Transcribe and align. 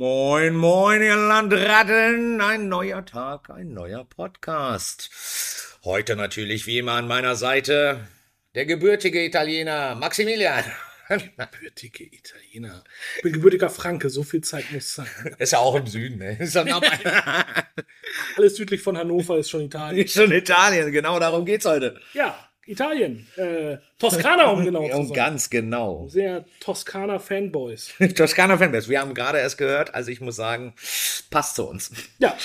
Moin, 0.00 0.56
moin, 0.56 1.02
ihr 1.02 1.14
Landratten. 1.14 2.40
Ein 2.40 2.70
neuer 2.70 3.04
Tag, 3.04 3.50
ein 3.50 3.74
neuer 3.74 4.06
Podcast. 4.06 5.10
Heute 5.84 6.16
natürlich 6.16 6.66
wie 6.66 6.78
immer 6.78 6.92
an 6.92 7.06
meiner 7.06 7.36
Seite 7.36 8.08
der 8.54 8.64
gebürtige 8.64 9.22
Italiener 9.22 9.94
Maximilian. 9.96 10.64
Gebürtige 11.10 12.04
Italiener. 12.04 12.82
Ich 13.16 13.24
bin 13.24 13.34
gebürtiger 13.34 13.68
Franke, 13.68 14.08
so 14.08 14.22
viel 14.22 14.40
Zeit 14.40 14.72
muss 14.72 14.94
sein. 14.94 15.06
Ist 15.38 15.52
ja 15.52 15.58
auch 15.58 15.74
im 15.74 15.86
Süden, 15.86 16.16
ne? 16.16 16.38
Ist 16.38 16.54
ja 16.54 16.64
Alles 18.38 18.56
südlich 18.56 18.80
von 18.80 18.96
Hannover 18.96 19.36
ist 19.36 19.50
schon 19.50 19.60
Italien. 19.60 20.06
Ist 20.06 20.14
schon 20.14 20.32
Italien, 20.32 20.92
genau 20.92 21.20
darum 21.20 21.44
geht's 21.44 21.66
heute. 21.66 22.00
Ja, 22.14 22.49
Italien. 22.66 23.26
Äh, 23.36 23.78
Toskana, 23.98 24.50
um 24.50 24.64
genau 24.64 24.88
zu 24.88 24.96
Und 24.96 25.06
sein. 25.08 25.14
ganz 25.14 25.50
genau. 25.50 26.08
Sehr 26.08 26.44
Toskana-Fanboys. 26.60 27.94
Toskana 28.16 28.58
Fanbase. 28.58 28.88
Wir 28.90 29.00
haben 29.00 29.14
gerade 29.14 29.38
erst 29.38 29.58
gehört, 29.58 29.94
also 29.94 30.10
ich 30.10 30.20
muss 30.20 30.36
sagen, 30.36 30.74
passt 31.30 31.56
zu 31.56 31.68
uns. 31.68 31.90
Ja. 32.18 32.36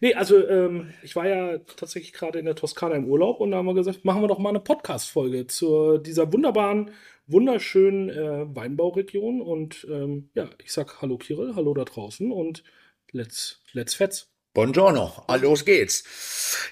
Nee, 0.00 0.14
also 0.14 0.46
ähm, 0.46 0.92
ich 1.02 1.16
war 1.16 1.26
ja 1.26 1.58
tatsächlich 1.76 2.12
gerade 2.12 2.38
in 2.38 2.44
der 2.44 2.56
Toskana 2.56 2.94
im 2.94 3.06
Urlaub 3.06 3.40
und 3.40 3.52
da 3.52 3.58
haben 3.58 3.66
wir 3.66 3.74
gesagt, 3.74 4.04
machen 4.04 4.22
wir 4.22 4.28
doch 4.28 4.38
mal 4.38 4.50
eine 4.50 4.60
Podcast-Folge 4.60 5.46
zu 5.46 5.98
dieser 5.98 6.32
wunderbaren, 6.32 6.90
wunderschönen 7.26 8.10
äh, 8.10 8.54
Weinbauregion. 8.54 9.40
Und 9.40 9.86
ähm, 9.90 10.30
ja, 10.34 10.50
ich 10.62 10.72
sag 10.72 11.00
Hallo 11.00 11.16
Kirill, 11.16 11.54
hallo 11.54 11.72
da 11.74 11.84
draußen 11.84 12.32
und 12.32 12.64
let's, 13.12 13.62
let's 13.72 13.94
fetz. 13.94 14.33
Buongiorno, 14.54 15.24
ah, 15.26 15.34
los 15.34 15.64
geht's. 15.64 16.04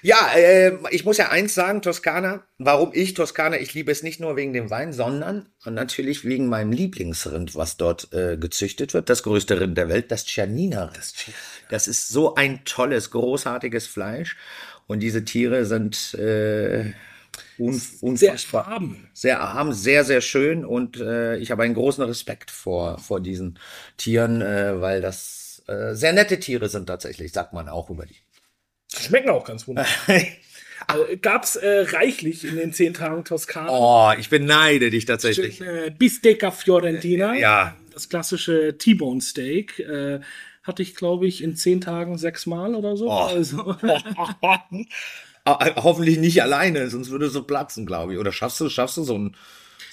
Ja, 0.01 0.31
äh, 0.37 0.77
ich 0.91 1.03
muss 1.03 1.17
ja 1.17 1.29
eins 1.29 1.53
sagen, 1.53 1.81
Toskana, 1.81 2.45
warum 2.57 2.91
ich 2.93 3.13
Toskana, 3.13 3.59
ich 3.59 3.73
liebe 3.73 3.91
es 3.91 4.03
nicht 4.03 4.21
nur 4.21 4.37
wegen 4.37 4.53
dem 4.53 4.69
Wein, 4.69 4.93
sondern 4.93 5.49
natürlich 5.65 6.23
wegen 6.23 6.47
meinem 6.47 6.71
Lieblingsrind, 6.71 7.55
was 7.55 7.75
dort 7.75 8.13
äh, 8.13 8.37
gezüchtet 8.37 8.93
wird, 8.93 9.09
das 9.09 9.21
größte 9.23 9.59
Rind 9.59 9.77
der 9.77 9.89
Welt, 9.89 10.11
das 10.11 10.25
Czerniner 10.25 10.93
Rind. 10.93 11.13
Das 11.69 11.89
ist 11.89 12.07
so 12.07 12.35
ein 12.35 12.63
tolles, 12.63 13.11
großartiges 13.11 13.85
Fleisch 13.87 14.37
und 14.87 15.01
diese 15.01 15.25
Tiere 15.25 15.65
sind 15.65 16.13
äh, 16.13 16.93
un 17.57 17.73
Sehr 17.73 18.31
unfassbar. 18.31 18.67
erhaben. 18.67 19.09
Sehr 19.13 19.35
erhaben, 19.37 19.73
sehr, 19.73 20.05
sehr 20.05 20.21
schön 20.21 20.63
und 20.63 21.01
äh, 21.01 21.35
ich 21.37 21.51
habe 21.51 21.63
einen 21.63 21.73
großen 21.73 22.03
Respekt 22.05 22.49
vor, 22.49 22.97
vor 22.99 23.19
diesen 23.19 23.59
Tieren, 23.97 24.41
äh, 24.41 24.79
weil 24.79 25.01
das 25.01 25.42
äh, 25.67 25.93
sehr 25.93 26.13
nette 26.13 26.39
Tiere 26.39 26.69
sind 26.69 26.87
tatsächlich, 26.87 27.31
sagt 27.31 27.53
man 27.53 27.69
auch 27.69 27.89
über 27.89 28.05
die. 28.05 28.17
Schmecken 28.95 29.29
auch 29.29 29.45
ganz 29.45 29.67
wunderbar. 29.67 29.91
Äh, 30.07 31.17
gab's 31.21 31.55
äh, 31.55 31.85
reichlich 31.91 32.45
in 32.45 32.55
den 32.55 32.73
zehn 32.73 32.93
Tagen 32.93 33.23
Toskana. 33.23 33.69
Oh, 33.69 34.19
ich 34.19 34.29
beneide 34.29 34.89
dich 34.89 35.05
tatsächlich. 35.05 35.61
Äh, 35.61 35.91
Bistecca 35.97 36.51
Fiorentina. 36.51 37.33
Ja. 37.35 37.75
Das 37.91 38.09
klassische 38.09 38.77
T-Bone 38.77 39.21
Steak. 39.21 39.79
Äh, 39.79 40.19
hatte 40.63 40.81
ich, 40.81 40.95
glaube 40.95 41.27
ich, 41.27 41.43
in 41.43 41.55
zehn 41.55 41.81
Tagen 41.81 42.17
sechsmal 42.17 42.75
oder 42.75 42.95
so. 42.95 43.09
Oh. 43.09 43.11
Also, 43.11 43.75
Ah, 45.45 45.59
äh, 45.65 45.73
Hoffentlich 45.75 46.19
nicht 46.19 46.41
alleine, 46.41 46.89
sonst 46.89 47.09
würde 47.09 47.25
es 47.25 47.33
so 47.33 47.43
platzen, 47.43 47.85
glaube 47.85 48.13
ich. 48.13 48.19
Oder 48.19 48.31
schaffst 48.31 48.59
du, 48.59 48.69
schaffst 48.69 48.97
du 48.97 49.03
so 49.03 49.17
ein, 49.17 49.35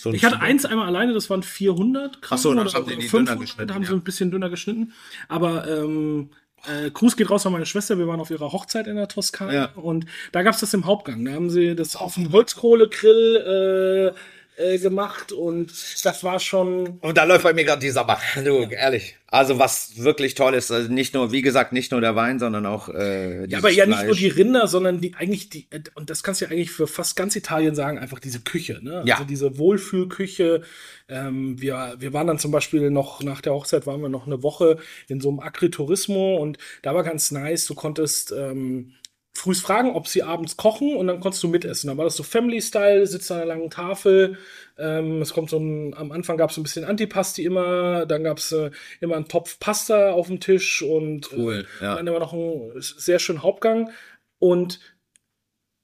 so 0.02 0.12
ich 0.12 0.24
hatte 0.24 0.40
eins 0.40 0.64
einmal 0.64 0.86
alleine, 0.86 1.12
das 1.12 1.28
waren 1.30 1.42
400 1.42 2.22
Gramm. 2.22 2.36
Ach 2.38 2.42
so, 2.42 2.54
das 2.54 2.74
haben 2.74 2.86
sie 2.86 2.96
die 2.96 3.02
500, 3.08 3.28
dünner 3.34 3.40
geschnitten, 3.40 3.68
Da 3.68 3.74
haben 3.74 3.84
sie 3.84 3.90
ja. 3.90 3.96
ein 3.96 4.02
bisschen 4.04 4.30
dünner 4.30 4.50
geschnitten. 4.50 4.92
Aber 5.28 5.68
ähm, 5.68 6.30
äh, 6.66 6.90
Gruß 6.90 7.16
geht 7.16 7.30
raus 7.30 7.46
an 7.46 7.52
meine 7.52 7.66
Schwester. 7.66 7.98
Wir 7.98 8.06
waren 8.06 8.20
auf 8.20 8.30
ihrer 8.30 8.52
Hochzeit 8.52 8.86
in 8.86 8.96
der 8.96 9.08
Toskana 9.08 9.52
Ja. 9.52 9.64
und 9.76 10.06
da 10.32 10.42
gab 10.42 10.54
es 10.54 10.60
das 10.60 10.74
im 10.74 10.84
Hauptgang. 10.86 11.24
Da 11.24 11.32
haben 11.32 11.50
sie 11.50 11.74
das 11.74 11.96
auf 11.96 12.14
dem 12.14 12.32
Holzkohlegrill 12.32 14.12
äh, 14.14 14.18
äh, 14.60 14.78
gemacht 14.78 15.32
und 15.32 15.72
das 16.04 16.22
war 16.22 16.38
schon 16.38 16.98
Und 17.00 17.16
da 17.16 17.24
läuft 17.24 17.44
bei 17.44 17.52
mir 17.52 17.64
gerade 17.64 17.80
die 17.80 17.90
Sabber. 17.90 18.18
Du, 18.44 18.68
ehrlich. 18.70 19.16
Also 19.32 19.58
was 19.60 19.92
wirklich 19.96 20.34
toll 20.34 20.54
ist, 20.54 20.72
also 20.72 20.92
nicht 20.92 21.14
nur, 21.14 21.30
wie 21.30 21.40
gesagt, 21.42 21.72
nicht 21.72 21.92
nur 21.92 22.00
der 22.00 22.16
Wein, 22.16 22.40
sondern 22.40 22.66
auch 22.66 22.88
äh, 22.88 23.46
Ja, 23.46 23.58
aber 23.58 23.70
ja 23.70 23.86
nicht 23.86 23.98
nur 23.98 24.14
Fleisch. 24.14 24.18
die 24.18 24.28
Rinder, 24.28 24.66
sondern 24.66 25.00
die 25.00 25.14
eigentlich 25.14 25.48
die, 25.50 25.68
äh, 25.70 25.80
und 25.94 26.10
das 26.10 26.24
kannst 26.24 26.40
du 26.40 26.46
ja 26.46 26.50
eigentlich 26.50 26.72
für 26.72 26.88
fast 26.88 27.14
ganz 27.14 27.36
Italien 27.36 27.76
sagen, 27.76 27.98
einfach 27.98 28.18
diese 28.18 28.40
Küche, 28.40 28.80
ne? 28.82 29.02
Ja. 29.04 29.14
Also 29.14 29.26
diese 29.26 29.56
Wohlfühlküche. 29.56 30.62
Ähm, 31.08 31.60
wir, 31.60 31.94
wir 31.98 32.12
waren 32.12 32.26
dann 32.26 32.38
zum 32.38 32.50
Beispiel 32.50 32.90
noch, 32.90 33.22
nach 33.22 33.40
der 33.40 33.54
Hochzeit 33.54 33.86
waren 33.86 34.00
wir 34.00 34.08
noch 34.08 34.26
eine 34.26 34.42
Woche 34.42 34.78
in 35.08 35.20
so 35.20 35.28
einem 35.28 35.40
Agriturismo 35.40 36.36
und 36.36 36.58
da 36.82 36.94
war 36.94 37.04
ganz 37.04 37.30
nice, 37.30 37.66
du 37.66 37.74
konntest 37.74 38.32
ähm, 38.32 38.92
frühst 39.34 39.62
fragen, 39.62 39.94
ob 39.94 40.08
sie 40.08 40.22
abends 40.22 40.56
kochen 40.56 40.96
und 40.96 41.06
dann 41.06 41.20
konntest 41.20 41.42
du 41.42 41.48
mitessen. 41.48 41.88
Dann 41.88 41.96
war 41.96 42.04
das 42.04 42.16
so 42.16 42.22
Family-Style, 42.22 43.06
sitzt 43.06 43.30
an 43.30 43.38
einer 43.38 43.46
langen 43.46 43.70
Tafel. 43.70 44.38
Ähm, 44.76 45.22
es 45.22 45.32
kommt 45.32 45.50
so 45.50 45.58
ein, 45.58 45.94
am 45.94 46.12
Anfang 46.12 46.36
gab 46.36 46.50
es 46.50 46.56
ein 46.56 46.62
bisschen 46.62 46.84
Antipasti 46.84 47.44
immer, 47.44 48.06
dann 48.06 48.24
gab 48.24 48.38
es 48.38 48.52
äh, 48.52 48.70
immer 49.00 49.16
einen 49.16 49.28
Topf 49.28 49.58
Pasta 49.58 50.10
auf 50.12 50.26
dem 50.26 50.40
Tisch 50.40 50.82
und 50.82 51.32
Cool, 51.32 51.66
äh, 51.80 51.84
ja. 51.84 51.96
dann 51.96 52.06
immer 52.06 52.18
noch 52.18 52.32
einen 52.32 52.72
sehr 52.80 53.18
schönen 53.18 53.42
Hauptgang 53.42 53.90
und 54.38 54.80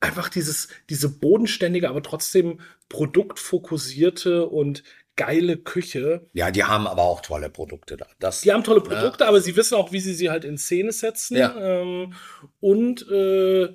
einfach 0.00 0.28
dieses, 0.28 0.68
diese 0.90 1.08
bodenständige, 1.08 1.88
aber 1.88 2.02
trotzdem 2.02 2.60
produktfokussierte 2.88 4.46
und 4.46 4.82
geile 5.16 5.56
Küche. 5.56 6.28
Ja, 6.32 6.50
die 6.50 6.64
haben 6.64 6.86
aber 6.86 7.02
auch 7.02 7.20
tolle 7.20 7.50
Produkte 7.50 7.96
da. 7.96 8.06
Das, 8.18 8.42
Die 8.42 8.52
haben 8.52 8.64
tolle 8.64 8.82
Produkte, 8.82 9.26
aber 9.26 9.40
sie 9.40 9.56
wissen 9.56 9.74
auch, 9.74 9.92
wie 9.92 10.00
sie 10.00 10.14
sie 10.14 10.30
halt 10.30 10.44
in 10.44 10.58
Szene 10.58 10.92
setzen. 10.92 11.36
Ja. 11.36 11.56
Ähm, 11.56 12.14
und 12.60 13.08
äh, 13.10 13.74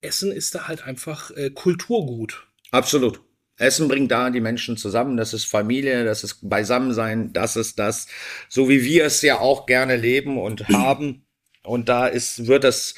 Essen 0.00 0.32
ist 0.32 0.54
da 0.54 0.68
halt 0.68 0.84
einfach 0.84 1.30
äh, 1.32 1.50
Kulturgut. 1.50 2.46
Absolut. 2.70 3.20
Essen 3.56 3.88
bringt 3.88 4.10
da 4.10 4.30
die 4.30 4.40
Menschen 4.40 4.76
zusammen. 4.76 5.16
Das 5.16 5.34
ist 5.34 5.44
Familie, 5.44 6.04
das 6.04 6.24
ist 6.24 6.48
Beisammensein, 6.48 7.32
das 7.32 7.56
ist 7.56 7.78
das, 7.78 8.06
so 8.48 8.68
wie 8.70 8.82
wir 8.84 9.04
es 9.04 9.20
ja 9.20 9.38
auch 9.38 9.66
gerne 9.66 9.96
leben 9.96 10.38
und 10.38 10.66
haben. 10.68 11.26
Und 11.62 11.90
da 11.90 12.06
ist, 12.06 12.46
wird 12.46 12.64
das, 12.64 12.94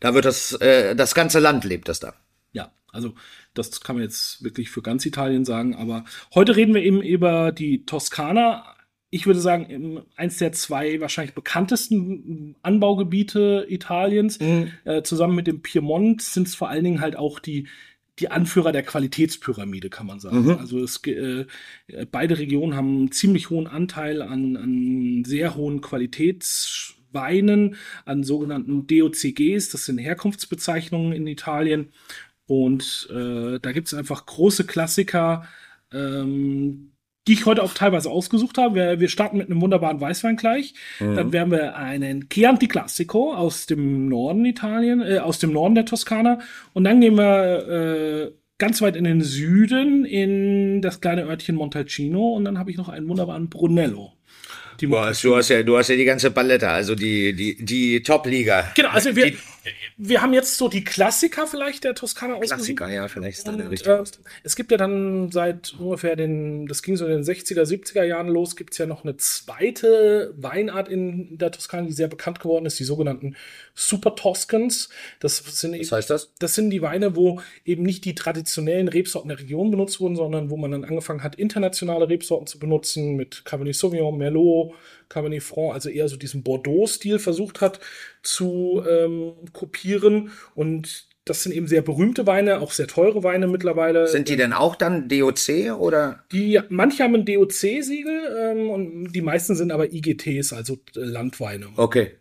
da 0.00 0.14
wird 0.14 0.24
das, 0.24 0.52
äh, 0.54 0.96
das 0.96 1.14
ganze 1.14 1.38
Land 1.38 1.64
lebt 1.64 1.88
das 1.88 2.00
da. 2.00 2.14
Ja, 2.50 2.72
also 2.90 3.14
das 3.54 3.80
kann 3.80 3.96
man 3.96 4.04
jetzt 4.04 4.42
wirklich 4.42 4.70
für 4.70 4.82
ganz 4.82 5.04
Italien 5.06 5.44
sagen. 5.44 5.74
Aber 5.74 6.04
heute 6.34 6.56
reden 6.56 6.74
wir 6.74 6.82
eben 6.82 7.02
über 7.02 7.52
die 7.52 7.84
Toskana. 7.84 8.64
Ich 9.10 9.26
würde 9.26 9.40
sagen, 9.40 10.02
eins 10.16 10.38
der 10.38 10.52
zwei 10.52 11.00
wahrscheinlich 11.00 11.34
bekanntesten 11.34 12.56
Anbaugebiete 12.62 13.66
Italiens. 13.68 14.38
Äh, 14.84 15.02
zusammen 15.02 15.36
mit 15.36 15.46
dem 15.46 15.60
Piemont 15.60 16.22
sind 16.22 16.48
es 16.48 16.54
vor 16.54 16.70
allen 16.70 16.84
Dingen 16.84 17.00
halt 17.00 17.16
auch 17.16 17.38
die, 17.38 17.68
die 18.18 18.30
Anführer 18.30 18.72
der 18.72 18.82
Qualitätspyramide, 18.82 19.90
kann 19.90 20.06
man 20.06 20.18
sagen. 20.20 20.46
Also 20.58 20.82
es, 20.82 21.04
äh, 21.06 21.46
beide 22.10 22.38
Regionen 22.38 22.74
haben 22.74 22.96
einen 22.96 23.12
ziemlich 23.12 23.50
hohen 23.50 23.66
Anteil 23.66 24.22
an, 24.22 24.56
an 24.56 25.24
sehr 25.26 25.56
hohen 25.56 25.80
Qualitätsweinen, 25.82 27.76
an 28.04 28.24
sogenannten 28.24 28.86
DOCGs, 28.86 29.70
das 29.70 29.84
sind 29.84 29.98
Herkunftsbezeichnungen 29.98 31.12
in 31.12 31.26
Italien. 31.26 31.88
Und 32.52 33.08
äh, 33.10 33.58
da 33.62 33.72
gibt 33.72 33.86
es 33.86 33.94
einfach 33.94 34.26
große 34.26 34.66
Klassiker, 34.66 35.48
ähm, 35.90 36.92
die 37.26 37.32
ich 37.32 37.46
heute 37.46 37.62
auch 37.62 37.72
teilweise 37.72 38.10
ausgesucht 38.10 38.58
habe. 38.58 38.74
Wir, 38.74 39.00
wir 39.00 39.08
starten 39.08 39.38
mit 39.38 39.46
einem 39.48 39.62
wunderbaren 39.62 39.98
Weißwein 39.98 40.36
gleich. 40.36 40.74
Dann 40.98 41.32
werden 41.32 41.50
wir 41.50 41.76
einen 41.76 42.28
Chianti 42.28 42.68
Classico 42.68 43.32
aus 43.32 43.64
dem 43.64 44.06
Norden 44.10 44.44
Italien, 44.44 45.00
äh, 45.00 45.16
aus 45.20 45.38
dem 45.38 45.54
Norden 45.54 45.76
der 45.76 45.86
Toskana. 45.86 46.40
Und 46.74 46.84
dann 46.84 47.00
gehen 47.00 47.14
wir 47.14 47.68
äh, 47.68 48.32
ganz 48.58 48.82
weit 48.82 48.96
in 48.96 49.04
den 49.04 49.22
Süden, 49.22 50.04
in 50.04 50.82
das 50.82 51.00
kleine 51.00 51.24
Örtchen 51.24 51.56
Montalcino. 51.56 52.34
Und 52.34 52.44
dann 52.44 52.58
habe 52.58 52.70
ich 52.70 52.76
noch 52.76 52.90
einen 52.90 53.08
wunderbaren 53.08 53.48
Brunello. 53.48 54.12
Du 54.78 54.98
hast, 54.98 55.24
du 55.24 55.36
hast 55.36 55.48
ja, 55.48 55.62
du 55.62 55.78
hast 55.78 55.88
ja 55.88 55.96
die 55.96 56.04
ganze 56.04 56.30
Palette, 56.30 56.68
also 56.68 56.94
die, 56.94 57.32
die, 57.34 57.64
die 57.64 58.02
Top-Liga. 58.02 58.72
Genau, 58.74 58.90
also 58.90 59.16
wir, 59.16 59.30
Die 59.30 59.36
wir 59.96 60.22
haben 60.22 60.32
jetzt 60.32 60.56
so 60.56 60.68
die 60.68 60.84
Klassiker 60.84 61.46
vielleicht 61.46 61.84
der 61.84 61.94
Toskana 61.94 62.34
ausgesucht. 62.34 62.56
Klassiker, 62.56 62.88
ja, 62.88 63.08
vielleicht 63.08 63.38
ist 63.38 63.48
da 63.48 63.52
der 63.52 63.70
richtige. 63.70 63.98
äh, 63.98 64.04
es 64.42 64.56
gibt 64.56 64.70
ja 64.70 64.76
dann 64.76 65.30
seit 65.30 65.74
ungefähr 65.78 66.16
den, 66.16 66.66
das 66.66 66.82
ging 66.82 66.96
so 66.96 67.06
in 67.06 67.12
den 67.12 67.22
60er, 67.22 67.62
70er 67.62 68.02
Jahren 68.02 68.28
los, 68.28 68.56
gibt 68.56 68.72
es 68.72 68.78
ja 68.78 68.86
noch 68.86 69.04
eine 69.04 69.16
zweite 69.16 70.34
Weinart 70.36 70.88
in 70.88 71.38
der 71.38 71.50
Toskana, 71.50 71.86
die 71.86 71.92
sehr 71.92 72.08
bekannt 72.08 72.40
geworden 72.40 72.66
ist, 72.66 72.78
die 72.78 72.84
sogenannten 72.84 73.36
Super 73.74 74.14
Toscans. 74.14 74.88
Das 75.20 75.38
sind, 75.38 75.78
Was 75.78 75.92
heißt 75.92 76.10
das? 76.10 76.32
das 76.38 76.54
sind 76.54 76.70
die 76.70 76.82
Weine, 76.82 77.16
wo 77.16 77.40
eben 77.64 77.82
nicht 77.82 78.04
die 78.04 78.14
traditionellen 78.14 78.88
Rebsorten 78.88 79.28
der 79.28 79.38
Region 79.38 79.70
benutzt 79.70 80.00
wurden, 80.00 80.16
sondern 80.16 80.50
wo 80.50 80.56
man 80.56 80.70
dann 80.70 80.84
angefangen 80.84 81.22
hat, 81.22 81.36
internationale 81.36 82.08
Rebsorten 82.08 82.46
zu 82.46 82.58
benutzen, 82.58 83.16
mit 83.16 83.44
Cabernet 83.44 83.76
Sauvignon, 83.76 84.16
Merlot, 84.16 84.74
Cabernet 85.12 85.42
Franc, 85.42 85.74
also 85.74 85.88
eher 85.88 86.08
so 86.08 86.16
diesen 86.16 86.42
Bordeaux-Stil 86.42 87.18
versucht 87.18 87.60
hat 87.60 87.80
zu 88.22 88.82
ähm, 88.88 89.32
kopieren. 89.52 90.30
Und 90.54 91.06
das 91.24 91.42
sind 91.42 91.52
eben 91.52 91.68
sehr 91.68 91.82
berühmte 91.82 92.26
Weine, 92.26 92.60
auch 92.60 92.72
sehr 92.72 92.88
teure 92.88 93.22
Weine 93.22 93.46
mittlerweile. 93.46 94.08
Sind 94.08 94.28
die 94.28 94.36
denn 94.36 94.52
auch 94.52 94.74
dann 94.74 95.08
DOC 95.08 95.78
oder? 95.78 96.24
Die, 96.32 96.60
manche 96.68 97.04
haben 97.04 97.14
ein 97.14 97.24
DOC-Siegel 97.24 98.56
ähm, 98.56 98.70
und 98.70 99.12
die 99.12 99.22
meisten 99.22 99.54
sind 99.54 99.70
aber 99.70 99.92
IGTs, 99.92 100.52
also 100.52 100.78
Landweine. 100.94 101.68
Okay. 101.76 102.12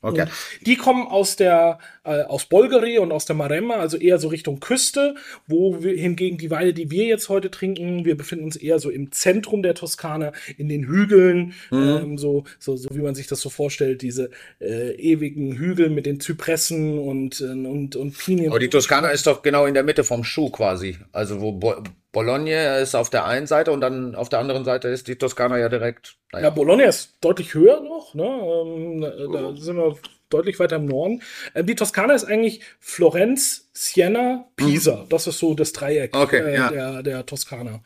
Okay. 0.00 0.26
Die 0.64 0.76
kommen 0.76 1.06
aus 1.06 1.36
der 1.36 1.78
äh, 2.04 2.22
aus 2.22 2.46
Bolgeri 2.46 2.98
und 2.98 3.10
aus 3.10 3.24
der 3.24 3.34
Maremma, 3.34 3.74
also 3.74 3.96
eher 3.96 4.18
so 4.18 4.28
Richtung 4.28 4.60
Küste, 4.60 5.16
wo 5.46 5.82
wir 5.82 5.94
hingegen 5.94 6.38
die 6.38 6.50
Weine, 6.50 6.72
die 6.72 6.90
wir 6.90 7.06
jetzt 7.06 7.28
heute 7.28 7.50
trinken, 7.50 8.04
wir 8.04 8.16
befinden 8.16 8.44
uns 8.44 8.56
eher 8.56 8.78
so 8.78 8.90
im 8.90 9.10
Zentrum 9.10 9.62
der 9.62 9.74
Toskana, 9.74 10.32
in 10.56 10.68
den 10.68 10.86
Hügeln, 10.86 11.54
ähm, 11.72 12.16
so, 12.16 12.44
so 12.60 12.76
so 12.76 12.88
wie 12.92 13.00
man 13.00 13.14
sich 13.14 13.26
das 13.26 13.40
so 13.40 13.50
vorstellt, 13.50 14.02
diese 14.02 14.30
äh, 14.60 14.94
ewigen 14.94 15.56
Hügel 15.56 15.90
mit 15.90 16.06
den 16.06 16.20
Zypressen 16.20 16.98
und 16.98 17.40
äh, 17.40 17.44
und 17.44 17.96
und 17.96 18.16
Pinien. 18.16 18.50
Aber 18.50 18.60
die 18.60 18.70
Toskana 18.70 19.08
ist 19.08 19.26
doch 19.26 19.42
genau 19.42 19.66
in 19.66 19.74
der 19.74 19.82
Mitte 19.82 20.04
vom 20.04 20.22
Schuh 20.22 20.50
quasi. 20.50 20.96
Also 21.12 21.40
wo 21.40 21.52
Bo 21.52 21.74
Bologna 22.12 22.78
ist 22.78 22.94
auf 22.94 23.10
der 23.10 23.26
einen 23.26 23.46
Seite 23.46 23.70
und 23.72 23.80
dann 23.80 24.14
auf 24.14 24.28
der 24.28 24.38
anderen 24.38 24.64
Seite 24.64 24.88
ist 24.88 25.08
die 25.08 25.16
Toskana 25.16 25.58
ja 25.58 25.68
direkt. 25.68 26.16
Ja, 26.32 26.50
Bologna 26.50 26.84
ist 26.84 27.16
deutlich 27.20 27.54
höher 27.54 27.80
noch, 27.80 28.14
ne? 28.14 28.24
Ähm, 28.24 29.00
da 29.32 29.54
sind 29.54 29.76
wir 29.76 29.96
deutlich 30.30 30.58
weiter 30.58 30.76
im 30.76 30.86
Norden. 30.86 31.22
Ähm, 31.54 31.66
die 31.66 31.74
Toskana 31.74 32.14
ist 32.14 32.24
eigentlich 32.24 32.62
Florenz, 32.80 33.68
Siena, 33.72 34.46
Pisa. 34.56 35.06
Das 35.08 35.26
ist 35.26 35.38
so 35.38 35.54
das 35.54 35.72
Dreieck 35.72 36.14
Mhm. 36.14 36.20
Okay, 36.20 36.40
äh, 36.40 36.54
ja. 36.54 36.70
der, 36.70 37.02
der 37.02 37.26
Toskana. 37.26 37.80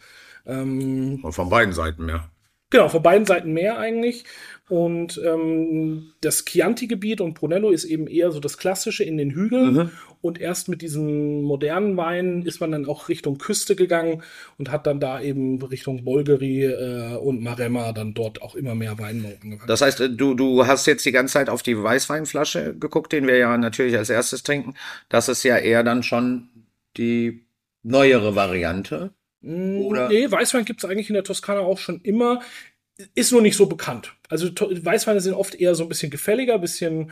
Ähm, 0.47 1.21
Und 1.23 1.33
von 1.33 1.49
beiden 1.49 1.73
Seiten 1.73 2.05
mehr. 2.05 2.31
Genau, 2.73 2.89
von 2.89 3.03
beiden 3.03 3.27
Seiten 3.27 3.53
mehr 3.53 3.79
eigentlich. 3.79 4.25
Und 4.69 5.21
ähm, 5.25 6.13
das 6.23 6.47
Chianti-Gebiet 6.47 7.21
und 7.21 7.35
Brunello 7.35 7.71
ist 7.71 7.85
eben 7.85 8.07
eher 8.07 8.33
so 8.33 8.41
das 8.41 8.57
Klassische 8.57 9.05
in 9.05 9.19
den 9.19 9.31
Hügeln. 9.31 9.75
Mhm. 9.75 9.91
Und 10.23 10.41
erst 10.41 10.69
mit 10.69 10.83
diesen 10.83 11.43
modernen 11.43 11.97
Weinen 11.97 12.47
ist 12.47 12.61
man 12.61 12.73
dann 12.73 12.87
auch 12.87 13.09
Richtung 13.09 13.39
Küste 13.39 13.77
gegangen 13.77 14.23
und 14.57 14.71
hat 14.71 14.87
dann 14.87 14.99
da 14.99 15.21
eben 15.21 15.61
Richtung 15.63 16.05
Bolgeri 16.05 16.65
äh, 16.65 17.17
und 17.17 17.43
Maremma 17.43 17.93
dann 17.93 18.15
dort 18.15 18.41
auch 18.41 18.55
immer 18.55 18.75
mehr 18.75 18.99
Wein 18.99 19.27
angefangen. 19.43 19.61
Das 19.67 19.83
heißt, 19.83 20.01
äh, 20.01 20.11
du, 20.11 20.35
du 20.35 20.67
hast 20.67 20.87
jetzt 20.87 21.05
die 21.05 21.13
ganze 21.13 21.35
Zeit 21.35 21.51
auf 21.51 21.63
die 21.63 21.81
Weißweinflasche 21.81 22.75
geguckt, 22.79 23.13
den 23.13 23.27
wir 23.27 23.37
ja 23.37 23.57
natürlich 23.59 23.97
als 23.97 24.09
erstes 24.11 24.43
trinken. 24.43 24.75
Das 25.11 25.29
ist 25.29 25.43
ja 25.43 25.59
eher 25.59 25.83
dann 25.83 26.03
schon 26.03 26.49
die 26.97 27.45
neuere 27.83 28.37
Variante. 28.37 29.13
Oder- 29.43 30.09
Nee, 30.09 30.31
Weißwein 30.31 30.65
gibt 30.65 30.83
es 30.85 30.89
eigentlich 30.91 31.09
in 31.09 31.15
der 31.15 31.25
Toskana 31.25 31.61
auch 31.61 31.79
schon 31.79 32.01
immer. 32.03 32.41
Ist 33.15 33.33
nur 33.33 33.43
nicht 33.43 33.57
so 33.57 33.67
bekannt. 33.67 34.15
Also 34.29 34.49
Weißweine 34.51 35.21
sind 35.21 35.35
oft 35.35 35.55
eher 35.55 35.75
so 35.75 35.83
ein 35.85 35.89
bisschen 35.89 36.11
gefälliger, 36.11 36.55
ein 36.55 36.61
bisschen 36.61 37.11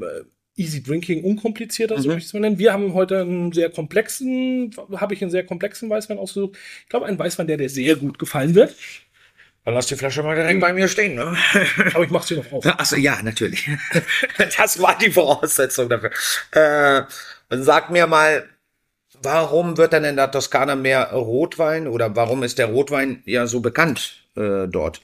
äh, 0.00 0.22
easy 0.56 0.82
drinking, 0.82 1.22
unkomplizierter, 1.22 1.96
so 2.00 2.08
Mhm. 2.08 2.14
möchte 2.14 2.18
ich 2.20 2.26
es 2.26 2.32
mal 2.34 2.40
nennen. 2.40 2.58
Wir 2.58 2.72
haben 2.72 2.94
heute 2.94 3.20
einen 3.20 3.52
sehr 3.52 3.70
komplexen, 3.70 4.74
habe 4.96 5.14
ich 5.14 5.22
einen 5.22 5.30
sehr 5.30 5.44
komplexen 5.44 5.88
Weißwein 5.88 6.18
ausgesucht. 6.18 6.56
Ich 6.82 6.88
glaube, 6.88 7.06
einen 7.06 7.18
Weißwein, 7.18 7.46
der 7.46 7.58
dir 7.58 7.68
sehr 7.68 7.94
gut 7.96 8.18
gefallen 8.18 8.54
wird. 8.56 8.74
Dann 9.64 9.74
lass 9.74 9.86
die 9.86 9.96
Flasche 9.96 10.22
mal 10.22 10.34
direkt 10.34 10.60
bei 10.60 10.72
mir 10.72 10.88
stehen, 10.88 11.14
ne? 11.14 11.36
Aber 11.94 12.02
ich 12.04 12.10
mache 12.10 12.26
sie 12.26 12.36
noch 12.36 12.50
auf. 12.52 12.64
Achso, 12.66 12.96
ja, 12.96 13.20
natürlich. 13.22 13.68
Das 14.56 14.80
war 14.80 14.96
die 14.98 15.10
Voraussetzung 15.10 15.88
dafür. 15.90 16.10
Äh, 16.52 17.02
sag 17.50 17.90
mir 17.90 18.06
mal, 18.06 18.48
warum 19.22 19.76
wird 19.76 19.92
dann 19.92 20.04
in 20.04 20.16
der 20.16 20.30
Toskana 20.30 20.76
mehr 20.76 21.12
Rotwein 21.12 21.88
oder 21.88 22.14
warum 22.16 22.42
ist 22.42 22.58
der 22.58 22.66
Rotwein 22.66 23.22
ja 23.24 23.46
so 23.46 23.60
bekannt 23.60 24.24
äh, 24.36 24.66
dort? 24.68 25.02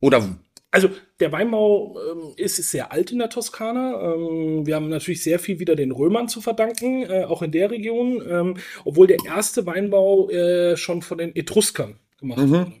Oder 0.00 0.36
Also 0.70 0.88
der 1.20 1.32
Weinbau 1.32 1.96
ähm, 2.10 2.32
ist, 2.36 2.58
ist 2.58 2.70
sehr 2.70 2.92
alt 2.92 3.12
in 3.12 3.18
der 3.18 3.28
Toskana. 3.28 4.14
Ähm, 4.14 4.66
wir 4.66 4.74
haben 4.74 4.88
natürlich 4.88 5.22
sehr 5.22 5.38
viel 5.38 5.58
wieder 5.58 5.76
den 5.76 5.92
Römern 5.92 6.28
zu 6.28 6.40
verdanken, 6.40 7.02
äh, 7.02 7.24
auch 7.24 7.42
in 7.42 7.52
der 7.52 7.70
Region, 7.70 8.22
ähm, 8.28 8.54
obwohl 8.84 9.06
der 9.06 9.18
erste 9.24 9.66
Weinbau 9.66 10.30
äh, 10.30 10.76
schon 10.76 11.02
von 11.02 11.18
den 11.18 11.36
Etruskern 11.36 11.96
gemacht 12.18 12.40
wurde. 12.40 12.72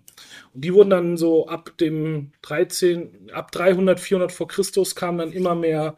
Und 0.54 0.64
die 0.64 0.74
wurden 0.74 0.90
dann 0.90 1.16
so 1.16 1.46
ab 1.46 1.72
dem 1.80 2.32
13, 2.42 3.30
ab 3.32 3.52
300, 3.52 4.00
400 4.00 4.32
vor 4.32 4.48
Christus 4.48 4.94
kamen 4.94 5.18
dann 5.18 5.32
immer 5.32 5.54
mehr 5.54 5.96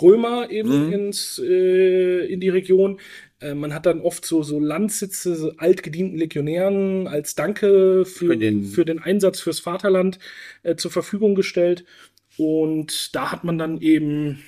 Römer 0.00 0.50
eben 0.50 0.92
ins, 0.92 1.40
äh, 1.42 2.26
in 2.26 2.40
die 2.40 2.48
Region. 2.48 3.00
Äh, 3.40 3.54
man 3.54 3.74
hat 3.74 3.86
dann 3.86 4.00
oft 4.00 4.24
so, 4.24 4.42
so 4.42 4.58
Landsitze, 4.58 5.36
so 5.36 5.52
altgedienten 5.58 6.18
Legionären 6.18 7.06
als 7.06 7.34
Danke 7.34 8.04
für, 8.04 8.26
Für 8.28 8.36
den- 8.36 8.64
für 8.64 8.84
den 8.84 8.98
Einsatz 8.98 9.40
fürs 9.40 9.60
Vaterland 9.60 10.18
äh, 10.62 10.76
zur 10.76 10.90
Verfügung 10.90 11.34
gestellt. 11.34 11.84
Und 12.38 13.14
da 13.14 13.32
hat 13.32 13.44
man 13.44 13.58
dann 13.58 13.80
eben 13.80 14.42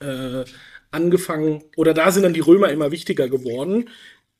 äh, 0.00 0.44
angefangen, 0.90 1.62
oder 1.76 1.92
da 1.94 2.10
sind 2.12 2.22
dann 2.22 2.34
die 2.34 2.40
Römer 2.40 2.70
immer 2.70 2.90
wichtiger 2.92 3.28
geworden. 3.28 3.90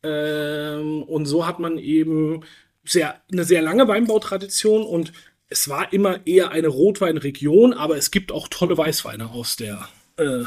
Ähm, 0.02 1.02
und 1.02 1.26
so 1.26 1.46
hat 1.46 1.58
man 1.58 1.78
eben 1.78 2.42
sehr, 2.84 3.20
eine 3.30 3.44
sehr 3.44 3.60
lange 3.62 3.88
Weinbautradition 3.88 4.82
und 4.82 5.12
es 5.48 5.68
war 5.68 5.92
immer 5.92 6.26
eher 6.26 6.50
eine 6.50 6.68
Rotweinregion, 6.68 7.72
aber 7.72 7.96
es 7.96 8.10
gibt 8.10 8.32
auch 8.32 8.48
tolle 8.48 8.78
Weißweine 8.78 9.30
aus 9.30 9.56
der, 9.56 9.88
äh, 10.16 10.44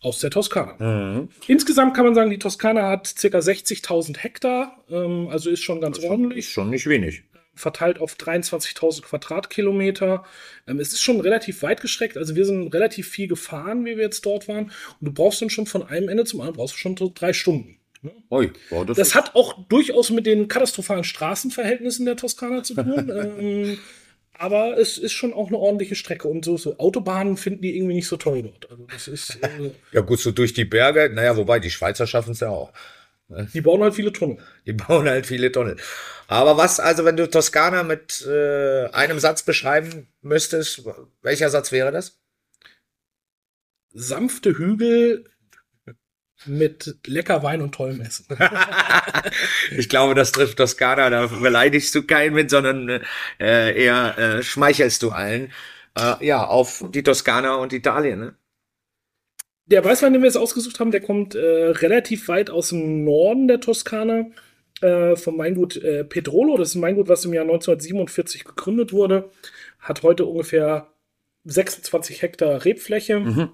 aus 0.00 0.20
der 0.20 0.30
Toskana. 0.30 1.28
Insgesamt 1.46 1.94
kann 1.94 2.04
man 2.06 2.14
sagen, 2.14 2.30
die 2.30 2.38
Toskana 2.38 2.88
hat 2.88 3.06
circa 3.06 3.38
60.000 3.38 4.18
Hektar, 4.18 4.82
ähm, 4.90 5.28
also 5.30 5.50
ist 5.50 5.62
schon 5.62 5.80
ganz 5.80 5.98
ordentlich 5.98 6.46
ist 6.46 6.52
schon 6.52 6.70
nicht 6.70 6.86
wenig. 6.86 7.22
verteilt 7.54 8.00
auf 8.00 8.14
23.000 8.14 9.02
Quadratkilometer. 9.02 10.24
Ähm, 10.66 10.80
es 10.80 10.92
ist 10.92 11.02
schon 11.02 11.20
relativ 11.20 11.62
weit 11.62 11.82
gestreckt. 11.82 12.16
Also 12.16 12.34
wir 12.34 12.46
sind 12.46 12.72
relativ 12.72 13.08
viel 13.08 13.28
gefahren, 13.28 13.84
wie 13.84 13.96
wir 13.96 14.04
jetzt 14.04 14.24
dort 14.24 14.48
waren. 14.48 14.64
Und 14.64 14.72
du 15.00 15.12
brauchst 15.12 15.42
dann 15.42 15.50
schon 15.50 15.66
von 15.66 15.82
einem 15.82 16.08
Ende 16.08 16.24
zum 16.24 16.40
anderen 16.40 16.56
brauchst 16.56 16.74
du 16.74 16.78
schon 16.78 16.96
so 16.96 17.12
drei 17.14 17.32
Stunden. 17.34 17.76
Ui, 18.30 18.50
boah, 18.70 18.86
das, 18.86 18.96
Das 18.96 19.14
hat 19.14 19.34
auch 19.34 19.66
durchaus 19.68 20.08
mit 20.10 20.24
den 20.24 20.48
katastrophalen 20.48 21.04
Straßenverhältnissen 21.04 22.06
der 22.06 22.16
Toskana 22.16 22.62
zu 22.62 22.74
tun. 22.74 23.12
ähm, 23.38 23.78
aber 24.40 24.78
es 24.78 24.96
ist 24.96 25.12
schon 25.12 25.34
auch 25.34 25.48
eine 25.48 25.58
ordentliche 25.58 25.94
Strecke. 25.94 26.26
Und 26.26 26.46
so, 26.46 26.56
so 26.56 26.78
Autobahnen 26.78 27.36
finden 27.36 27.60
die 27.60 27.76
irgendwie 27.76 27.96
nicht 27.96 28.08
so 28.08 28.16
toll 28.16 28.42
dort. 28.42 28.70
Also 28.70 28.86
das 28.86 29.06
ist, 29.06 29.38
äh, 29.42 29.70
ja 29.92 30.00
gut, 30.00 30.18
so 30.18 30.30
durch 30.30 30.54
die 30.54 30.64
Berge, 30.64 31.10
naja, 31.12 31.36
wobei 31.36 31.60
die 31.60 31.70
Schweizer 31.70 32.06
schaffen 32.06 32.32
es 32.32 32.40
ja 32.40 32.48
auch. 32.48 32.72
die 33.28 33.60
bauen 33.60 33.82
halt 33.82 33.94
viele 33.94 34.14
Tunnel. 34.14 34.38
Die 34.66 34.72
bauen 34.72 35.06
halt 35.06 35.26
viele 35.26 35.52
Tunnel. 35.52 35.76
Aber 36.26 36.56
was, 36.56 36.80
also 36.80 37.04
wenn 37.04 37.18
du 37.18 37.28
Toskana 37.28 37.82
mit 37.82 38.26
äh, 38.26 38.86
einem 38.86 39.18
Satz 39.18 39.42
beschreiben 39.42 40.08
müsstest, 40.22 40.84
welcher 41.20 41.50
Satz 41.50 41.70
wäre 41.70 41.92
das? 41.92 42.18
Sanfte 43.92 44.56
Hügel 44.56 45.26
mit 46.46 46.96
lecker 47.06 47.42
Wein 47.42 47.62
und 47.62 47.74
tollem 47.74 48.00
Essen. 48.00 48.26
Ich 49.70 49.88
glaube, 49.88 50.14
das 50.14 50.32
trifft 50.32 50.56
Toskana, 50.56 51.10
da 51.10 51.26
beleidigst 51.26 51.94
du 51.94 52.02
keinen 52.02 52.34
mit, 52.34 52.50
sondern 52.50 52.88
äh, 53.38 53.84
eher 53.84 54.18
äh, 54.18 54.42
schmeichelst 54.42 55.02
du 55.02 55.10
allen. 55.10 55.52
Äh, 55.96 56.24
ja, 56.26 56.44
auf 56.44 56.84
die 56.90 57.02
Toskana 57.02 57.56
und 57.56 57.72
Italien. 57.72 58.20
Ne? 58.20 58.34
Der 59.66 59.84
Weißwein, 59.84 60.12
den 60.12 60.22
wir 60.22 60.26
jetzt 60.26 60.36
ausgesucht 60.36 60.80
haben, 60.80 60.90
der 60.90 61.00
kommt 61.00 61.34
äh, 61.34 61.38
relativ 61.38 62.28
weit 62.28 62.50
aus 62.50 62.70
dem 62.70 63.04
Norden 63.04 63.46
der 63.46 63.60
Toskana, 63.60 64.26
äh, 64.80 65.16
vom 65.16 65.38
Weingut 65.38 65.76
äh, 65.76 66.04
Pedrolo. 66.04 66.56
Das 66.56 66.70
ist 66.70 66.74
ein 66.76 66.82
Weingut, 66.82 67.08
was 67.08 67.24
im 67.24 67.34
Jahr 67.34 67.44
1947 67.44 68.44
gegründet 68.44 68.92
wurde. 68.92 69.30
Hat 69.78 70.02
heute 70.02 70.24
ungefähr 70.24 70.88
26 71.44 72.22
Hektar 72.22 72.64
Rebfläche. 72.64 73.50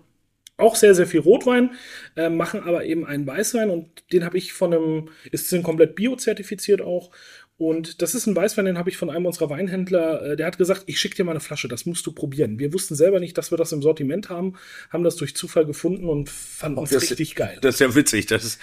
Auch 0.58 0.74
sehr, 0.74 0.94
sehr 0.94 1.06
viel 1.06 1.20
Rotwein, 1.20 1.72
äh, 2.16 2.30
machen 2.30 2.62
aber 2.62 2.84
eben 2.86 3.04
einen 3.04 3.26
Weißwein 3.26 3.68
und 3.68 4.10
den 4.12 4.24
habe 4.24 4.38
ich 4.38 4.54
von 4.54 4.72
einem, 4.72 5.10
ist 5.30 5.50
sind 5.50 5.62
komplett 5.62 5.94
biozertifiziert 5.96 6.80
auch. 6.80 7.10
Und 7.58 8.02
das 8.02 8.14
ist 8.14 8.26
ein 8.26 8.36
Weißwein, 8.36 8.66
den 8.66 8.76
habe 8.76 8.90
ich 8.90 8.98
von 8.98 9.08
einem 9.08 9.24
unserer 9.24 9.48
Weinhändler, 9.48 10.20
äh, 10.22 10.36
der 10.36 10.46
hat 10.46 10.58
gesagt, 10.58 10.82
ich 10.86 11.00
schicke 11.00 11.16
dir 11.16 11.24
mal 11.24 11.30
eine 11.30 11.40
Flasche, 11.40 11.68
das 11.68 11.86
musst 11.86 12.06
du 12.06 12.12
probieren. 12.12 12.58
Wir 12.58 12.74
wussten 12.74 12.94
selber 12.94 13.18
nicht, 13.18 13.38
dass 13.38 13.50
wir 13.50 13.56
das 13.56 13.72
im 13.72 13.80
Sortiment 13.80 14.28
haben, 14.28 14.56
haben 14.90 15.04
das 15.04 15.16
durch 15.16 15.34
Zufall 15.34 15.64
gefunden 15.64 16.06
und 16.10 16.28
fanden 16.28 16.78
uns 16.78 16.90
Das- 16.90 17.02
richtig 17.02 17.34
geil. 17.34 17.56
Das 17.62 17.76
ist 17.76 17.80
ja 17.80 17.94
witzig. 17.94 18.26
Das 18.26 18.44
ist, 18.44 18.60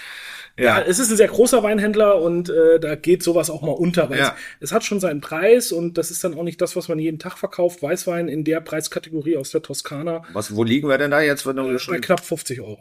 Ja, 0.56 0.66
ja, 0.80 0.82
es 0.84 1.00
ist 1.00 1.10
ein 1.10 1.18
sehr 1.18 1.30
großer 1.30 1.64
Weinhändler 1.64 2.22
und 2.22 2.50
äh, 2.50 2.80
da 2.80 2.94
geht 2.94 3.24
sowas 3.24 3.50
auch 3.50 3.64
mal 3.64 3.72
unter, 3.72 4.12
weil 4.12 4.20
Ja. 4.20 4.36
es, 4.60 4.70
es 4.70 4.72
hat 4.72 4.84
schon 4.84 5.00
seinen 5.00 5.20
Preis 5.22 5.72
und 5.72 5.98
das 5.98 6.12
ist 6.12 6.24
dann 6.24 6.36
auch 6.36 6.44
nicht 6.44 6.62
das, 6.62 6.76
was 6.76 6.88
man 6.88 7.00
jeden 7.00 7.18
Tag 7.18 7.40
verkauft. 7.40 7.82
Weißwein 7.82 8.28
in 8.28 8.44
der 8.44 8.62
Preiskategorie 8.62 9.38
aus 9.38 9.50
der 9.50 9.64
Toskana 9.64 10.24
was, 10.34 10.56
wo 10.56 10.64
liegen 10.64 10.88
wir 10.88 11.00
denn 11.00 11.10
da 11.10 11.20
jetzt? 11.22 11.48
Wenn 11.48 11.56
du 11.56 11.76
bei 11.88 11.98
knapp 12.00 12.24
50 12.24 12.62
Euro. 12.62 12.78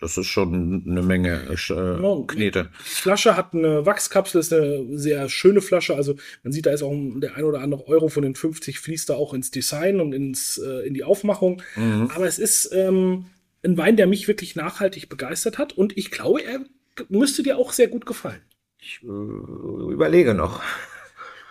Das 0.00 0.18
ist 0.18 0.26
schon 0.26 0.84
eine 0.86 1.02
Menge 1.02 1.48
äh, 1.48 2.26
Knete. 2.26 2.70
Die 2.80 2.84
Flasche 2.84 3.36
hat 3.36 3.54
eine 3.54 3.86
Wachskapsel, 3.86 4.40
ist 4.40 4.52
eine 4.52 4.98
sehr 4.98 5.28
schöne 5.30 5.62
Flasche. 5.62 5.94
Also 5.94 6.16
man 6.42 6.52
sieht, 6.52 6.66
da 6.66 6.72
ist 6.72 6.82
auch 6.82 6.92
der 7.16 7.36
ein 7.36 7.44
oder 7.44 7.60
andere 7.60 7.86
Euro 7.86 8.08
von 8.08 8.22
den 8.22 8.34
50 8.34 8.78
fließt 8.78 9.08
da 9.08 9.14
auch 9.14 9.32
ins 9.32 9.50
Design 9.50 10.00
und 10.00 10.12
ins, 10.12 10.58
äh, 10.58 10.86
in 10.86 10.92
die 10.92 11.04
Aufmachung. 11.04 11.62
Mhm. 11.76 12.10
Aber 12.14 12.26
es 12.26 12.38
ist 12.38 12.70
ähm, 12.72 13.26
ein 13.64 13.78
Wein, 13.78 13.96
der 13.96 14.06
mich 14.06 14.28
wirklich 14.28 14.56
nachhaltig 14.56 15.08
begeistert 15.08 15.56
hat 15.56 15.72
und 15.72 15.96
ich 15.96 16.10
glaube, 16.10 16.44
er 16.44 16.60
müsste 17.08 17.42
dir 17.42 17.56
auch 17.56 17.72
sehr 17.72 17.88
gut 17.88 18.04
gefallen. 18.04 18.42
Ich 18.78 19.00
äh, 19.02 19.06
überlege 19.06 20.34
noch. 20.34 20.62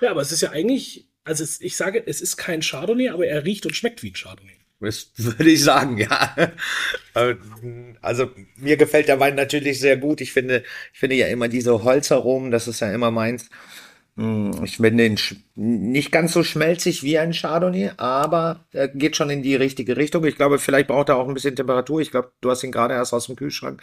Ja, 0.01 0.11
aber 0.11 0.21
es 0.21 0.31
ist 0.31 0.41
ja 0.41 0.51
eigentlich, 0.51 1.07
also 1.23 1.43
es, 1.43 1.59
ich 1.61 1.75
sage, 1.75 2.03
es 2.05 2.21
ist 2.21 2.37
kein 2.37 2.61
Chardonnay, 2.61 3.09
aber 3.09 3.25
er 3.25 3.45
riecht 3.45 3.65
und 3.65 3.75
schmeckt 3.75 4.03
wie 4.03 4.09
ein 4.09 4.15
Chardonnay. 4.15 4.60
Das 4.81 5.11
würde 5.15 5.49
ich 5.51 5.63
sagen, 5.63 5.97
ja. 5.97 6.33
Also 8.01 8.29
mir 8.57 8.77
gefällt 8.77 9.07
der 9.07 9.19
Wein 9.19 9.35
natürlich 9.35 9.79
sehr 9.79 9.97
gut. 9.97 10.21
Ich 10.21 10.33
finde, 10.33 10.63
ich 10.93 10.99
finde 10.99 11.15
ja 11.15 11.27
immer 11.27 11.47
diese 11.47 11.83
Holzaromen, 11.83 12.51
das 12.51 12.67
ist 12.67 12.79
ja 12.79 12.91
immer 12.93 13.11
meins. 13.11 13.49
Mm, 14.15 14.51
Ich 14.63 14.77
finde 14.77 15.03
den 15.03 15.19
nicht 15.55 16.11
ganz 16.11 16.33
so 16.33 16.43
schmelzig 16.43 17.03
wie 17.03 17.17
ein 17.17 17.33
Chardonnay, 17.33 17.91
aber 17.97 18.65
er 18.71 18.87
geht 18.89 19.15
schon 19.15 19.29
in 19.29 19.43
die 19.43 19.55
richtige 19.55 19.97
Richtung. 19.97 20.25
Ich 20.25 20.35
glaube, 20.35 20.59
vielleicht 20.59 20.87
braucht 20.87 21.09
er 21.09 21.17
auch 21.17 21.27
ein 21.27 21.33
bisschen 21.33 21.55
Temperatur. 21.55 22.01
Ich 22.01 22.11
glaube, 22.11 22.31
du 22.41 22.49
hast 22.51 22.63
ihn 22.63 22.71
gerade 22.71 22.93
erst 22.93 23.13
aus 23.13 23.27
dem 23.27 23.35
Kühlschrank. 23.35 23.81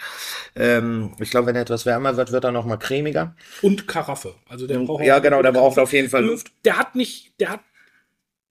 Ähm, 0.57 1.13
ich 1.21 1.31
glaube, 1.31 1.47
wenn 1.47 1.57
er 1.57 1.63
etwas 1.63 1.87
wärmer 1.87 2.17
wird, 2.17 2.33
wird 2.33 2.45
er 2.45 2.53
noch 2.53 2.67
mal 2.67 2.77
cremiger. 2.77 3.35
Und 3.63 3.89
Karaffe. 3.89 4.35
Also 4.49 4.67
der 4.67 4.79
braucht 4.81 5.05
Ja, 5.05 5.19
genau, 5.19 5.43
der 5.43 5.53
braucht 5.53 5.79
auf 5.79 5.93
jeden 5.93 6.11
Fall 6.11 6.25
Luft. 6.25 6.51
Der 6.65 6.77
hat 6.79 6.95
nicht, 6.95 7.33
der 7.41 7.51
hat, 7.51 7.61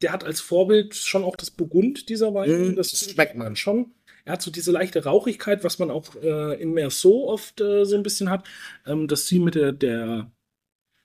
der 0.02 0.12
hat 0.12 0.24
als 0.24 0.42
Vorbild 0.42 0.96
schon 0.96 1.24
auch 1.24 1.36
das 1.36 1.52
Burgund 1.52 2.10
dieser 2.10 2.34
Wein. 2.34 2.74
Mm, 2.74 2.76
das 2.76 2.92
schmeckt 3.12 3.36
man. 3.36 3.56
schon. 3.56 3.94
Er 4.26 4.34
hat 4.34 4.42
so 4.42 4.52
diese 4.52 4.72
leichte 4.72 5.04
Rauchigkeit, 5.04 5.64
was 5.64 5.80
man 5.80 5.90
auch 5.90 6.16
äh, 6.22 6.62
in 6.62 6.74
Merceau 6.74 7.30
oft 7.30 7.62
äh, 7.62 7.86
so 7.86 7.96
ein 7.96 8.04
bisschen 8.04 8.30
hat. 8.30 8.46
Ähm, 8.86 9.08
das 9.08 9.26
Ziel 9.26 9.40
mit 9.40 9.56
der, 9.56 9.72
der, 9.72 10.30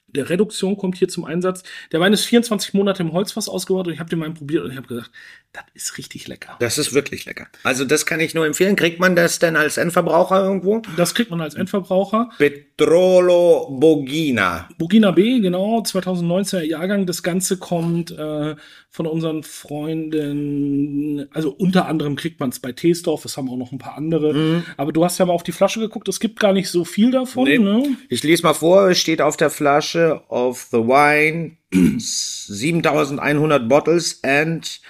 der 0.09 0.29
Reduktion 0.29 0.77
kommt 0.77 0.97
hier 0.99 1.07
zum 1.09 1.25
Einsatz. 1.25 1.63
Der 1.93 2.01
Wein 2.01 2.13
ist 2.13 2.25
24 2.25 2.75
Monate 2.75 3.03
im 3.05 3.13
Holzfass 3.13 3.49
ausgebaut 3.49 3.87
und 3.87 3.93
ich 3.93 4.01
habe 4.01 4.11
den 4.11 4.21
Wein 4.21 4.35
probiert 4.35 4.65
und 4.65 4.73
ich 4.73 4.77
habe 4.77 4.89
gesagt, 4.89 5.13
das 5.53 5.65
ist 5.75 5.99
richtig 5.99 6.27
lecker. 6.27 6.57
Das 6.59 6.79
ist 6.79 6.95
wirklich 6.95 7.25
lecker. 7.25 7.47
Also 7.63 7.85
das 7.85 8.07
kann 8.07 8.19
ich 8.19 8.35
nur 8.35 8.45
empfehlen. 8.45 8.75
Kriegt 8.75 8.99
man 8.99 9.15
das 9.15 9.39
denn 9.39 9.55
als 9.55 9.77
Endverbraucher 9.77 10.43
irgendwo? 10.43 10.83
Das 10.97 11.15
kriegt 11.15 11.31
man 11.31 11.41
als 11.41 11.55
Endverbraucher. 11.55 12.31
Petrolo 12.39 13.69
Bogina. 13.79 14.69
Bugina 14.79 15.13
B, 15.13 15.39
genau, 15.39 15.81
2019er 15.81 16.63
Jahrgang. 16.63 17.07
Das 17.07 17.23
Ganze 17.23 17.59
kommt 17.59 18.11
äh, 18.11 18.57
von 18.95 19.07
unseren 19.07 19.43
Freunden, 19.43 21.27
also 21.33 21.51
unter 21.51 21.87
anderem 21.87 22.15
kriegt 22.15 22.41
man 22.41 22.51
es 22.51 22.61
bei 22.61 22.73
Teesdorf, 22.73 23.25
es 23.25 23.39
haben 23.39 23.49
auch 23.49 23.57
noch 23.57 23.73
ein 23.73 23.79
paar 23.79 23.97
andere. 23.97 24.63
Aber 24.77 24.93
du 24.93 25.03
hast 25.03 25.17
ja 25.17 25.25
mal 25.25 25.33
auf 25.33 25.43
die 25.43 25.53
Flasche 25.53 25.81
geguckt, 25.81 26.09
es 26.09 26.21
gibt 26.21 26.39
gar 26.39 26.53
nicht 26.53 26.69
so 26.69 26.85
viel 26.85 27.11
davon. 27.11 27.45
Nee. 27.45 27.59
Ne? 27.59 27.97
Ich 28.11 28.23
lese 28.23 28.43
mal 28.43 28.53
vor, 28.53 28.91
es 28.91 28.99
steht 28.99 29.23
auf 29.23 29.39
der 29.39 29.49
Flasche 29.49 30.21
of 30.29 30.69
the 30.71 30.77
wine 30.77 31.57
7100 31.99 33.67
bottles 33.67 34.23
and 34.23 34.83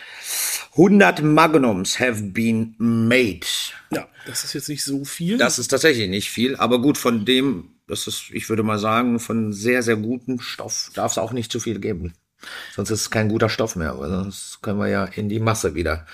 100 0.73 1.23
magnums 1.23 2.01
have 2.01 2.25
been 2.25 2.75
made. 2.79 3.47
Ja, 3.93 4.09
das 4.27 4.43
ist 4.43 4.55
jetzt 4.55 4.69
nicht 4.69 4.83
so 4.83 5.05
viel. 5.05 5.39
Das 5.39 5.61
ist 5.61 5.69
tatsächlich 5.69 6.09
nicht 6.09 6.29
viel, 6.29 6.57
aber 6.57 6.81
gut, 6.81 6.99
von 6.99 7.25
dem, 7.25 7.77
das 7.87 8.09
ist, 8.09 8.31
ich 8.33 8.49
würde 8.49 8.65
mal 8.65 8.81
sagen, 8.81 9.21
von 9.21 9.53
sehr, 9.53 9.85
sehr 9.85 9.97
gutem 9.97 10.41
Stoff 10.41 10.91
darf 10.93 11.13
es 11.13 11.19
auch 11.19 11.33
nicht 11.33 11.53
zu 11.53 11.61
viel 11.61 11.79
geben. 11.79 12.15
Sonst 12.75 12.91
ist 12.91 13.01
es 13.03 13.11
kein 13.11 13.29
guter 13.29 13.49
Stoff 13.49 13.77
mehr, 13.77 13.99
weil 13.99 14.11
sonst 14.11 14.61
können 14.63 14.79
wir 14.79 14.89
ja 14.89 15.05
in 15.05 15.29
die 15.29 15.41
Masse 15.41 15.75
wieder. 15.75 16.07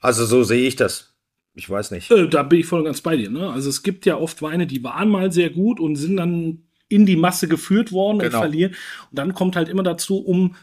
Also 0.00 0.24
so 0.26 0.44
sehe 0.44 0.66
ich 0.66 0.76
das. 0.76 1.14
Ich 1.54 1.68
weiß 1.68 1.90
nicht. 1.90 2.10
Äh, 2.10 2.28
da 2.28 2.42
bin 2.44 2.60
ich 2.60 2.66
voll 2.66 2.80
und 2.80 2.84
ganz 2.86 3.00
bei 3.00 3.16
dir. 3.16 3.30
Ne? 3.30 3.50
Also 3.50 3.68
es 3.68 3.82
gibt 3.82 4.06
ja 4.06 4.16
oft 4.16 4.42
Weine, 4.42 4.66
die 4.66 4.82
waren 4.84 5.08
mal 5.08 5.32
sehr 5.32 5.50
gut 5.50 5.80
und 5.80 5.96
sind 5.96 6.16
dann 6.16 6.62
in 6.88 7.04
die 7.04 7.16
Masse 7.16 7.48
geführt 7.48 7.90
worden 7.92 8.18
Genau. 8.20 8.36
und 8.36 8.40
verlieren. 8.42 8.72
Und 9.10 9.18
dann 9.18 9.34
kommt 9.34 9.56
halt 9.56 9.68
immer 9.68 9.82
dazu, 9.82 10.18
um 10.24 10.54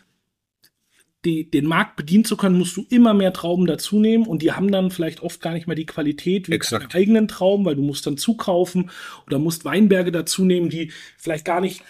die, 1.25 1.49
den 1.49 1.65
Markt 1.65 1.95
bedienen 1.95 2.23
zu 2.23 2.37
können, 2.37 2.57
musst 2.57 2.77
du 2.77 2.85
immer 2.89 3.13
mehr 3.15 3.33
Trauben 3.33 3.65
dazu 3.65 3.99
nehmen 3.99 4.27
und 4.27 4.41
die 4.43 4.51
haben 4.51 4.71
dann 4.71 4.91
vielleicht 4.91 5.21
oft 5.21 5.41
gar 5.41 5.53
nicht 5.53 5.65
mehr 5.65 5.75
die 5.75 5.87
Qualität 5.87 6.47
wie 6.49 6.53
Exakt. 6.53 6.93
deine 6.93 6.93
eigenen 7.03 7.27
Trauben, 7.27 7.65
weil 7.65 7.75
du 7.75 7.81
musst 7.81 8.05
dann 8.05 8.17
zukaufen 8.17 8.91
oder 9.25 9.39
musst 9.39 9.65
Weinberge 9.65 10.11
dazu 10.11 10.45
nehmen, 10.45 10.69
die 10.69 10.91
vielleicht 11.17 11.43
gar 11.45 11.61
nicht 11.61 11.81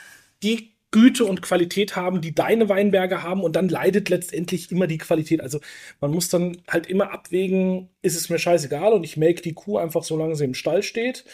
die 0.42 0.75
Güte 0.96 1.26
und 1.26 1.42
Qualität 1.42 1.98
haben, 1.98 2.22
die 2.22 2.34
deine 2.34 2.70
Weinberge 2.70 3.22
haben 3.22 3.44
und 3.44 3.58
dann 3.58 3.68
leidet 3.68 4.08
letztendlich 4.08 4.72
immer 4.72 4.88
die 4.88 4.98
Qualität. 4.98 5.42
Also 5.42 5.60
man 6.00 6.12
muss 6.12 6.30
dann 6.30 6.62
halt 6.70 6.88
immer 6.88 7.12
abwägen, 7.12 7.90
ist 8.02 8.16
es 8.16 8.30
mir 8.30 8.40
scheißegal 8.40 8.94
und 8.94 9.04
ich 9.04 9.18
melke 9.18 9.42
die 9.42 9.52
Kuh 9.52 9.78
einfach 9.78 10.06
so 10.06 10.16
lange 10.16 10.38
sie 10.38 10.46
im 10.46 10.54
Stall 10.54 10.84
steht 10.84 11.26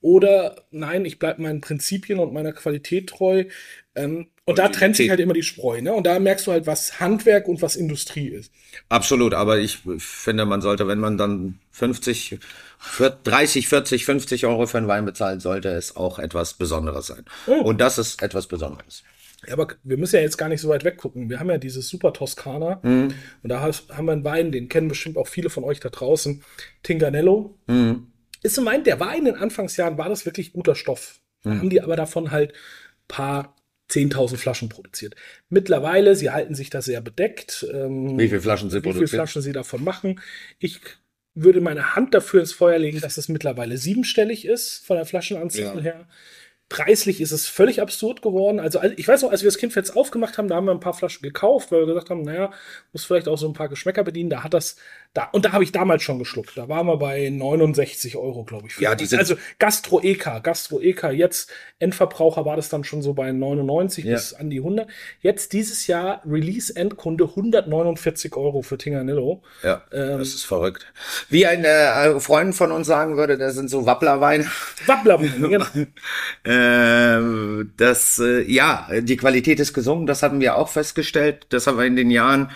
oder 0.00 0.64
nein, 0.70 1.04
ich 1.04 1.18
bleibe 1.18 1.42
meinen 1.42 1.60
Prinzipien 1.60 2.18
und 2.18 2.32
meiner 2.32 2.54
Qualität 2.54 3.10
treu. 3.10 3.44
Ähm, 3.94 4.28
und 4.46 4.58
da 4.58 4.68
trennt 4.68 4.96
sich 4.96 5.10
halt 5.10 5.20
immer 5.20 5.34
die 5.34 5.42
Spreu, 5.42 5.82
ne? 5.82 5.92
Und 5.92 6.06
da 6.06 6.18
merkst 6.18 6.46
du 6.46 6.52
halt, 6.52 6.66
was 6.66 6.98
Handwerk 6.98 7.46
und 7.46 7.60
was 7.60 7.76
Industrie 7.76 8.28
ist. 8.28 8.50
Absolut, 8.88 9.34
aber 9.34 9.58
ich 9.58 9.80
finde, 9.98 10.46
man 10.46 10.62
sollte, 10.62 10.88
wenn 10.88 10.98
man 10.98 11.18
dann 11.18 11.58
50, 11.72 12.38
40, 12.80 13.24
30, 13.24 13.68
40, 13.68 14.04
50 14.04 14.46
Euro 14.46 14.66
für 14.66 14.78
einen 14.78 14.88
Wein 14.88 15.04
bezahlt, 15.04 15.42
sollte 15.42 15.68
es 15.68 15.96
auch 15.96 16.18
etwas 16.18 16.54
Besonderes 16.54 17.06
sein. 17.06 17.24
Oh. 17.46 17.60
Und 17.60 17.80
das 17.80 17.98
ist 17.98 18.22
etwas 18.22 18.46
Besonderes. 18.46 19.02
Ja, 19.46 19.54
aber 19.54 19.68
wir 19.84 19.96
müssen 19.96 20.16
ja 20.16 20.22
jetzt 20.22 20.36
gar 20.36 20.48
nicht 20.48 20.60
so 20.60 20.68
weit 20.68 20.84
weggucken. 20.84 21.30
Wir 21.30 21.40
haben 21.40 21.48
ja 21.48 21.58
dieses 21.58 21.88
Super 21.88 22.12
Toskana 22.12 22.80
und 22.82 23.14
da 23.42 23.60
haben 23.60 24.04
wir 24.04 24.12
einen 24.12 24.24
Wein, 24.24 24.52
den 24.52 24.68
kennen 24.68 24.88
bestimmt 24.88 25.16
auch 25.16 25.28
viele 25.28 25.48
von 25.48 25.64
euch 25.64 25.80
da 25.80 25.88
draußen. 25.88 26.42
Tinganello. 26.82 27.58
Ist 28.42 28.58
ein 28.58 28.66
Wein, 28.66 28.84
der 28.84 29.00
war 29.00 29.16
in 29.16 29.24
den 29.24 29.36
Anfangsjahren, 29.36 29.96
war 29.96 30.10
das 30.10 30.26
wirklich 30.26 30.52
guter 30.52 30.74
Stoff. 30.74 31.20
Da 31.42 31.50
haben 31.50 31.70
die 31.70 31.80
aber 31.80 31.96
davon 31.96 32.30
halt 32.30 32.52
paar 33.08 33.56
10.000 33.90 34.36
Flaschen 34.36 34.68
produziert. 34.68 35.16
Mittlerweile, 35.48 36.14
sie 36.16 36.30
halten 36.30 36.54
sich 36.54 36.70
da 36.70 36.80
sehr 36.80 37.00
bedeckt. 37.00 37.66
Ähm, 37.72 38.18
Wie 38.18 38.28
viele 38.28 38.40
Flaschen 38.40 38.70
sie 38.70 38.78
wie 38.78 38.82
viele 38.82 38.94
produzieren? 38.94 39.18
Flaschen 39.18 39.42
sie 39.42 39.52
davon 39.52 39.82
machen. 39.82 40.20
Ich 40.58 40.80
würde 41.34 41.60
meine 41.60 41.94
Hand 41.94 42.14
dafür 42.14 42.40
ins 42.40 42.52
Feuer 42.52 42.78
legen, 42.78 43.00
dass 43.00 43.16
es 43.16 43.28
mittlerweile 43.28 43.78
siebenstellig 43.78 44.44
ist, 44.44 44.84
von 44.84 44.96
der 44.96 45.06
Flaschenanzahl 45.06 45.76
Ja. 45.76 45.80
her. 45.80 46.08
Preislich 46.68 47.20
ist 47.20 47.32
es 47.32 47.48
völlig 47.48 47.80
absurd 47.80 48.22
geworden. 48.22 48.60
Also 48.60 48.78
als- 48.78 48.94
ich 48.96 49.08
weiß 49.08 49.22
noch, 49.22 49.32
als 49.32 49.42
wir 49.42 49.48
das 49.48 49.58
Kindfest 49.58 49.96
aufgemacht 49.96 50.38
haben, 50.38 50.46
da 50.46 50.54
haben 50.54 50.66
wir 50.66 50.70
ein 50.72 50.78
paar 50.78 50.94
Flaschen 50.94 51.22
gekauft, 51.22 51.72
weil 51.72 51.80
wir 51.80 51.86
gesagt 51.86 52.10
haben, 52.10 52.22
naja, 52.22 52.52
muss 52.92 53.04
vielleicht 53.04 53.26
auch 53.26 53.38
so 53.38 53.48
ein 53.48 53.54
paar 53.54 53.68
Geschmäcker 53.68 54.04
bedienen. 54.04 54.30
Da 54.30 54.44
hat 54.44 54.54
das, 54.54 54.76
da, 55.12 55.24
und 55.32 55.44
da 55.44 55.50
habe 55.52 55.64
ich 55.64 55.72
damals 55.72 56.02
schon 56.04 56.20
geschluckt. 56.20 56.56
Da 56.56 56.68
waren 56.68 56.86
wir 56.86 56.96
bei 56.96 57.28
69 57.30 58.16
Euro, 58.16 58.44
glaube 58.44 58.68
ich. 58.68 58.74
für 58.74 58.82
Ja, 58.84 58.94
die 58.94 59.06
sind- 59.06 59.18
also 59.18 59.34
Gastro 59.58 60.00
EK, 60.00 60.38
Gastro 60.40 60.80
EK. 60.80 61.10
Jetzt 61.10 61.50
Endverbraucher 61.80 62.44
war 62.44 62.54
das 62.54 62.68
dann 62.68 62.84
schon 62.84 63.02
so 63.02 63.12
bei 63.12 63.32
99 63.32 64.04
Ja. 64.04 64.14
bis 64.14 64.34
an 64.34 64.50
die 64.50 64.60
100. 64.60 64.88
Jetzt 65.20 65.52
dieses 65.52 65.88
Jahr 65.88 66.22
Release 66.24 66.74
Endkunde 66.76 67.24
149 67.34 68.36
Euro 68.36 68.62
für 68.62 68.78
Tinganello. 68.78 69.42
Ja, 69.64 69.82
Ähm, 69.92 70.18
das 70.18 70.28
ist 70.28 70.44
verrückt. 70.44 70.86
Wie 71.28 71.44
ein 71.44 71.64
äh, 71.64 72.20
Freund 72.20 72.54
von 72.54 72.70
uns 72.70 72.86
sagen 72.86 73.16
würde, 73.16 73.36
das 73.36 73.54
sind 73.54 73.68
so 73.68 73.86
Wapplerweine. 73.86 74.46
Wappler, 74.86 75.18
genau. 75.40 75.66
Ähm, 76.44 77.72
das, 77.76 78.18
äh, 78.18 78.42
ja, 78.42 78.88
die 79.00 79.16
Qualität 79.16 79.60
ist 79.60 79.72
gesungen, 79.74 80.06
das 80.06 80.22
haben 80.22 80.40
wir 80.40 80.56
auch 80.56 80.68
festgestellt. 80.68 81.46
Das 81.50 81.66
haben 81.66 81.78
wir 81.78 81.84
in 81.84 81.96
den 81.96 82.10
Jahren 82.10 82.50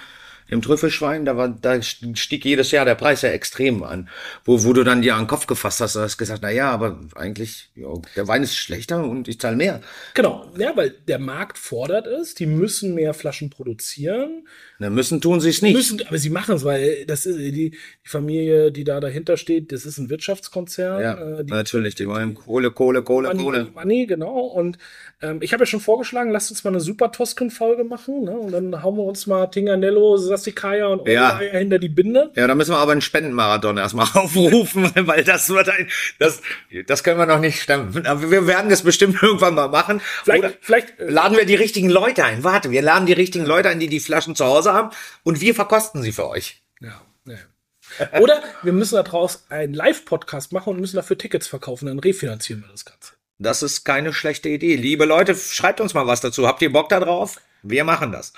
im 0.49 0.61
Trüffelschwein, 0.63 1.25
da 1.25 1.37
war, 1.37 1.49
da 1.49 1.81
stieg 1.83 2.45
jedes 2.45 2.71
Jahr 2.71 2.85
der 2.85 2.95
Preis 2.95 3.23
ja 3.23 3.31
extrem 3.31 3.83
an. 3.83 4.09
Wo, 4.45 4.63
wo 4.65 4.73
du 4.73 4.85
dann 4.85 5.03
dir 5.03 5.15
an 5.15 5.23
den 5.23 5.27
Kopf 5.29 5.47
gefasst 5.47 5.81
hast, 5.81 5.97
du 5.97 6.01
hast 6.01 6.19
gesagt, 6.19 6.41
na 6.43 6.51
ja, 6.51 6.71
aber 6.71 7.01
eigentlich, 7.15 7.71
ja, 7.75 7.89
der 8.17 8.29
Wein 8.29 8.43
ist 8.43 8.57
schlechter 8.57 9.03
und 9.05 9.27
ich 9.29 9.41
zahle 9.41 9.57
mehr. 9.57 9.81
Genau, 10.15 10.51
ja, 10.59 10.77
weil 10.77 10.91
der 10.91 11.19
Markt 11.19 11.59
fordert 11.59 12.07
es, 12.07 12.35
die 12.35 12.47
müssen 12.47 12.95
mehr 12.95 13.15
Flaschen 13.15 13.51
produzieren, 13.51 14.47
Na, 14.79 14.91
müssen 14.91 15.21
tun 15.21 15.41
sie 15.41 15.49
es 15.51 15.63
nicht. 15.63 15.75
müssen, 15.75 16.03
aber 16.07 16.19
sie 16.19 16.31
machen 16.31 16.57
es, 16.57 16.65
weil 16.65 17.07
das 17.07 17.27
ist 17.27 17.39
die, 17.39 17.53
die 17.53 17.79
Familie, 18.03 18.71
die 18.71 18.85
da 18.85 19.01
dahinter 19.01 19.37
steht, 19.37 19.73
das 19.73 19.87
ist 19.87 19.99
ein 19.99 20.11
Wirtschaftskonzern. 20.11 21.03
ja, 21.03 21.39
äh, 21.39 21.45
die 21.45 21.53
natürlich, 21.53 21.95
die 21.95 22.07
wollen 22.09 22.35
Kohle, 22.35 22.71
Kohle, 22.71 23.03
Kohle, 23.03 23.29
Money, 23.29 23.43
Kohle. 23.43 23.59
Money, 23.61 23.71
Money, 23.75 24.07
genau. 24.07 24.41
Und 24.41 24.79
ähm, 25.25 25.39
ich 25.41 25.53
habe 25.53 25.63
ja 25.63 25.67
schon 25.67 25.81
vorgeschlagen, 25.81 26.31
lasst 26.31 26.51
uns 26.51 26.65
mal 26.65 26.71
eine 26.71 26.81
super 26.81 27.11
Tosken-Folge 27.11 27.85
machen. 27.85 28.25
Ne? 28.25 28.33
Und 28.33 28.53
dann 28.53 28.83
hauen 28.83 28.97
wir 28.97 29.05
uns 29.05 29.27
mal 29.27 29.47
Tinganello, 29.47 30.19
Sassicaia 30.19 30.87
und 30.87 31.09
Ja. 31.09 31.39
Hinter 31.39 31.79
die 31.79 31.89
Binde. 31.89 32.31
Ja, 32.35 32.47
da 32.47 32.55
müssen 32.55 32.73
wir 32.73 32.79
aber 32.79 32.93
einen 32.93 33.01
Spendenmarathon 33.01 33.79
erstmal 33.79 34.07
aufrufen, 34.15 34.91
weil 34.95 35.25
das 35.25 35.49
wird 35.49 35.69
ein, 35.71 35.89
das, 36.19 36.43
das 36.87 37.03
können 37.03 37.19
wir 37.19 37.27
noch 37.27 37.41
nicht 37.41 37.61
stemmen. 37.63 38.07
Aber 38.07 38.31
wir 38.31 38.47
werden 38.47 38.69
das 38.69 38.83
bestimmt 38.83 39.17
irgendwann 39.23 39.55
mal 39.55 39.69
machen. 39.69 40.01
Vielleicht, 40.25 40.45
Oder 40.45 40.53
vielleicht 40.61 41.01
äh, 41.01 41.09
laden 41.09 41.37
wir 41.39 41.47
die 41.47 41.55
richtigen 41.55 41.89
Leute 41.89 42.25
ein. 42.25 42.45
Warte, 42.45 42.71
wir 42.71 42.83
laden 42.83 43.07
die 43.07 43.15
richtigen 43.15 43.47
Leute 43.47 43.71
ein, 43.71 43.81
die 43.81 43.89
die 43.89 44.01
Flaschen 44.01 44.37
zu 44.37 44.45
Hause 44.45 44.75
haben 44.75 44.91
und 45.23 45.41
wir 45.41 45.55
verkosten 45.55 46.03
sie 46.03 46.13
für 46.13 46.29
euch. 46.29 46.61
Ja, 46.81 47.01
ja. 47.27 48.21
Oder 48.21 48.43
wir 48.63 48.73
müssen 48.73 48.97
daraus 48.97 49.45
einen 49.49 49.73
Live-Podcast 49.73 50.53
machen 50.53 50.75
und 50.75 50.81
müssen 50.81 50.97
dafür 50.97 51.17
Tickets 51.17 51.47
verkaufen, 51.47 51.87
dann 51.87 51.99
refinanzieren 51.99 52.63
wir 52.63 52.69
das 52.69 52.85
Ganze. 52.85 53.13
Das 53.39 53.63
ist 53.63 53.85
keine 53.85 54.13
schlechte 54.13 54.49
Idee. 54.49 54.77
Liebe 54.77 55.05
Leute, 55.05 55.35
schreibt 55.35 55.81
uns 55.81 55.95
mal 55.95 56.07
was 56.07 56.21
dazu. 56.21 56.47
Habt 56.47 56.63
ihr 56.63 56.73
Bock 56.73 56.89
da 56.89 57.01
drauf? 57.01 57.41
Wir 57.63 57.85
machen 57.85 58.13
das. 58.13 58.33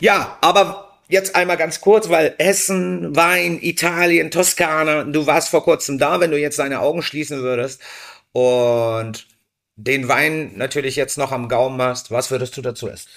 Ja, 0.00 0.38
aber 0.40 0.98
jetzt 1.08 1.34
einmal 1.36 1.56
ganz 1.56 1.80
kurz, 1.80 2.08
weil 2.08 2.34
Essen, 2.38 3.14
Wein, 3.14 3.58
Italien, 3.60 4.30
Toskana, 4.30 5.04
du 5.04 5.26
warst 5.26 5.48
vor 5.48 5.64
kurzem 5.64 5.98
da, 5.98 6.20
wenn 6.20 6.30
du 6.30 6.38
jetzt 6.38 6.58
deine 6.58 6.80
Augen 6.80 7.02
schließen 7.02 7.42
würdest 7.42 7.82
und 8.32 9.26
den 9.76 10.08
Wein 10.08 10.52
natürlich 10.56 10.96
jetzt 10.96 11.18
noch 11.18 11.32
am 11.32 11.48
Gaumen 11.48 11.80
hast, 11.82 12.10
was 12.10 12.30
würdest 12.30 12.56
du 12.56 12.62
dazu 12.62 12.88
essen? 12.88 13.08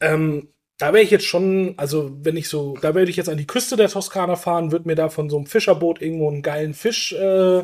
Ähm, 0.00 0.48
da 0.78 0.92
wäre 0.92 1.02
ich 1.02 1.10
jetzt 1.10 1.26
schon, 1.26 1.74
also 1.76 2.10
wenn 2.22 2.36
ich 2.36 2.48
so, 2.48 2.76
da 2.80 2.94
würde 2.94 3.10
ich 3.10 3.16
jetzt 3.16 3.28
an 3.28 3.38
die 3.38 3.46
Küste 3.46 3.76
der 3.76 3.88
Toskana 3.88 4.36
fahren, 4.36 4.72
würde 4.72 4.88
mir 4.88 4.96
da 4.96 5.08
von 5.08 5.30
so 5.30 5.36
einem 5.36 5.46
Fischerboot 5.46 6.00
irgendwo 6.00 6.28
einen 6.28 6.42
geilen 6.42 6.74
Fisch 6.74 7.12
äh, 7.12 7.62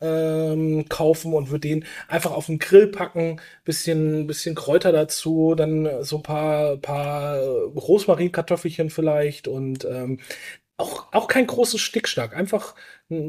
ähm, 0.00 0.88
kaufen 0.88 1.32
und 1.34 1.50
würde 1.50 1.68
den 1.68 1.84
einfach 2.08 2.32
auf 2.32 2.46
den 2.46 2.58
Grill 2.58 2.86
packen, 2.88 3.40
bisschen, 3.64 4.26
bisschen 4.26 4.54
Kräuter 4.54 4.92
dazu, 4.92 5.54
dann 5.56 6.04
so 6.04 6.16
ein 6.16 6.22
paar, 6.22 6.76
paar 6.76 7.38
Rosmarinkartoffelchen 7.40 8.90
vielleicht 8.90 9.48
und 9.48 9.84
ähm, 9.84 10.20
auch, 10.76 11.12
auch 11.12 11.26
kein 11.26 11.46
großes 11.46 11.80
Stickschnack. 11.80 12.36
Einfach 12.36 12.74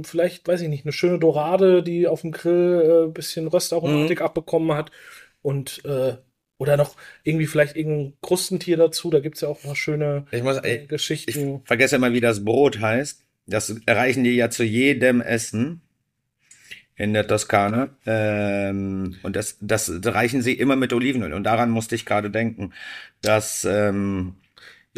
vielleicht, 0.03 0.47
weiß 0.47 0.61
ich 0.61 0.69
nicht, 0.69 0.85
eine 0.85 0.91
schöne 0.93 1.17
Dorade, 1.17 1.81
die 1.81 2.07
auf 2.07 2.21
dem 2.21 2.31
Grill 2.31 3.07
äh, 3.07 3.11
bisschen 3.11 3.47
Röstaromatik 3.47 4.21
abbekommen 4.21 4.73
hat. 4.77 4.91
Und 5.41 5.83
äh, 5.85 6.17
Oder 6.59 6.77
noch 6.77 6.95
irgendwie 7.23 7.47
vielleicht 7.47 7.75
irgendein 7.75 8.13
Krustentier 8.21 8.77
dazu. 8.77 9.09
Da 9.09 9.19
gibt's 9.21 9.41
ja 9.41 9.47
auch 9.47 9.63
noch 9.63 9.75
schöne 9.75 10.25
Ich 10.31 10.43
muss, 10.43 10.57
äh, 10.57 10.83
ich, 10.83 10.87
Geschichten. 10.89 11.61
ich 11.61 11.67
vergesse 11.67 11.95
immer, 11.95 12.13
wie 12.13 12.19
das 12.21 12.43
Brot 12.45 12.79
heißt. 12.79 13.25
Das 13.47 13.73
erreichen 13.87 14.23
die 14.23 14.35
ja 14.35 14.49
zu 14.49 14.63
jedem 14.63 15.21
Essen 15.21 15.81
in 16.99 17.13
der 17.13 17.25
Toskana. 17.25 17.89
Ähm, 18.05 19.15
und 19.23 19.35
das, 19.35 19.57
das 19.61 19.89
reichen 20.03 20.41
sie 20.41 20.53
immer 20.53 20.75
mit 20.75 20.93
Olivenöl. 20.93 21.33
Und 21.33 21.45
daran 21.45 21.71
musste 21.71 21.95
ich 21.95 22.05
gerade 22.05 22.29
denken, 22.29 22.73
dass 23.21 23.65
ähm, 23.65 24.35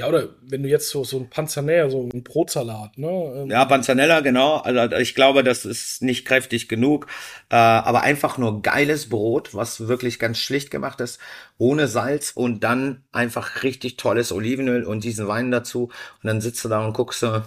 Ja, 0.01 0.08
oder 0.08 0.29
wenn 0.41 0.63
du 0.63 0.70
jetzt 0.70 0.89
so, 0.89 1.03
so 1.03 1.17
ein 1.20 1.29
Panzanella, 1.29 1.89
so 1.91 2.10
ein 2.12 2.24
Brotsalat, 2.24 2.98
ne? 2.98 3.08
ähm, 3.08 3.50
Ja, 3.51 3.65
Panzanella, 3.65 4.22
genau. 4.22 4.58
Also 4.58 4.96
ich 4.98 5.13
glaube, 5.13 5.43
das 5.43 5.63
ist 5.63 6.01
nicht 6.01 6.25
kräftig 6.25 6.67
genug, 6.67 7.05
äh, 7.50 7.55
aber 7.55 8.01
einfach 8.01 8.39
nur 8.39 8.63
geiles 8.63 9.10
Brot, 9.10 9.53
was 9.53 9.88
wirklich 9.88 10.17
ganz 10.17 10.39
schlicht 10.39 10.72
gemacht 10.72 11.00
ist, 11.01 11.20
ohne 11.60 11.88
Salz 11.88 12.31
und 12.34 12.63
dann 12.63 13.03
einfach 13.12 13.62
richtig 13.62 13.98
tolles 13.98 14.31
Olivenöl 14.31 14.84
und 14.86 15.03
diesen 15.03 15.27
Wein 15.27 15.51
dazu. 15.51 15.84
Und 16.24 16.27
dann 16.27 16.41
sitzt 16.41 16.65
du 16.65 16.70
da 16.70 16.84
und 16.84 16.93
guckst, 16.93 17.22
du- 17.22 17.43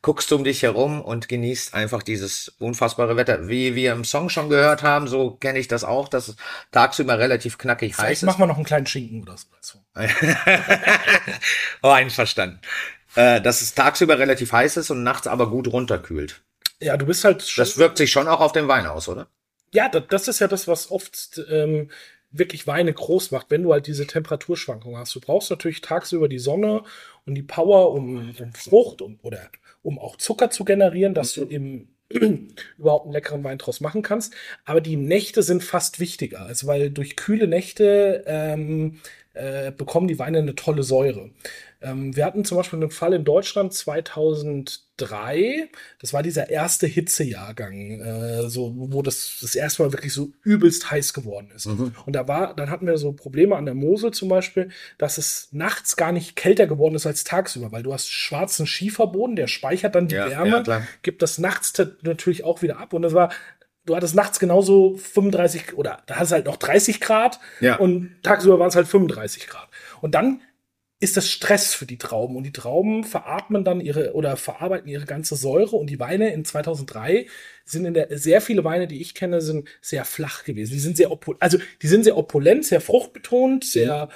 guckst 0.00 0.30
du 0.30 0.36
um 0.36 0.44
dich 0.44 0.62
herum 0.62 1.02
und 1.02 1.28
genießt 1.28 1.74
einfach 1.74 2.02
dieses 2.02 2.48
unfassbare 2.58 3.16
Wetter. 3.16 3.48
Wie 3.48 3.74
wir 3.74 3.92
im 3.92 4.04
Song 4.04 4.30
schon 4.30 4.48
gehört 4.48 4.82
haben, 4.82 5.06
so 5.08 5.32
kenne 5.32 5.58
ich 5.58 5.68
das 5.68 5.84
auch, 5.84 6.08
dass 6.08 6.28
es 6.28 6.36
tagsüber 6.72 7.18
relativ 7.18 7.58
knackig 7.58 7.90
heiß 7.92 7.96
Vielleicht 8.00 8.22
ist. 8.22 8.26
machen 8.26 8.40
wir 8.40 8.46
noch 8.46 8.56
einen 8.56 8.64
kleinen 8.64 8.86
Schinken 8.86 9.22
oder 9.22 9.36
so 9.36 9.46
dazu. 9.54 9.78
oh, 11.82 11.88
einverstanden. 11.90 12.60
Äh, 13.14 13.40
dass 13.40 13.62
es 13.62 13.74
tagsüber 13.74 14.18
relativ 14.18 14.52
heiß 14.52 14.76
ist 14.76 14.90
und 14.90 15.02
nachts 15.02 15.26
aber 15.26 15.50
gut 15.50 15.68
runterkühlt. 15.72 16.42
Ja, 16.80 16.96
du 16.96 17.06
bist 17.06 17.24
halt 17.24 17.42
schon, 17.42 17.62
Das 17.62 17.78
wirkt 17.78 17.98
sich 17.98 18.12
schon 18.12 18.28
auch 18.28 18.40
auf 18.40 18.52
den 18.52 18.68
Wein 18.68 18.86
aus, 18.86 19.08
oder? 19.08 19.28
ja, 19.72 19.88
da- 19.88 20.00
das 20.00 20.28
ist 20.28 20.38
ja 20.40 20.48
das, 20.48 20.68
was 20.68 20.90
oft 20.90 21.40
ähm, 21.50 21.90
wirklich 22.30 22.66
Weine 22.66 22.92
groß 22.92 23.30
macht, 23.30 23.50
wenn 23.50 23.62
du 23.62 23.72
halt 23.72 23.86
diese 23.86 24.06
Temperaturschwankungen 24.06 24.98
hast. 24.98 25.14
Du 25.14 25.20
brauchst 25.20 25.50
natürlich 25.50 25.80
tagsüber 25.80 26.28
die 26.28 26.38
Sonne 26.38 26.84
und 27.26 27.34
die 27.34 27.42
Power, 27.42 27.92
um, 27.92 28.34
um 28.38 28.52
Frucht 28.54 29.02
um, 29.02 29.18
oder 29.22 29.50
um 29.82 29.98
auch 29.98 30.16
Zucker 30.16 30.50
zu 30.50 30.64
generieren, 30.64 31.14
dass 31.14 31.34
du 31.34 31.44
im 31.44 31.88
überhaupt 32.78 33.04
einen 33.06 33.12
leckeren 33.12 33.44
Wein 33.44 33.58
draus 33.58 33.80
machen 33.80 34.02
kannst. 34.02 34.34
Aber 34.64 34.80
die 34.80 34.96
Nächte 34.96 35.42
sind 35.42 35.62
fast 35.62 36.00
wichtiger, 36.00 36.42
also 36.42 36.66
weil 36.66 36.90
durch 36.90 37.16
kühle 37.16 37.46
Nächte 37.48 38.24
ähm, 38.26 39.00
äh, 39.38 39.70
bekommen 39.70 40.08
die 40.08 40.18
Weine 40.18 40.38
eine 40.38 40.54
tolle 40.54 40.82
Säure. 40.82 41.30
Ähm, 41.80 42.16
wir 42.16 42.24
hatten 42.24 42.44
zum 42.44 42.56
Beispiel 42.58 42.80
einen 42.80 42.90
Fall 42.90 43.12
in 43.12 43.24
Deutschland 43.24 43.72
2003. 43.72 45.68
Das 46.00 46.12
war 46.12 46.24
dieser 46.24 46.50
erste 46.50 46.88
Hitzejahrgang, 46.88 48.00
äh, 48.00 48.48
so, 48.48 48.74
wo 48.76 49.00
das 49.00 49.38
das 49.40 49.54
erste 49.54 49.84
Mal 49.84 49.92
wirklich 49.92 50.12
so 50.12 50.32
übelst 50.42 50.90
heiß 50.90 51.12
geworden 51.14 51.52
ist. 51.54 51.66
Und 51.66 51.94
da 52.06 52.26
war, 52.26 52.56
dann 52.56 52.68
hatten 52.68 52.86
wir 52.88 52.98
so 52.98 53.12
Probleme 53.12 53.54
an 53.54 53.64
der 53.64 53.74
Mosel 53.74 54.10
zum 54.10 54.28
Beispiel, 54.28 54.70
dass 54.98 55.18
es 55.18 55.50
nachts 55.52 55.96
gar 55.96 56.10
nicht 56.10 56.34
kälter 56.34 56.66
geworden 56.66 56.96
ist 56.96 57.06
als 57.06 57.22
tagsüber, 57.22 57.70
weil 57.70 57.84
du 57.84 57.92
hast 57.92 58.10
schwarzen 58.10 58.66
Schieferboden, 58.66 59.36
der 59.36 59.46
speichert 59.46 59.94
dann 59.94 60.08
die 60.08 60.16
Ja, 60.16 60.28
Wärme, 60.28 60.64
ja, 60.66 60.82
gibt 61.02 61.22
das 61.22 61.38
nachts 61.38 61.72
natürlich 62.02 62.42
auch 62.42 62.60
wieder 62.62 62.78
ab. 62.78 62.92
Und 62.92 63.02
das 63.02 63.14
war, 63.14 63.30
du 63.88 63.96
hattest 63.96 64.14
nachts 64.14 64.38
genauso 64.38 64.96
35 64.96 65.76
oder 65.76 66.02
da 66.06 66.16
hast 66.16 66.30
du 66.30 66.34
halt 66.36 66.46
noch 66.46 66.56
30 66.56 67.00
Grad 67.00 67.40
Ja. 67.60 67.76
und 67.76 68.16
tagsüber 68.22 68.58
waren 68.58 68.68
es 68.68 68.76
halt 68.76 68.86
35 68.88 69.46
Grad. 69.46 69.68
Und 70.00 70.14
dann 70.14 70.40
ist 71.00 71.16
das 71.16 71.30
Stress 71.30 71.74
für 71.74 71.86
die 71.86 71.96
Trauben 71.98 72.34
und 72.36 72.42
die 72.42 72.52
Trauben 72.52 73.04
veratmen 73.04 73.62
dann 73.62 73.80
ihre 73.80 74.14
oder 74.14 74.36
verarbeiten 74.36 74.88
ihre 74.88 75.04
ganze 75.04 75.36
Säure 75.36 75.76
und 75.76 75.88
die 75.88 76.00
Weine 76.00 76.32
in 76.32 76.44
2003 76.44 77.26
sind 77.64 77.84
in 77.84 77.94
der 77.94 78.18
sehr 78.18 78.40
viele 78.40 78.64
Weine, 78.64 78.88
die 78.88 79.00
ich 79.00 79.14
kenne, 79.14 79.40
sind 79.40 79.68
sehr 79.80 80.04
flach 80.04 80.42
gewesen. 80.42 80.72
Die 80.72 80.80
sind 80.80 80.96
sehr 80.96 81.12
opul 81.12 81.36
also 81.38 81.58
die 81.82 81.86
sind 81.86 82.02
sehr 82.02 82.16
opulent, 82.16 82.64
sehr 82.64 82.80
fruchtbetont, 82.80 83.64
sehr 83.64 84.08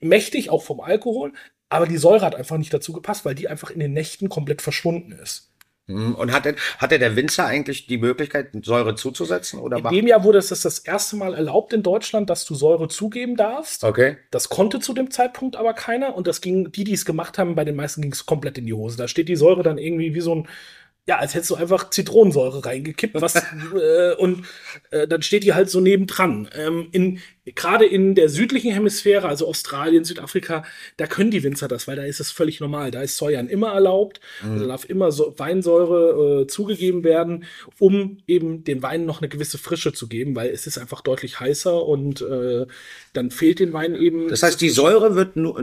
mächtig 0.00 0.48
auch 0.48 0.62
vom 0.62 0.80
Alkohol, 0.80 1.32
aber 1.68 1.86
die 1.86 1.98
Säure 1.98 2.24
hat 2.24 2.34
einfach 2.34 2.56
nicht 2.56 2.72
dazu 2.72 2.94
gepasst, 2.94 3.26
weil 3.26 3.34
die 3.34 3.48
einfach 3.48 3.70
in 3.70 3.80
den 3.80 3.92
Nächten 3.92 4.30
komplett 4.30 4.62
verschwunden 4.62 5.12
ist. 5.12 5.49
Mhm. 5.90 6.14
Und 6.14 6.32
hat 6.32 6.44
denn, 6.44 6.56
hatte 6.78 6.98
der 6.98 7.16
Winzer 7.16 7.46
eigentlich 7.46 7.86
die 7.86 7.98
Möglichkeit, 7.98 8.48
Säure 8.62 8.94
zuzusetzen? 8.94 9.60
Oder 9.60 9.78
In 9.78 9.88
dem 9.88 10.06
Jahr 10.06 10.24
wurde 10.24 10.38
es 10.38 10.48
das, 10.48 10.62
das 10.62 10.78
erste 10.78 11.16
Mal 11.16 11.34
erlaubt 11.34 11.72
in 11.72 11.82
Deutschland, 11.82 12.30
dass 12.30 12.44
du 12.44 12.54
Säure 12.54 12.88
zugeben 12.88 13.36
darfst. 13.36 13.84
Okay. 13.84 14.16
Das 14.30 14.48
konnte 14.48 14.80
zu 14.80 14.92
dem 14.92 15.10
Zeitpunkt 15.10 15.56
aber 15.56 15.74
keiner 15.74 16.14
und 16.14 16.26
das 16.26 16.40
ging, 16.40 16.72
die, 16.72 16.84
die 16.84 16.92
es 16.92 17.04
gemacht 17.04 17.38
haben, 17.38 17.54
bei 17.54 17.64
den 17.64 17.76
meisten 17.76 18.02
ging 18.02 18.12
es 18.12 18.26
komplett 18.26 18.58
in 18.58 18.66
die 18.66 18.74
Hose. 18.74 18.96
Da 18.96 19.08
steht 19.08 19.28
die 19.28 19.36
Säure 19.36 19.62
dann 19.62 19.78
irgendwie 19.78 20.14
wie 20.14 20.20
so 20.20 20.34
ein, 20.34 20.48
ja, 21.06 21.18
als 21.18 21.34
hättest 21.34 21.50
du 21.50 21.54
einfach 21.56 21.90
Zitronensäure 21.90 22.64
reingekippt, 22.64 23.20
was, 23.20 23.34
äh, 23.74 24.14
und 24.16 24.44
äh, 24.90 25.08
dann 25.08 25.22
steht 25.22 25.44
die 25.44 25.54
halt 25.54 25.70
so 25.70 25.80
nebendran. 25.80 26.48
Ähm, 26.54 26.88
in, 26.92 27.18
gerade 27.54 27.84
in 27.84 28.14
der 28.14 28.28
südlichen 28.28 28.72
Hemisphäre, 28.72 29.26
also 29.26 29.48
Australien, 29.48 30.04
Südafrika, 30.04 30.64
da 30.98 31.06
können 31.06 31.30
die 31.30 31.42
Winzer 31.42 31.68
das, 31.68 31.88
weil 31.88 31.96
da 31.96 32.04
ist 32.04 32.20
es 32.20 32.30
völlig 32.30 32.60
normal. 32.60 32.90
Da 32.90 33.02
ist 33.02 33.16
Säuern 33.16 33.48
immer 33.48 33.72
erlaubt, 33.72 34.20
also 34.42 34.66
darf 34.66 34.84
immer 34.84 35.10
so 35.10 35.34
Weinsäure 35.38 36.42
äh, 36.42 36.46
zugegeben 36.46 37.02
werden, 37.02 37.44
um 37.78 38.18
eben 38.26 38.62
den 38.64 38.82
Wein 38.82 39.06
noch 39.06 39.20
eine 39.20 39.28
gewisse 39.28 39.58
Frische 39.58 39.92
zu 39.92 40.06
geben, 40.06 40.36
weil 40.36 40.50
es 40.50 40.66
ist 40.66 40.78
einfach 40.78 41.00
deutlich 41.00 41.40
heißer 41.40 41.84
und 41.84 42.20
äh, 42.20 42.66
dann 43.14 43.30
fehlt 43.30 43.58
den 43.58 43.72
Wein 43.72 43.94
eben. 43.94 44.28
Das 44.28 44.42
heißt, 44.42 44.60
die 44.60 44.70
Säure 44.70 45.16
wird 45.16 45.34
nur 45.36 45.58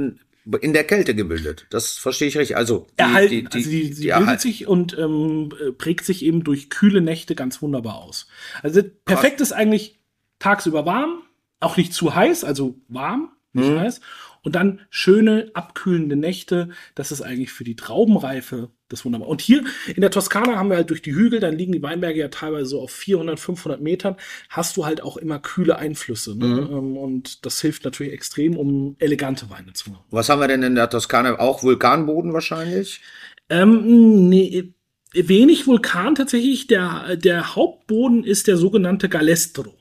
in, 0.61 0.73
der 0.73 0.83
Kälte 0.83 1.15
gebildet. 1.15 1.67
Das 1.69 1.93
verstehe 1.93 2.27
ich 2.27 2.37
richtig. 2.37 2.57
Also 2.57 2.87
die, 2.91 3.01
erhalten. 3.01 3.29
die, 3.29 3.39
die, 3.41 3.57
also 3.57 3.69
die, 3.69 3.93
sie 3.93 4.01
die 4.07 4.13
bildet 4.13 4.41
sich 4.41 4.67
und 4.67 4.97
ähm, 4.97 5.49
äh, 5.61 5.71
prägt 5.71 6.05
sich 6.05 6.23
eben 6.23 6.43
durch 6.43 6.69
kühle 6.69 7.01
Nächte 7.01 7.35
ganz 7.35 7.61
wunderbar 7.61 7.95
aus. 7.95 8.27
Also 8.63 8.81
perfekt 9.05 9.41
ist 9.41 9.51
eigentlich 9.51 9.99
tagsüber 10.39 10.85
warm, 10.85 11.23
auch 11.59 11.77
nicht 11.77 11.93
zu 11.93 12.15
heiß, 12.15 12.43
also 12.43 12.79
warm, 12.87 13.31
nicht 13.53 13.69
Mhm. 13.69 13.79
heiß. 13.79 14.01
Und 14.43 14.55
dann 14.55 14.81
schöne, 14.89 15.51
abkühlende 15.53 16.15
Nächte. 16.15 16.69
Das 16.95 17.11
ist 17.11 17.21
eigentlich 17.21 17.51
für 17.51 17.63
die 17.63 17.75
Traubenreife 17.75 18.69
das 18.89 19.03
wunderbar. 19.05 19.27
Und 19.27 19.41
hier 19.41 19.63
in 19.93 20.01
der 20.01 20.11
Toskana 20.11 20.57
haben 20.57 20.69
wir 20.69 20.77
halt 20.77 20.89
durch 20.89 21.01
die 21.01 21.13
Hügel, 21.13 21.39
dann 21.39 21.57
liegen 21.57 21.73
die 21.73 21.81
Weinberge 21.81 22.19
ja 22.19 22.27
teilweise 22.29 22.65
so 22.65 22.81
auf 22.81 22.91
400, 22.91 23.39
500 23.39 23.81
Metern, 23.81 24.15
hast 24.49 24.77
du 24.77 24.85
halt 24.85 25.01
auch 25.01 25.17
immer 25.17 25.39
kühle 25.39 25.77
Einflüsse. 25.77 26.37
Ne? 26.37 26.45
Mhm. 26.45 26.77
Ähm, 26.77 26.97
Und 26.97 27.45
das 27.45 27.61
hilft 27.61 27.83
natürlich 27.85 28.13
extrem, 28.13 28.55
um 28.57 28.95
elegante 28.99 29.49
Weine 29.49 29.73
zu 29.73 29.89
machen. 29.91 30.03
Was 30.11 30.29
haben 30.29 30.39
wir 30.39 30.47
denn 30.47 30.63
in 30.63 30.75
der 30.75 30.89
Toskana? 30.89 31.39
Auch 31.39 31.63
Vulkanboden 31.63 32.33
wahrscheinlich? 32.33 33.01
Ähm, 33.49 34.29
nee, 34.29 34.73
wenig 35.13 35.67
Vulkan 35.67 36.15
tatsächlich. 36.15 36.67
Der, 36.67 37.15
der 37.15 37.55
Hauptboden 37.55 38.23
ist 38.23 38.47
der 38.47 38.57
sogenannte 38.57 39.09
Galestro. 39.09 39.73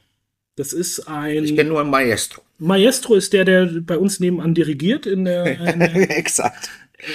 Das 0.56 0.72
ist 0.72 1.00
Ich 1.00 1.08
ein 1.08 1.44
kenne 1.44 1.68
nur 1.68 1.80
ein 1.80 1.90
Maestro. 1.90 2.42
Maestro 2.58 3.14
ist 3.14 3.34
der, 3.34 3.44
der 3.44 3.66
bei 3.82 3.98
uns 3.98 4.18
nebenan 4.20 4.54
dirigiert 4.54 5.04
in 5.04 5.26
der, 5.26 5.74
in 5.74 5.80
der, 5.80 5.94
Exakt. 6.18 6.70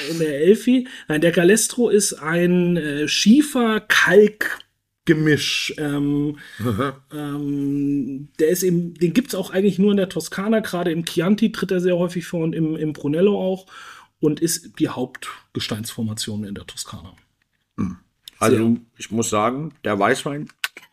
In 0.10 0.20
der 0.20 0.42
Elfi. 0.42 0.88
Nein, 1.08 1.22
der 1.22 1.32
Galestro 1.32 1.90
ist 1.90 2.14
ein 2.14 2.78
äh, 2.78 3.08
Schiefer-Kalk-Gemisch. 3.08 5.74
Ähm, 5.78 6.38
ähm, 7.14 8.30
der 8.40 8.50
ist 8.50 8.64
eben, 8.64 8.96
den 8.96 9.14
gibt's 9.14 9.36
auch 9.36 9.52
eigentlich 9.52 9.78
nur 9.80 9.92
in 9.92 9.98
der 9.98 10.10
Toskana, 10.10 10.60
gerade 10.60 10.92
im 10.92 11.06
Chianti 11.06 11.52
tritt 11.52 11.72
er 11.72 11.82
sehr 11.82 11.98
häufig 11.98 12.26
vor 12.26 12.44
und 12.44 12.54
im, 12.54 12.76
im 12.76 12.94
Brunello 12.94 13.40
auch 13.40 13.68
und 14.20 14.40
ist 14.40 14.80
die 14.80 14.90
Hauptgesteinsformation 14.90 16.44
in 16.44 16.56
der 16.56 16.68
Toskana. 16.68 17.16
Also 18.40 18.78
ich 18.98 19.12
muss 19.12 19.30
sagen, 19.30 19.74
der 19.84 20.00
Weißwein 20.00 20.50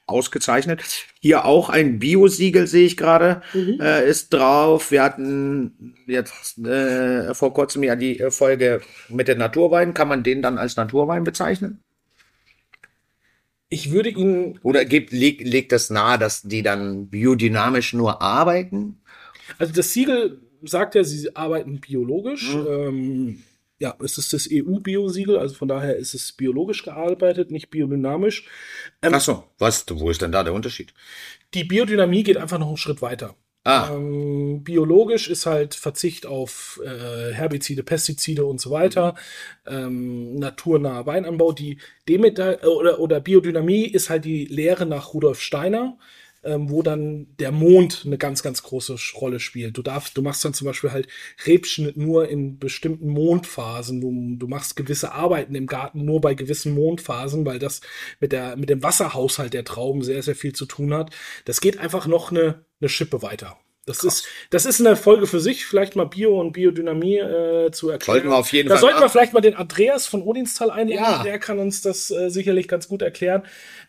ausgezeichnet. 0.09 0.83
Hier 1.21 1.45
auch 1.45 1.69
ein 1.69 1.99
Bio-Siegel 1.99 2.67
sehe 2.67 2.87
ich 2.87 2.97
gerade 2.97 3.43
Mhm. 3.55 3.79
äh, 3.81 4.09
ist 4.09 4.33
drauf. 4.33 4.91
Wir 4.91 5.03
hatten 5.03 5.95
jetzt 6.07 6.59
äh, 6.59 7.35
vor 7.35 7.53
kurzem 7.55 7.83
ja 7.83 7.97
die 7.97 8.19
äh, 8.21 8.31
Folge 8.31 8.81
mit 9.09 9.29
den 9.29 9.39
Naturweinen. 9.39 9.95
Kann 9.95 10.09
man 10.09 10.23
den 10.23 10.43
dann 10.43 10.59
als 10.59 10.77
Naturwein 10.77 11.25
bezeichnen? 11.25 11.81
Ich 13.71 13.91
würde 13.93 14.09
ihn, 14.09 14.59
Oder 14.63 14.85
gibt, 14.87 15.13
legt, 15.13 15.43
legt 15.43 15.73
das 15.73 15.91
nahe, 15.91 16.19
dass 16.19 16.43
die 16.43 16.63
dann 16.63 17.09
biodynamisch 17.09 17.93
nur 17.93 18.23
arbeiten? 18.23 19.01
also 19.59 19.73
das 19.75 19.93
Siegel 19.93 20.41
sagt 20.63 20.95
ja, 20.95 21.05
sie 21.05 21.37
arbeiten 21.37 21.81
biologisch. 21.81 22.55
Mhm. 22.55 22.67
Ähm, 22.69 23.43
ja, 23.79 23.97
es 24.03 24.19
ist 24.19 24.33
das 24.33 24.49
EU-Bio-Siegel, 24.51 25.39
also 25.39 25.55
von 25.55 25.69
daher 25.69 25.97
ist 25.97 26.15
es 26.15 26.33
biologisch 26.33 26.83
gearbeitet, 26.83 27.51
nicht 27.51 27.71
biodynamisch. 27.71 28.47
Ähm, 29.03 29.15
Ach 29.15 29.21
so, 29.21 29.45
was, 29.59 29.85
wo 29.91 30.11
ist 30.11 30.21
denn 30.23 30.33
da 30.33 30.43
der 30.43 30.53
Unterschied? 30.55 30.93
Die 31.55 31.65
Biodynamie 31.65 32.23
geht 32.25 32.37
einfach 32.37 32.59
noch 32.59 32.69
einen 32.69 32.77
Schritt 32.77 33.03
weiter. 33.03 33.37
Ah, 33.65 33.91
Ähm, 33.93 34.65
biologisch 34.65 35.29
ist 35.29 35.45
halt 35.45 35.75
Verzicht 35.75 36.27
auf 36.27 36.81
äh, 36.85 37.33
Herbizide, 37.33 37.83
Pestizide 37.83 38.47
und 38.47 38.61
so 38.61 38.71
weiter. 38.71 39.15
Ähm, 39.67 40.37
naturnaher 40.37 41.07
Weinanbau. 41.07 41.53
Die 41.53 41.79
Demeter 42.09 42.67
oder, 42.67 42.99
oder 42.99 43.21
Biodynamie 43.21 43.85
ist 43.85 44.11
halt 44.11 44.25
die 44.25 44.47
Lehre 44.47 44.87
nach 44.87 45.13
Rudolf 45.13 45.41
Steiner, 45.41 45.99
ähm, 46.49 46.71
wo 46.71 46.83
dann 46.83 47.27
der 47.39 47.53
Mond 47.53 48.05
eine 48.07 48.17
ganz, 48.17 48.43
ganz 48.43 48.63
große 48.63 48.97
Rolle 49.15 49.39
spielt. 49.39 49.77
Du 49.77 49.83
darfst, 49.83 50.17
du 50.17 50.23
machst 50.23 50.45
dann 50.45 50.55
zum 50.55 50.67
Beispiel 50.67 50.91
halt 50.91 51.09
Rebschnitt 51.47 51.97
nur 51.97 52.29
in 52.29 52.59
bestimmten 52.59 53.09
Mondphasen. 53.09 54.01
Du, 54.01 54.37
du 54.37 54.49
machst 54.49 54.75
gewisse 54.75 55.13
Arbeiten 55.13 55.55
im 55.55 55.67
Garten 55.67 56.05
nur 56.05 56.21
bei 56.21 56.35
gewissen 56.35 56.75
Mondphasen, 56.75 57.45
weil 57.45 57.59
das 57.59 57.83
mit 58.19 58.33
der, 58.33 58.57
mit 58.57 58.71
dem 58.71 58.83
Wasserhaushalt 58.83 59.53
der 59.53 59.65
Trauben 59.65 60.03
sehr, 60.03 60.23
sehr 60.23 60.37
viel 60.37 60.55
zu 60.55 60.65
tun 60.65 60.95
hat. 60.95 61.15
Das 61.45 61.61
geht 61.61 61.79
einfach 61.79 62.07
noch 62.07 62.31
eine, 62.31 62.65
eine 62.81 62.89
Schippe 62.89 63.21
weiter. 63.21 63.59
Das 63.85 64.05
ist, 64.05 64.27
das 64.51 64.67
ist 64.67 64.81
eine 64.81 64.97
Folge 64.97 65.27
für 65.27 65.41
sich, 65.41 65.65
vielleicht 65.65 65.97
mal 65.97 66.05
Bio 66.05 66.39
und 66.39 66.53
Biodynamie 66.53 67.17
äh, 67.17 67.71
zu 67.71 67.89
erklären. 67.89 68.17
Sollten 68.17 68.29
wir 68.29 68.37
auf 68.37 68.53
jeden 68.53 68.69
da 68.69 68.75
Fall 68.75 68.81
sollten 68.83 69.01
wir 69.01 69.09
vielleicht 69.09 69.33
mal 69.33 69.41
den 69.41 69.55
Andreas 69.55 70.07
von 70.07 70.23
Odinstal 70.23 70.71
einladen. 70.71 71.03
Ja. 71.03 71.23
Der 71.23 71.39
kann 71.39 71.59
uns 71.59 71.81
das 71.81 72.11
äh, 72.11 72.29
sicherlich 72.29 72.69
ganz 72.69 72.89
gut 72.89 73.01
erklären. 73.01 73.45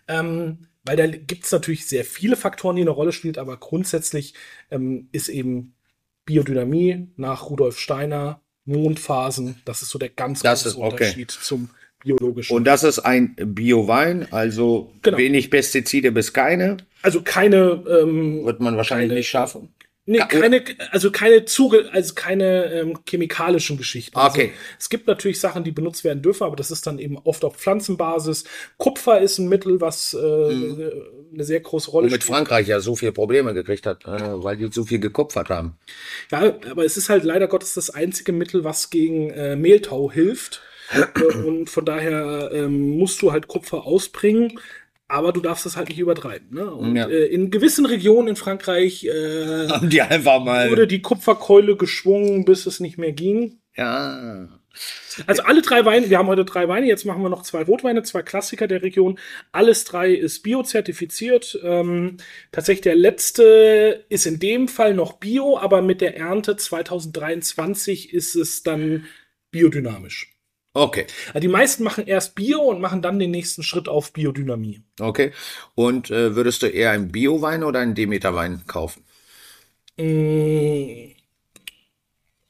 Ähm, 0.08 0.69
weil 0.86 0.96
da 0.98 1.08
gibt 1.08 1.46
es 1.46 1.52
natürlich 1.52 1.86
sehr 1.88 2.04
viele 2.06 2.36
Faktoren, 2.36 2.76
die 2.76 2.82
eine 2.82 2.92
Rolle 2.92 3.12
spielen, 3.12 3.38
aber 3.38 3.58
grundsätzlich 3.58 4.34
ähm, 4.72 5.10
ist 5.12 5.30
eben 5.30 5.74
Biodynamie 6.26 7.08
nach 7.18 7.50
Rudolf 7.50 7.80
Steiner, 7.80 8.42
Mondphasen, 8.66 9.62
das 9.66 9.82
ist 9.82 9.90
so 9.90 9.98
der 10.00 10.10
ganz 10.10 10.42
Das 10.42 10.64
große 10.64 10.70
ist 10.70 10.76
okay. 10.78 10.86
Unterschied 10.92 11.32
zum 11.32 11.70
biologischen. 12.04 12.56
Und 12.56 12.64
das 12.66 12.84
ist 12.84 13.00
ein 13.00 13.36
Bio-Wein, 13.36 14.28
also 14.32 14.94
Genau. 15.02 15.18
wenig 15.18 15.50
Pestizide 15.50 16.12
bis 16.12 16.32
keine. 16.34 16.78
also 17.02 17.22
keine 17.24 17.84
ähm, 17.90 18.46
Wird 18.46 18.60
man 18.62 18.78
wahrscheinlich 18.78 19.10
Keine- 19.10 19.20
nicht 19.20 19.30
schaffen. 19.30 19.74
Nee, 20.10 20.24
keine, 20.28 20.64
also 20.90 21.12
keine 21.12 21.46
Zuge, 21.46 21.88
also 21.92 22.16
keine 22.16 22.74
ähm, 22.74 22.98
chemikalischen 23.08 23.78
Geschichten. 23.78 24.18
Okay. 24.18 24.26
Also, 24.26 24.54
es 24.80 24.90
gibt 24.90 25.06
natürlich 25.06 25.40
Sachen, 25.40 25.64
die 25.64 25.72
benutzt 25.72 26.04
werden 26.04 26.24
dürfen, 26.24 26.46
aber 26.46 26.56
das 26.56 26.72
ist 26.72 26.88
dann 26.88 26.98
eben 26.98 27.20
oft 27.20 27.46
auf 27.46 27.56
Pflanzenbasis. 27.58 28.46
Kupfer 28.78 29.22
ist 29.22 29.38
ein 29.38 29.48
Mittel, 29.48 29.82
was 29.82 30.16
äh, 30.16 30.18
eine 30.20 31.44
sehr 31.44 31.60
große 31.60 31.92
Rolle 31.92 32.08
Womit 32.08 32.24
Frankreich 32.24 32.68
ja 32.68 32.80
so 32.80 32.96
viele 32.96 33.12
Probleme 33.12 33.54
gekriegt 33.54 33.86
hat, 33.86 34.04
äh, 34.06 34.44
weil 34.44 34.58
die 34.58 34.72
so 34.72 34.84
viel 34.84 35.00
gekupfert 35.00 35.50
haben. 35.50 35.78
Ja, 36.32 36.56
aber 36.72 36.84
es 36.84 36.98
ist 36.98 37.10
halt 37.10 37.24
leider 37.24 37.48
Gottes 37.48 37.76
das 37.76 37.92
einzige 37.92 38.32
Mittel, 38.32 38.64
was 38.64 38.90
gegen 38.90 39.30
äh, 39.30 39.56
Mehltau 39.56 40.12
hilft. 40.12 40.64
Äh, 40.92 41.24
Und 41.46 41.70
von 41.70 41.86
daher 41.86 42.50
ähm, 42.52 42.98
musst 42.98 43.22
du 43.22 43.32
halt 43.32 43.48
Kupfer 43.48 43.86
ausbringen, 43.86 44.60
aber 45.10 45.34
du 45.34 45.42
darfst 45.42 45.66
es 45.66 45.76
halt 45.76 45.90
nicht 45.90 46.00
übertreiben. 46.00 46.48
Ne? 46.52 46.72
Und 46.72 46.96
Ja. 46.96 47.10
äh, 47.10 47.26
in 47.26 47.52
gewissen 47.52 47.86
Regionen 47.86 48.30
in 48.30 48.36
Frankreich 48.38 49.04
äh, 49.06 49.68
Haben 49.70 49.90
die 49.90 50.02
einfach 50.02 50.42
mal. 50.44 50.70
wurde 50.70 50.88
die 50.88 51.02
Kupferkeule 51.02 51.76
geschwungen, 51.76 52.46
bis 52.46 52.66
es 52.66 52.80
nicht 52.80 52.98
mehr 52.98 53.12
ging. 53.12 53.60
ja. 53.76 54.48
Also 55.28 55.42
alle 55.44 55.62
drei 55.64 55.84
Weine, 55.84 56.10
wir 56.10 56.20
haben 56.20 56.28
heute 56.28 56.46
drei 56.46 56.68
Weine, 56.70 56.86
jetzt 56.88 57.04
machen 57.04 57.22
wir 57.24 57.28
noch 57.30 57.42
zwei 57.42 57.64
Rotweine, 57.64 58.04
zwei 58.04 58.22
Klassiker 58.22 58.68
der 58.68 58.82
Region. 58.84 59.20
Alles 59.52 59.84
drei 59.84 60.14
ist 60.14 60.44
biozertifiziert. 60.44 61.60
Ähm, 61.64 62.18
tatsächlich 62.54 62.84
der 62.84 62.96
letzte 62.96 64.06
ist 64.10 64.26
in 64.28 64.40
dem 64.40 64.68
Fall 64.70 64.94
noch 64.94 65.14
bio, 65.14 65.58
aber 65.58 65.82
mit 65.82 66.00
der 66.02 66.16
Ernte 66.16 66.56
2023 66.56 68.14
ist 68.14 68.36
es 68.36 68.64
dann 68.64 69.06
biodynamisch. 69.52 70.36
Okay. 70.74 71.08
Also 71.28 71.40
die 71.40 71.48
meisten 71.48 71.84
machen 71.84 72.06
erst 72.08 72.36
Bio 72.36 72.62
und 72.62 72.80
machen 72.80 73.02
dann 73.02 73.20
den 73.20 73.32
nächsten 73.32 73.64
Schritt 73.64 73.88
auf 73.88 74.14
Biodynamie. 74.14 74.84
Okay. 75.00 75.32
Und 75.76 76.12
äh, 76.12 76.36
würdest 76.36 76.62
du 76.62 76.68
eher 76.68 76.92
einen 76.92 77.12
Bio-Wein 77.12 77.64
oder 77.64 77.80
einen 77.80 77.96
Demeter-Wein 77.96 78.64
kaufen? 78.68 79.04
Mm, 79.98 81.14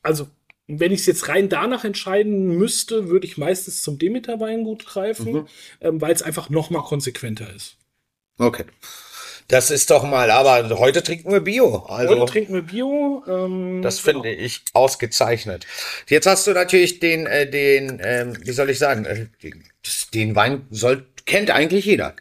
Also, 0.01 0.27
wenn 0.67 0.91
ich 0.91 1.01
es 1.01 1.05
jetzt 1.08 1.27
rein 1.29 1.49
danach 1.49 1.84
entscheiden 1.84 2.58
müsste, 2.58 3.10
würde 3.10 3.25
ich 3.25 3.38
meistens 3.38 3.82
zum 3.82 3.97
Demeter-Weingut 3.97 4.86
greifen, 4.86 5.47
ähm, 5.82 6.01
weil 6.01 6.13
es 6.13 6.21
einfach 6.21 6.49
noch 6.49 6.69
mal 6.69 6.84
konsequenter 6.84 7.53
ist. 7.53 7.77
Okay. 8.39 8.65
Das 9.49 9.71
ist 9.71 9.89
doch 9.89 10.03
mal, 10.03 10.29
aber 10.31 10.69
heute 10.79 11.01
trinken 11.03 11.31
wir 11.31 11.39
Bio. 11.41 11.77
Also, 11.88 12.17
Heute 12.19 12.31
trinken 12.31 12.53
wir 12.53 12.62
Bio. 12.62 13.23
Ähm, 13.27 13.81
das 13.81 13.99
finde 13.99 14.29
ich 14.31 14.62
ausgezeichnet. 14.73 15.65
Jetzt 16.07 16.27
hast 16.27 16.45
du 16.47 16.51
natürlich 16.51 16.99
den, 16.99 17.25
äh, 17.25 17.49
den, 17.49 17.99
ähm, 18.03 18.38
wie 18.45 18.51
soll 18.51 18.69
ich 18.69 18.77
sagen, 18.79 19.05
äh, 19.05 19.25
den- 19.43 19.63
den 20.13 20.35
Wein 20.35 20.67
soll, 20.69 21.05
kennt 21.25 21.49
eigentlich 21.49 21.85
jeder. 21.85 22.15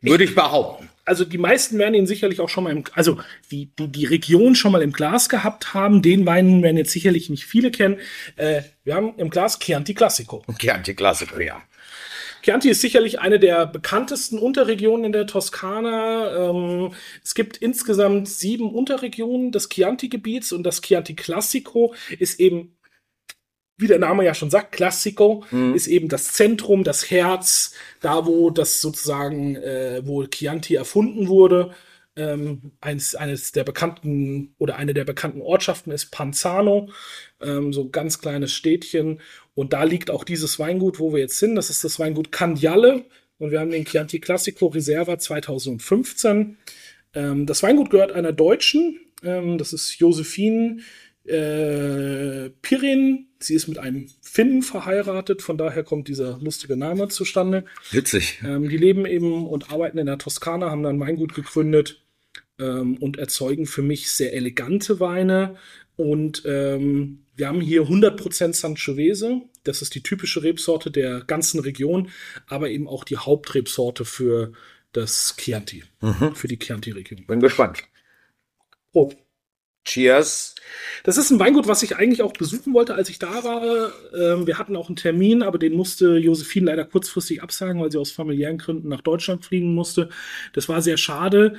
Würde 0.00 0.24
ich 0.24 0.34
behaupten. 0.34 0.88
Also 1.04 1.24
die 1.26 1.38
meisten 1.38 1.76
werden 1.78 1.94
ihn 1.94 2.06
sicherlich 2.06 2.40
auch 2.40 2.48
schon 2.48 2.64
mal 2.64 2.70
im, 2.72 2.84
also 2.94 3.18
die, 3.50 3.68
die, 3.78 3.88
die 3.88 4.06
Region 4.06 4.54
schon 4.54 4.72
mal 4.72 4.80
im 4.80 4.92
Glas 4.92 5.28
gehabt 5.28 5.74
haben. 5.74 6.00
Den 6.00 6.24
Wein 6.24 6.62
werden 6.62 6.76
jetzt 6.78 6.92
sicherlich 6.92 7.28
nicht 7.28 7.44
viele 7.44 7.70
kennen. 7.70 7.98
Äh, 8.36 8.62
wir 8.84 8.94
haben 8.94 9.12
im 9.18 9.28
Glas 9.28 9.58
Chianti 9.58 9.92
Classico. 9.92 10.42
Chianti 10.58 10.94
Classico, 10.94 11.38
ja. 11.38 11.60
Chianti 12.42 12.70
ist 12.70 12.80
sicherlich 12.80 13.20
eine 13.20 13.38
der 13.38 13.66
bekanntesten 13.66 14.38
Unterregionen 14.38 15.04
in 15.04 15.12
der 15.12 15.26
Toskana. 15.26 16.50
Ähm, 16.50 16.92
es 17.22 17.34
gibt 17.34 17.56
insgesamt 17.58 18.28
sieben 18.28 18.74
Unterregionen 18.74 19.52
des 19.52 19.68
Chianti-Gebiets 19.68 20.52
und 20.52 20.62
das 20.62 20.80
Chianti 20.80 21.14
Classico 21.14 21.94
ist 22.18 22.40
eben, 22.40 22.76
wie 23.76 23.86
der 23.86 23.98
Name 23.98 24.24
ja 24.24 24.34
schon 24.34 24.50
sagt, 24.50 24.72
Classico 24.72 25.44
ist 25.74 25.86
eben 25.86 26.08
das 26.08 26.32
Zentrum, 26.32 26.84
das 26.84 27.10
Herz, 27.10 27.72
da 28.00 28.26
wo 28.26 28.50
das 28.50 28.80
sozusagen, 28.80 29.56
äh, 29.56 30.02
wo 30.04 30.24
Chianti 30.26 30.74
erfunden 30.74 31.28
wurde. 31.28 31.74
Ähm, 32.16 32.72
eines, 32.80 33.14
eines 33.14 33.52
der 33.52 33.64
bekannten 33.64 34.54
oder 34.58 34.76
eine 34.76 34.94
der 34.94 35.04
bekannten 35.04 35.40
Ortschaften 35.40 35.92
ist 35.92 36.10
Panzano, 36.10 36.90
ähm, 37.40 37.72
so 37.72 37.88
ganz 37.88 38.18
kleines 38.20 38.52
Städtchen. 38.52 39.20
Und 39.54 39.72
da 39.72 39.84
liegt 39.84 40.10
auch 40.10 40.24
dieses 40.24 40.58
Weingut, 40.58 40.98
wo 40.98 41.12
wir 41.12 41.20
jetzt 41.20 41.38
sind. 41.38 41.54
Das 41.54 41.70
ist 41.70 41.84
das 41.84 41.98
Weingut 41.98 42.32
Candiale. 42.32 43.04
Und 43.38 43.52
wir 43.52 43.60
haben 43.60 43.70
den 43.70 43.84
Chianti 43.84 44.20
Classico 44.20 44.66
Reserva 44.66 45.18
2015. 45.18 46.58
Ähm, 47.14 47.46
das 47.46 47.62
Weingut 47.62 47.90
gehört 47.90 48.12
einer 48.12 48.32
Deutschen. 48.32 49.00
Ähm, 49.22 49.56
das 49.56 49.72
ist 49.72 49.98
Josephine 49.98 50.80
äh, 51.24 52.50
Pirin. 52.62 53.28
Sie 53.38 53.54
ist 53.54 53.68
mit 53.68 53.78
einem 53.78 54.08
Finnen 54.30 54.62
verheiratet. 54.62 55.42
Von 55.42 55.58
daher 55.58 55.82
kommt 55.82 56.06
dieser 56.06 56.38
lustige 56.38 56.76
Name 56.76 57.08
zustande. 57.08 57.64
Witzig. 57.90 58.40
Ähm, 58.44 58.68
die 58.68 58.76
leben 58.76 59.04
eben 59.04 59.48
und 59.48 59.72
arbeiten 59.72 59.98
in 59.98 60.06
der 60.06 60.18
Toskana, 60.18 60.70
haben 60.70 60.84
dann 60.84 61.00
Weingut 61.00 61.34
gegründet 61.34 62.04
ähm, 62.60 62.96
und 62.98 63.18
erzeugen 63.18 63.66
für 63.66 63.82
mich 63.82 64.12
sehr 64.12 64.32
elegante 64.32 65.00
Weine. 65.00 65.56
Und 65.96 66.44
ähm, 66.46 67.24
wir 67.34 67.48
haben 67.48 67.60
hier 67.60 67.82
100% 67.82 68.54
Sangiovese. 68.54 69.42
Das 69.64 69.82
ist 69.82 69.96
die 69.96 70.02
typische 70.04 70.44
Rebsorte 70.44 70.92
der 70.92 71.22
ganzen 71.22 71.58
Region, 71.58 72.10
aber 72.46 72.70
eben 72.70 72.86
auch 72.86 73.02
die 73.02 73.16
Hauptrebsorte 73.16 74.04
für 74.04 74.52
das 74.92 75.34
Chianti, 75.38 75.82
für 76.34 76.48
die 76.48 76.58
Chianti-Region. 76.58 77.26
Bin 77.26 77.40
gespannt. 77.40 77.82
Oh. 78.92 79.12
Cheers. 79.84 80.54
Das 81.04 81.16
ist 81.16 81.30
ein 81.30 81.40
Weingut, 81.40 81.66
was 81.66 81.82
ich 81.82 81.96
eigentlich 81.96 82.22
auch 82.22 82.34
besuchen 82.34 82.74
wollte, 82.74 82.94
als 82.94 83.08
ich 83.08 83.18
da 83.18 83.42
war. 83.44 83.92
Ähm, 84.14 84.46
wir 84.46 84.58
hatten 84.58 84.76
auch 84.76 84.88
einen 84.88 84.96
Termin, 84.96 85.42
aber 85.42 85.58
den 85.58 85.72
musste 85.74 86.16
Josephine 86.18 86.66
leider 86.66 86.84
kurzfristig 86.84 87.42
absagen, 87.42 87.80
weil 87.80 87.90
sie 87.90 87.98
aus 87.98 88.12
familiären 88.12 88.58
Gründen 88.58 88.88
nach 88.88 89.00
Deutschland 89.00 89.44
fliegen 89.44 89.74
musste. 89.74 90.10
Das 90.52 90.68
war 90.68 90.82
sehr 90.82 90.98
schade. 90.98 91.56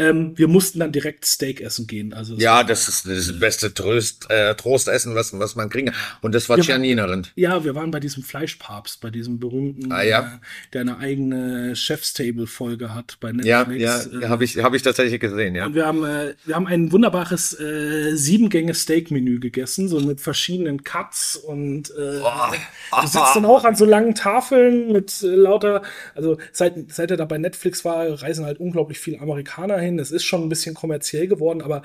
Ähm, 0.00 0.32
wir 0.36 0.48
mussten 0.48 0.78
dann 0.80 0.92
direkt 0.92 1.24
Steak 1.26 1.60
essen 1.60 1.86
gehen. 1.86 2.12
Also 2.14 2.34
Ja, 2.36 2.64
das 2.64 2.88
ist 2.88 3.06
das 3.06 3.38
beste 3.38 3.72
Trost, 3.74 4.30
äh, 4.30 4.54
Trostessen, 4.54 5.14
was, 5.14 5.38
was 5.38 5.56
man 5.56 5.68
kriegen 5.68 5.88
kann. 5.88 5.96
Und 6.22 6.34
das 6.34 6.48
war 6.48 6.56
Ja, 6.58 6.64
Gianninerin. 6.64 7.26
Ja, 7.36 7.64
wir 7.64 7.74
waren 7.74 7.90
bei 7.90 8.00
diesem 8.00 8.22
Fleischpapst, 8.22 9.00
bei 9.00 9.10
diesem 9.10 9.38
berühmten, 9.38 9.92
Ah, 9.92 10.02
ja. 10.02 10.20
äh, 10.20 10.38
der 10.72 10.80
eine 10.82 10.98
eigene 10.98 11.76
Chef's-Table-Folge 11.76 12.94
hat 12.94 13.18
bei 13.20 13.30
Ja, 13.42 13.64
Netflix. 13.64 13.82
ja, 14.12 14.20
Äh, 14.20 14.28
habe 14.28 14.44
ich, 14.44 14.58
hab 14.58 14.74
ich 14.74 14.82
tatsächlich 14.82 15.20
gesehen, 15.20 15.54
ja. 15.54 15.66
Und 15.66 15.74
wir 15.74 15.86
haben, 15.86 16.04
äh, 16.04 16.34
wir 16.44 16.54
haben 16.56 16.66
ein 16.66 16.90
wunderbares 16.92 17.58
äh, 17.60 18.14
Sieben-Gänge-Steak-Menü 18.16 19.40
gegessen, 19.40 19.88
so 19.88 20.00
mit 20.00 20.20
verschiedenen 20.20 20.82
Cuts 20.84 21.36
und 21.36 21.90
äh, 21.90 22.20
du 23.02 23.06
sitzt 23.06 23.36
dann 23.36 23.44
auch 23.44 23.64
an 23.64 23.74
so 23.74 23.84
langen 23.84 24.14
Tafeln 24.14 24.92
mit 24.92 25.22
äh, 25.22 25.26
lauter, 25.26 25.82
also 26.14 26.38
seit, 26.52 26.74
seit 26.92 27.10
er 27.10 27.16
da 27.16 27.24
bei 27.24 27.38
Netflix 27.38 27.84
war, 27.84 28.06
reisen 28.22 28.44
halt 28.44 28.58
unglaublich 28.60 28.98
viele 28.98 29.20
Amerikaner 29.20 29.78
hin. 29.78 29.89
Es 29.98 30.10
ist 30.10 30.24
schon 30.24 30.42
ein 30.42 30.48
bisschen 30.48 30.74
kommerziell 30.74 31.26
geworden, 31.26 31.62
aber 31.62 31.82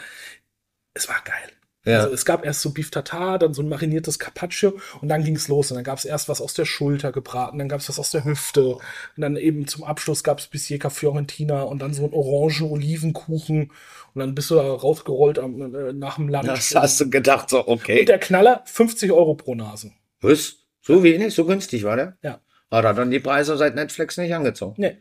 es 0.93 1.07
war 1.07 1.21
geil. 1.23 1.51
Ja. 1.85 1.99
Also 1.99 2.13
es 2.13 2.25
gab 2.25 2.43
erst 2.43 2.61
so 2.61 2.71
Beef 2.71 2.89
Tartar, 2.89 3.37
dann 3.37 3.53
so 3.53 3.61
ein 3.61 3.69
mariniertes 3.69 4.17
Carpaccio 4.17 4.79
und 5.01 5.07
dann 5.07 5.23
ging 5.23 5.35
es 5.35 5.47
los. 5.47 5.69
Und 5.71 5.75
dann 5.75 5.83
gab 5.83 5.99
es 5.99 6.05
erst 6.05 6.27
was 6.27 6.41
aus 6.41 6.55
der 6.55 6.65
Schulter 6.65 7.11
gebraten, 7.11 7.59
dann 7.59 7.69
gab 7.69 7.79
es 7.79 7.89
was 7.89 7.99
aus 7.99 8.09
der 8.09 8.25
Hüfte 8.25 8.75
und 8.75 8.81
dann 9.17 9.37
eben 9.37 9.67
zum 9.67 9.83
Abschluss 9.83 10.23
gab 10.23 10.39
es 10.39 10.47
Bisieka 10.47 10.89
Fiorentina 10.89 11.61
und 11.61 11.81
dann 11.81 11.93
so 11.93 12.05
ein 12.05 12.13
Orangen-Olivenkuchen 12.13 13.71
und 14.13 14.19
dann 14.19 14.33
bist 14.33 14.49
du 14.49 14.55
da 14.55 14.63
rausgerollt 14.63 15.37
am, 15.37 15.75
äh, 15.75 15.93
nach 15.93 16.15
dem 16.15 16.27
Lunch. 16.27 16.47
Das 16.47 16.73
hast 16.75 17.01
du 17.01 17.09
gedacht, 17.09 17.49
so, 17.51 17.63
und 17.63 17.81
okay. 17.81 18.03
der 18.03 18.19
Knaller, 18.19 18.63
50 18.65 19.11
Euro 19.11 19.35
pro 19.35 19.53
Nase. 19.53 19.91
Was? 20.21 20.55
So 20.81 21.03
wenig? 21.03 21.35
So 21.35 21.45
günstig 21.45 21.83
war 21.83 21.95
der? 21.95 22.17
Ja. 22.23 22.39
Hat 22.71 22.83
er 22.83 22.93
dann 22.93 23.11
die 23.11 23.19
Preise 23.19 23.57
seit 23.57 23.75
Netflix 23.75 24.17
nicht 24.17 24.33
angezogen? 24.33 24.75
Nee. 24.77 24.97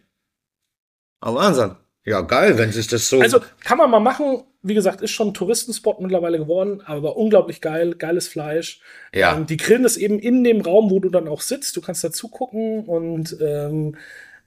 Aber 1.20 1.36
Wahnsinn. 1.36 1.76
Ja, 2.06 2.20
geil, 2.20 2.58
wenn 2.58 2.70
sich 2.70 2.86
das 2.86 3.08
so. 3.08 3.20
Also 3.20 3.40
kann 3.64 3.78
man 3.78 3.90
mal 3.90 4.00
machen. 4.00 4.42
Wie 4.62 4.74
gesagt, 4.74 5.00
ist 5.02 5.10
schon 5.10 5.28
ein 5.28 5.34
Touristenspot 5.34 6.00
mittlerweile 6.00 6.38
geworden, 6.38 6.82
aber 6.84 7.16
unglaublich 7.16 7.60
geil, 7.60 7.94
geiles 7.94 8.28
Fleisch. 8.28 8.80
Ja. 9.14 9.34
Ähm, 9.36 9.46
die 9.46 9.56
grillen 9.56 9.84
es 9.84 9.96
eben 9.96 10.18
in 10.18 10.44
dem 10.44 10.60
Raum, 10.60 10.90
wo 10.90 11.00
du 11.00 11.08
dann 11.08 11.28
auch 11.28 11.40
sitzt. 11.40 11.76
Du 11.76 11.80
kannst 11.80 12.04
da 12.04 12.10
zugucken 12.12 12.84
und 12.84 13.36
ähm, 13.40 13.96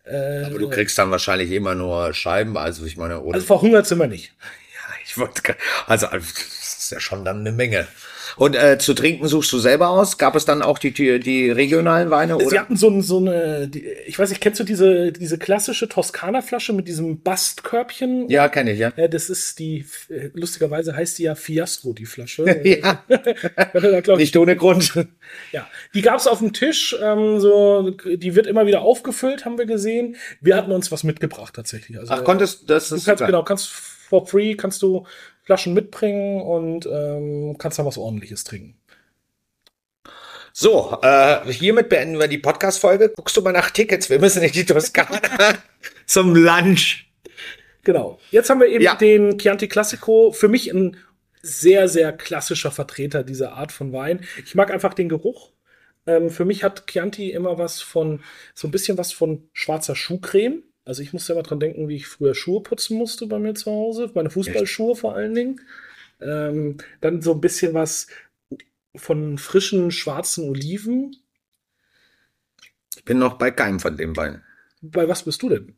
äh, 0.06 0.44
aber 0.46 0.60
du 0.60 0.70
kriegst 0.70 0.98
dann 0.98 1.12
wahrscheinlich 1.12 1.52
immer 1.52 1.76
nur 1.76 2.14
Scheiben, 2.14 2.58
also 2.58 2.86
ich 2.86 2.96
meine, 2.98 3.22
oder? 3.22 3.36
also 3.36 3.46
verhungert 3.46 3.86
sind 3.88 4.00
wir 4.00 4.08
nicht. 4.08 4.34
ja, 4.74 4.96
ich 5.06 5.18
wollte, 5.18 5.42
ge- 5.42 5.56
also, 5.86 6.08
das 6.12 6.78
ist 6.80 6.92
ja 6.92 7.00
schon 7.00 7.26
dann 7.26 7.40
eine 7.42 7.52
Menge. 7.52 7.88
Und 8.36 8.56
äh, 8.56 8.78
zu 8.78 8.94
trinken 8.94 9.28
suchst 9.28 9.52
du 9.52 9.60
selber 9.60 9.90
aus? 9.90 10.18
Gab 10.18 10.36
es 10.36 10.46
dann 10.46 10.62
auch 10.62 10.80
die, 10.80 10.92
die, 10.92 11.20
die 11.20 11.50
regionalen 11.50 12.10
Weine? 12.10 12.38
Sie 12.40 12.46
Oder? 12.48 12.60
hatten 12.60 12.76
so, 12.76 13.02
so 13.02 13.18
eine, 13.18 13.68
die, 13.68 13.86
ich 14.06 14.20
weiß 14.20 14.30
nicht, 14.30 14.42
kennst 14.42 14.60
du 14.60 14.64
diese, 14.64 15.12
diese 15.12 15.38
klassische 15.38 15.88
Toskana-Flasche 15.88 16.74
mit 16.74 16.88
diesem 16.88 17.22
Bastkörbchen? 17.22 18.30
Ja, 18.30 18.50
kenne 18.50 18.72
ich, 18.72 18.80
ja. 18.80 18.92
Ja, 18.96 19.08
das 19.08 19.30
ist 19.30 19.60
die, 19.60 19.86
äh, 20.10 20.30
lustigerweise 20.34 20.96
heißt 20.96 21.18
die 21.20 21.24
ja 21.24 21.36
Fiasco, 21.36 21.94
die 21.94 22.06
Flasche. 22.06 22.44
ja, 22.64 23.04
Da, 24.08 24.16
nicht 24.16 24.36
ohne 24.38 24.56
Grund. 24.56 24.94
ja. 25.52 25.68
Die 25.94 26.02
gab 26.02 26.20
es 26.20 26.28
auf 26.28 26.40
dem 26.40 26.54
Tisch, 26.54 26.96
ähm, 27.02 27.40
so, 27.40 27.92
die 27.92 28.36
wird 28.36 28.48
immer 28.48 28.66
wieder 28.66 28.82
aufgefüllt, 28.82 29.46
haben 29.46 29.58
wir 29.58 29.66
gesehen. 29.66 30.16
Wir 30.42 30.56
hatten 30.56 30.72
uns 30.72 30.92
was 30.92 31.04
mitgebracht 31.04 31.56
tatsächlich. 31.56 31.98
Also, 31.98 32.14
Ach, 32.14 32.24
konntest 32.24 32.70
das 32.70 32.90
du 32.90 32.96
kannst, 32.96 33.06
super. 33.06 33.26
genau, 33.26 33.44
kannst 33.44 33.70
for 33.70 34.26
free, 34.26 34.56
kannst 34.56 34.82
du 34.82 35.06
Flaschen 35.48 35.74
mitbringen 35.74 36.42
und 36.42 36.86
ähm, 36.86 37.56
kannst 37.58 37.80
dann 37.80 37.86
was 37.86 37.98
ordentliches 37.98 38.44
trinken. 38.44 38.78
So, 40.52 40.98
äh, 41.02 41.50
hiermit 41.54 41.88
beenden 41.88 42.20
wir 42.20 42.28
die 42.28 42.38
Podcast-Folge. 42.38 43.14
Guckst 43.16 43.38
du 43.38 43.42
mal 43.42 43.54
nach 43.54 43.72
Tickets? 43.72 44.10
Wir 44.10 44.20
müssen 44.20 44.44
in 44.44 44.52
die 44.52 44.66
Toskana 44.66 45.22
zum 46.06 46.36
Lunch. 46.36 47.06
Genau. 47.84 48.20
Jetzt 48.32 48.50
haben 48.50 48.60
wir 48.60 48.68
eben 48.68 48.84
Ja. 48.84 48.96
den 48.96 49.38
Chianti 49.40 49.70
Classico. 49.70 50.34
Für 50.34 50.50
mich 50.50 50.70
ein 50.74 50.98
sehr, 51.42 51.88
sehr 51.88 52.12
klassischer 52.12 52.72
Vertreter 52.72 53.24
dieser 53.24 53.54
Art 53.54 53.72
von 53.72 53.94
Wein. 53.94 54.26
Ich 54.44 54.54
mag 54.54 54.70
einfach 54.70 54.94
den 54.94 55.08
Geruch. 55.08 55.52
Ähm, 56.08 56.30
für 56.30 56.44
mich 56.44 56.62
hat 56.66 56.88
Chianti 56.88 57.32
immer 57.32 57.58
was 57.58 57.80
von, 57.82 58.22
so 58.54 58.68
ein 58.68 58.72
bisschen 58.72 58.98
was 58.98 59.14
von 59.14 59.48
schwarzer 59.54 59.96
Schuhcreme. 59.96 60.64
Also 60.88 61.02
ich 61.02 61.12
musste 61.12 61.34
immer 61.34 61.44
dran 61.44 61.60
denken, 61.60 61.90
wie 61.90 61.98
ich 61.98 62.08
früher 62.08 62.34
Schuhe 62.34 62.64
putzen 62.64 62.98
musste 62.98 63.28
bei 63.28 63.40
mir 63.40 63.54
zu 63.56 63.70
Hause. 63.70 64.10
Meine 64.16 64.30
Fußballschuhe 64.30 64.96
vor 64.96 65.16
allen 65.16 65.36
Dingen. 65.36 65.60
Ähm, 66.22 66.78
dann 67.02 67.22
so 67.22 67.34
ein 67.34 67.42
bisschen 67.42 67.74
was 67.74 68.08
von 68.96 69.38
frischen 69.38 69.92
schwarzen 69.92 70.50
Oliven. 70.50 71.18
Ich 72.96 73.04
bin 73.04 73.20
noch 73.20 73.38
bei 73.38 73.52
keinem 73.52 73.82
von 73.82 73.98
den 73.98 74.14
beiden. 74.14 74.42
Bei 74.82 75.10
was 75.10 75.24
bist 75.24 75.42
du 75.42 75.50
denn? 75.50 75.76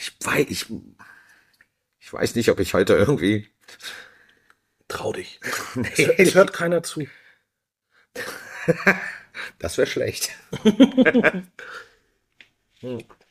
Ich 0.00 0.12
weiß, 0.26 0.46
ich, 0.48 0.66
ich 2.00 2.12
weiß 2.12 2.34
nicht, 2.34 2.48
ob 2.50 2.58
ich 2.58 2.74
heute 2.74 2.94
irgendwie. 2.94 3.48
Trau 4.88 5.12
dich. 5.12 5.38
Nee, 5.76 6.14
Es 6.18 6.34
hört 6.34 6.52
keiner 6.52 6.82
zu. 6.82 7.06
das 9.60 9.78
wäre 9.78 9.86
schlecht. 9.86 10.30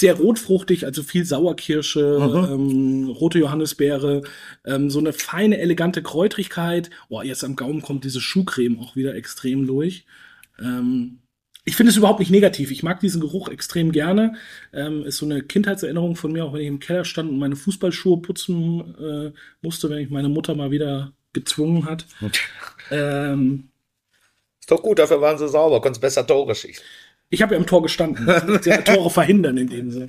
sehr 0.00 0.14
rotfruchtig, 0.14 0.86
also 0.86 1.02
viel 1.02 1.24
Sauerkirsche, 1.26 2.18
ähm, 2.50 3.08
rote 3.10 3.38
Johannisbeere, 3.38 4.22
ähm, 4.64 4.88
so 4.88 4.98
eine 4.98 5.12
feine, 5.12 5.58
elegante 5.58 6.02
Kräutrigkeit. 6.02 6.88
Oh, 7.10 7.20
jetzt 7.20 7.44
am 7.44 7.54
Gaumen 7.54 7.82
kommt 7.82 8.04
diese 8.04 8.20
Schuhcreme 8.20 8.80
auch 8.80 8.96
wieder 8.96 9.14
extrem 9.14 9.66
durch. 9.66 10.06
Ähm, 10.58 11.18
ich 11.66 11.76
finde 11.76 11.90
es 11.90 11.98
überhaupt 11.98 12.18
nicht 12.18 12.30
negativ. 12.30 12.70
Ich 12.70 12.82
mag 12.82 13.00
diesen 13.00 13.20
Geruch 13.20 13.48
extrem 13.48 13.92
gerne. 13.92 14.36
Ähm, 14.72 15.04
ist 15.04 15.18
so 15.18 15.26
eine 15.26 15.42
Kindheitserinnerung 15.42 16.16
von 16.16 16.32
mir, 16.32 16.46
auch 16.46 16.54
wenn 16.54 16.62
ich 16.62 16.68
im 16.68 16.80
Keller 16.80 17.04
stand 17.04 17.30
und 17.30 17.38
meine 17.38 17.56
Fußballschuhe 17.56 18.22
putzen 18.22 18.94
äh, 18.98 19.32
musste, 19.60 19.90
wenn 19.90 19.98
ich 19.98 20.08
meine 20.08 20.30
Mutter 20.30 20.54
mal 20.54 20.70
wieder 20.70 21.12
gezwungen 21.32 21.84
hat. 21.84 22.06
Ähm, 22.92 23.68
Ist 24.58 24.68
doch 24.68 24.82
gut, 24.82 24.98
dafür 24.98 25.20
waren 25.20 25.38
sie 25.38 25.48
sauber, 25.48 25.80
konntest 25.80 26.00
besser 26.00 26.26
Tore 26.26 26.56
schießen. 26.56 26.82
Ich 27.30 27.42
habe 27.42 27.54
ja 27.54 27.60
im 27.60 27.66
Tor 27.66 27.82
gestanden. 27.82 28.26
Ja, 28.64 28.78
Tore 28.78 29.10
verhindern 29.10 29.56
in 29.56 29.68
dem 29.68 29.90
Sinne. 29.90 30.08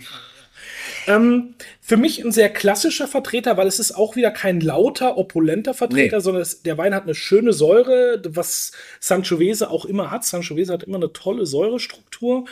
Ähm, 1.08 1.56
für 1.80 1.98
mich 1.98 2.24
ein 2.24 2.32
sehr 2.32 2.50
klassischer 2.50 3.08
Vertreter, 3.08 3.58
weil 3.58 3.68
es 3.68 3.80
ist 3.80 3.94
auch 3.94 4.16
wieder 4.16 4.32
kein 4.32 4.60
lauter, 4.62 5.18
opulenter 5.18 5.74
Vertreter, 5.74 6.18
Nee. 6.18 6.22
sondern 6.24 6.42
es, 6.44 6.62
der 6.64 6.78
Wein 6.78 6.94
hat 6.94 7.04
eine 7.04 7.16
schöne 7.16 7.54
Säure, 7.54 8.22
was 8.28 8.72
Sangiovese 9.00 9.70
auch 9.70 9.86
immer 9.86 10.12
hat. 10.12 10.26
Sangiovese 10.26 10.74
hat 10.74 10.84
immer 10.84 10.98
eine 10.98 11.14
tolle 11.14 11.46
Säurestruktur. 11.46 12.46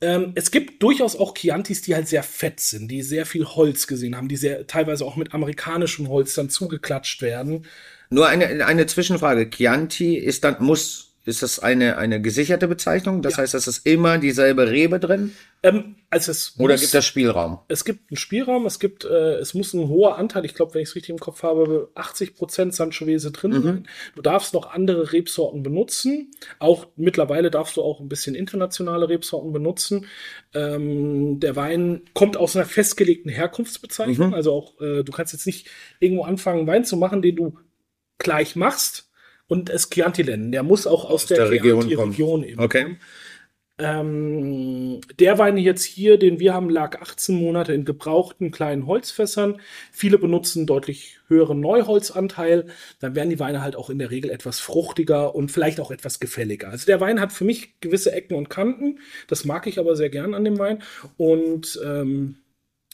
Ähm, 0.00 0.32
es 0.36 0.50
gibt 0.50 0.82
durchaus 0.82 1.16
auch 1.16 1.34
Chiantis, 1.34 1.82
die 1.82 1.94
halt 1.94 2.08
sehr 2.08 2.22
fett 2.22 2.60
sind, 2.60 2.88
die 2.88 3.02
sehr 3.02 3.26
viel 3.26 3.44
Holz 3.44 3.86
gesehen 3.86 4.16
haben, 4.16 4.28
die 4.28 4.36
sehr 4.36 4.66
teilweise 4.66 5.04
auch 5.04 5.16
mit 5.16 5.34
amerikanischem 5.34 6.08
Holz 6.08 6.34
dann 6.34 6.50
zugeklatscht 6.50 7.20
werden. 7.22 7.66
Nur 8.10 8.28
eine, 8.28 8.64
eine 8.64 8.86
Zwischenfrage. 8.86 9.50
Chianti 9.50 10.16
ist 10.16 10.44
dann, 10.44 10.56
muss, 10.60 11.07
ist 11.28 11.42
das 11.42 11.58
eine, 11.60 11.96
eine 11.98 12.20
gesicherte 12.20 12.66
Bezeichnung? 12.66 13.22
Das 13.22 13.38
heißt, 13.38 13.54
es 13.54 13.66
ist 13.68 13.86
immer 13.86 14.18
dieselbe 14.18 14.70
Rebe 14.70 14.98
drin? 14.98 15.34
Ähm, 15.62 15.96
also 16.10 16.30
es 16.30 16.54
Oder 16.58 16.74
muss- 16.74 16.80
gibt 16.80 16.94
es 16.94 17.04
Spielraum? 17.04 17.58
es 17.68 17.84
gibt 17.84 18.10
einen 18.10 18.16
Spielraum, 18.16 18.64
es 18.66 18.78
gibt, 18.78 19.04
äh, 19.04 19.34
es 19.36 19.54
muss 19.54 19.74
ein 19.74 19.88
hoher 19.88 20.16
Anteil, 20.16 20.44
ich 20.44 20.54
glaube, 20.54 20.74
wenn 20.74 20.82
ich 20.82 20.88
es 20.88 20.94
richtig 20.96 21.10
im 21.10 21.18
Kopf 21.18 21.42
habe, 21.42 21.90
80% 21.94 22.74
Sanchovese 22.74 23.30
drin 23.32 23.50
Mhm. 23.52 23.62
sein. 23.62 23.88
Du 24.16 24.22
darfst 24.22 24.54
noch 24.54 24.70
andere 24.72 25.12
Rebsorten 25.12 25.62
benutzen. 25.62 26.30
Auch 26.58 26.86
mittlerweile 26.96 27.50
darfst 27.50 27.76
du 27.76 27.82
auch 27.82 28.00
ein 28.00 28.08
bisschen 28.08 28.34
internationale 28.34 29.08
Rebsorten 29.08 29.52
benutzen. 29.52 30.06
Ähm, 30.54 31.40
der 31.40 31.56
Wein 31.56 32.02
kommt 32.14 32.36
aus 32.36 32.56
einer 32.56 32.64
festgelegten 32.64 33.30
Mhm. 33.30 33.36
Herkunftsbezeichnung. 33.36 34.34
Also 34.34 34.52
auch, 34.52 34.80
äh, 34.80 35.02
du 35.04 35.12
kannst 35.12 35.32
jetzt 35.32 35.46
nicht 35.46 35.68
irgendwo 36.00 36.24
anfangen, 36.24 36.66
Wein 36.66 36.84
zu 36.84 36.96
machen, 36.96 37.22
den 37.22 37.36
du 37.36 37.58
gleich 38.18 38.56
machst 38.56 39.07
und 39.48 39.70
es 39.70 39.90
nennen. 40.24 40.52
Der 40.52 40.62
muss 40.62 40.86
auch 40.86 41.04
aus, 41.04 41.26
der, 41.26 41.38
der 41.38 41.50
Region 41.50 41.92
kommen. 41.94 42.44
eben 42.44 42.60
Okay. 42.60 42.82
kommen. 42.84 42.98
Ähm, 43.80 45.00
der 45.20 45.38
Wein 45.38 45.56
jetzt 45.56 45.84
hier, 45.84 46.18
den 46.18 46.40
wir 46.40 46.52
haben, 46.52 46.68
lag 46.68 47.00
18 47.00 47.36
Monate 47.36 47.72
in 47.72 47.84
gebrauchten 47.84 48.50
kleinen 48.50 48.86
Holzfässern. 48.86 49.60
Viele 49.92 50.18
benutzen 50.18 50.66
deutlich 50.66 51.20
höheren 51.28 51.60
Neuholzanteil. 51.60 52.66
Dann 52.98 53.14
werden 53.14 53.30
die 53.30 53.38
Weine 53.38 53.62
halt 53.62 53.76
auch 53.76 53.88
in 53.88 54.00
der 54.00 54.10
Regel 54.10 54.30
etwas 54.30 54.58
fruchtiger 54.58 55.34
und 55.36 55.52
vielleicht 55.52 55.78
auch 55.78 55.92
etwas 55.92 56.18
gefälliger. 56.18 56.70
Also 56.70 56.86
der 56.86 57.00
Wein 57.00 57.20
hat 57.20 57.32
für 57.32 57.44
mich 57.44 57.78
gewisse 57.80 58.10
Ecken 58.10 58.34
und 58.34 58.50
Kanten. 58.50 58.98
Das 59.28 59.44
mag 59.44 59.68
ich 59.68 59.78
aber 59.78 59.94
sehr 59.94 60.10
gern 60.10 60.34
an 60.34 60.44
dem 60.44 60.58
Wein. 60.58 60.82
Und 61.16 61.80
ähm, 61.84 62.38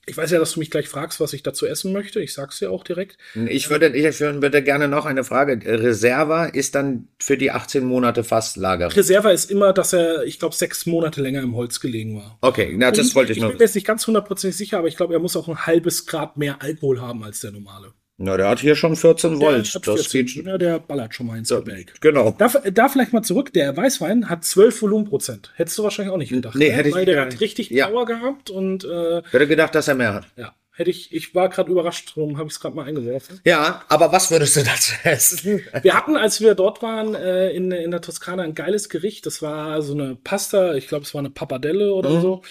ich 0.06 0.16
weiß 0.16 0.30
ja, 0.30 0.38
dass 0.38 0.52
du 0.52 0.60
mich 0.60 0.70
gleich 0.70 0.88
fragst, 0.88 1.20
was 1.20 1.32
ich 1.32 1.42
dazu 1.42 1.66
essen 1.66 1.92
möchte. 1.92 2.20
Ich 2.20 2.34
sag's 2.34 2.58
dir 2.58 2.70
auch 2.70 2.84
direkt. 2.84 3.16
Ich 3.48 3.70
würde, 3.70 3.88
ich 3.88 4.20
würde 4.20 4.62
gerne 4.62 4.88
noch 4.88 5.06
eine 5.06 5.24
Frage. 5.24 5.60
Reserva 5.64 6.46
ist 6.46 6.74
dann 6.74 7.08
für 7.18 7.36
die 7.36 7.50
18 7.50 7.84
Monate 7.84 8.24
Fasslager. 8.24 8.94
Reserva 8.94 9.30
ist 9.30 9.50
immer, 9.50 9.72
dass 9.72 9.92
er, 9.92 10.24
ich 10.24 10.38
glaube, 10.38 10.54
sechs 10.54 10.86
Monate 10.86 11.22
länger 11.22 11.42
im 11.42 11.56
Holz 11.56 11.80
gelegen 11.80 12.16
war. 12.16 12.38
Okay, 12.40 12.74
na, 12.76 12.90
das 12.90 13.08
Und 13.08 13.14
wollte 13.14 13.32
ich 13.32 13.38
Ich 13.38 13.42
noch. 13.42 13.50
bin 13.50 13.58
mir 13.58 13.64
jetzt 13.64 13.74
nicht 13.74 13.86
ganz 13.86 14.06
hundertprozentig 14.06 14.56
sicher, 14.56 14.78
aber 14.78 14.88
ich 14.88 14.96
glaube, 14.96 15.14
er 15.14 15.20
muss 15.20 15.36
auch 15.36 15.48
ein 15.48 15.66
halbes 15.66 16.06
Grad 16.06 16.36
mehr 16.36 16.60
Alkohol 16.62 17.00
haben 17.00 17.22
als 17.24 17.40
der 17.40 17.52
normale. 17.52 17.92
Na, 18.16 18.36
der 18.36 18.48
hat 18.48 18.60
hier 18.60 18.76
schon 18.76 18.94
14 18.94 19.30
Der 19.30 19.40
Volt. 19.40 19.74
hat 19.74 19.86
Das 19.88 20.06
14. 20.06 20.26
geht. 20.26 20.46
ja, 20.46 20.56
der 20.56 20.78
ballert 20.78 21.14
schon 21.14 21.26
mal 21.26 21.36
ins 21.36 21.48
Gebälk. 21.48 21.94
Genau. 22.00 22.30
Da, 22.38 22.48
da 22.48 22.88
vielleicht 22.88 23.12
mal 23.12 23.22
zurück, 23.22 23.52
der 23.52 23.76
Weißwein 23.76 24.28
hat 24.30 24.44
12 24.44 24.82
Volumenprozent. 24.82 25.50
Hättest 25.56 25.78
du 25.78 25.82
wahrscheinlich 25.82 26.12
auch 26.14 26.18
nicht 26.18 26.30
gedacht. 26.30 26.54
Nee, 26.54 26.68
ne? 26.68 26.74
hätte 26.74 26.88
ich 26.90 26.94
Weil 26.94 27.06
der 27.06 27.16
gar 27.16 27.26
hat 27.26 27.40
richtig 27.40 27.70
Ja. 27.70 27.88
Power 27.88 28.06
gehabt 28.06 28.50
und 28.50 28.84
äh, 28.84 29.18
Ich 29.18 29.32
hätte 29.32 29.48
gedacht, 29.48 29.74
dass 29.74 29.88
er 29.88 29.96
mehr 29.96 30.14
hat. 30.14 30.26
ja, 30.36 30.54
hätte 30.70 30.90
ich, 30.90 31.12
ich 31.12 31.34
war 31.34 31.48
gerade 31.48 31.68
überrascht, 31.72 32.12
darum 32.16 32.38
habe 32.38 32.46
ich 32.46 32.54
es 32.54 32.60
gerade 32.60 32.76
mal 32.76 32.84
eingeworfen. 32.86 33.40
Ja, 33.44 33.82
aber 33.88 34.12
was 34.12 34.30
würdest 34.30 34.54
du 34.54 34.62
dazu 34.62 34.92
essen? 35.02 35.62
Wir 35.82 35.94
hatten, 35.94 36.16
als 36.16 36.40
wir 36.40 36.54
dort 36.54 36.82
waren, 36.82 37.16
äh, 37.16 37.50
in, 37.50 37.72
in 37.72 37.90
der 37.90 38.00
Toskana 38.00 38.44
ein 38.44 38.54
geiles 38.54 38.88
Gericht. 38.88 39.26
Das 39.26 39.42
war 39.42 39.82
so 39.82 39.92
eine 39.92 40.14
Pasta, 40.14 40.74
ich 40.74 40.86
glaube, 40.86 41.04
es 41.04 41.14
war 41.14 41.18
eine 41.18 41.30
Pappardelle 41.30 41.92
oder 41.92 42.10
Mhm. 42.10 42.20
so. 42.20 42.42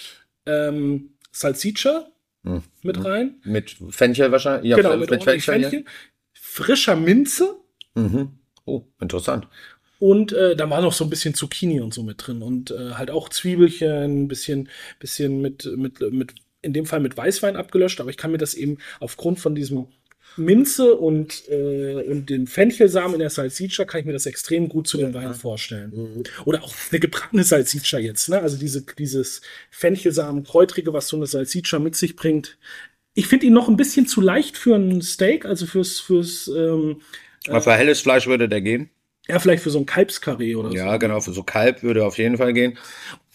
Ähm, 0.44 1.10
Salsiccia 1.32 2.06
mit 2.82 3.04
rein. 3.04 3.36
Mit 3.44 3.76
Fenchel 3.90 4.30
wahrscheinlich? 4.30 4.70
Ja, 4.70 4.76
genau, 4.76 4.96
mit, 4.96 5.10
ordentlich 5.10 5.44
Fenchel, 5.44 5.62
ja. 5.62 5.70
Fenchel. 5.70 5.84
Frischer 6.32 6.96
Minze. 6.96 7.56
Mhm. 7.94 8.38
Oh, 8.64 8.82
interessant. 9.00 9.48
Und 9.98 10.32
äh, 10.32 10.54
da 10.54 10.68
war 10.68 10.82
noch 10.82 10.92
so 10.92 11.04
ein 11.04 11.10
bisschen 11.10 11.34
Zucchini 11.34 11.80
und 11.80 11.94
so 11.94 12.02
mit 12.02 12.26
drin. 12.26 12.42
Und 12.42 12.70
äh, 12.70 12.92
halt 12.92 13.10
auch 13.10 13.28
Zwiebelchen, 13.28 14.24
ein 14.24 14.28
bisschen, 14.28 14.68
bisschen 14.98 15.40
mit, 15.40 15.64
mit, 15.76 16.00
mit, 16.12 16.34
in 16.62 16.72
dem 16.72 16.86
Fall 16.86 17.00
mit 17.00 17.16
Weißwein 17.16 17.56
abgelöscht. 17.56 18.00
Aber 18.00 18.10
ich 18.10 18.16
kann 18.16 18.30
mir 18.30 18.38
das 18.38 18.54
eben 18.54 18.78
aufgrund 19.00 19.40
von 19.40 19.54
diesem 19.54 19.86
Minze 20.36 20.94
und, 20.94 21.48
äh, 21.48 22.04
und 22.08 22.30
den 22.30 22.46
Fenchelsamen 22.46 23.14
in 23.14 23.20
der 23.20 23.30
Salsiccia 23.30 23.84
kann 23.84 24.00
ich 24.00 24.06
mir 24.06 24.12
das 24.12 24.26
extrem 24.26 24.68
gut 24.68 24.88
zu 24.88 24.98
den 24.98 25.14
Weinen 25.14 25.34
vorstellen. 25.34 26.24
Oder 26.44 26.62
auch 26.62 26.72
eine 26.90 27.00
gebratene 27.00 27.44
Salsiccia 27.44 27.98
jetzt, 27.98 28.28
ne? 28.28 28.40
Also 28.40 28.56
diese, 28.56 28.82
dieses 28.82 29.40
Fenchelsamen, 29.70 30.44
kräutrige, 30.44 30.92
was 30.92 31.08
so 31.08 31.16
eine 31.16 31.26
Salsiccia 31.26 31.78
mit 31.78 31.96
sich 31.96 32.16
bringt. 32.16 32.58
Ich 33.14 33.26
finde 33.28 33.46
ihn 33.46 33.52
noch 33.52 33.68
ein 33.68 33.76
bisschen 33.76 34.06
zu 34.06 34.20
leicht 34.20 34.56
für 34.56 34.74
ein 34.74 35.00
Steak, 35.00 35.44
also 35.46 35.66
fürs, 35.66 36.00
fürs, 36.00 36.48
ähm, 36.48 37.00
Aber 37.48 37.62
für 37.62 37.72
helles 37.72 38.00
Fleisch 38.00 38.26
würde 38.26 38.48
der 38.48 38.60
gehen. 38.60 38.90
ja, 39.28 39.38
vielleicht 39.38 39.62
für 39.62 39.70
so 39.70 39.78
ein 39.78 39.86
Kalbskarree 39.86 40.56
oder 40.56 40.70
so. 40.70 40.76
Ja, 40.76 40.96
genau, 40.96 41.20
für 41.20 41.32
so 41.32 41.42
Kalb 41.44 41.82
würde 41.82 42.04
auf 42.04 42.18
jeden 42.18 42.38
Fall 42.38 42.52
gehen. 42.52 42.76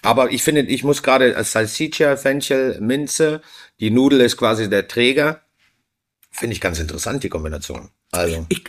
Aber 0.01 0.31
ich 0.31 0.43
finde, 0.43 0.61
ich 0.61 0.83
muss 0.83 1.03
gerade 1.03 1.35
als 1.35 1.51
Salsiccia, 1.51 2.15
Fenchel, 2.17 2.79
Minze, 2.79 3.41
die 3.79 3.89
Nudel 3.91 4.21
ist 4.21 4.37
quasi 4.37 4.69
der 4.69 4.87
Träger. 4.87 5.41
Finde 6.31 6.53
ich 6.53 6.61
ganz 6.61 6.79
interessant, 6.79 7.23
die 7.23 7.29
Kombination. 7.29 7.89
Also, 8.11 8.45
Ich, 8.49 8.63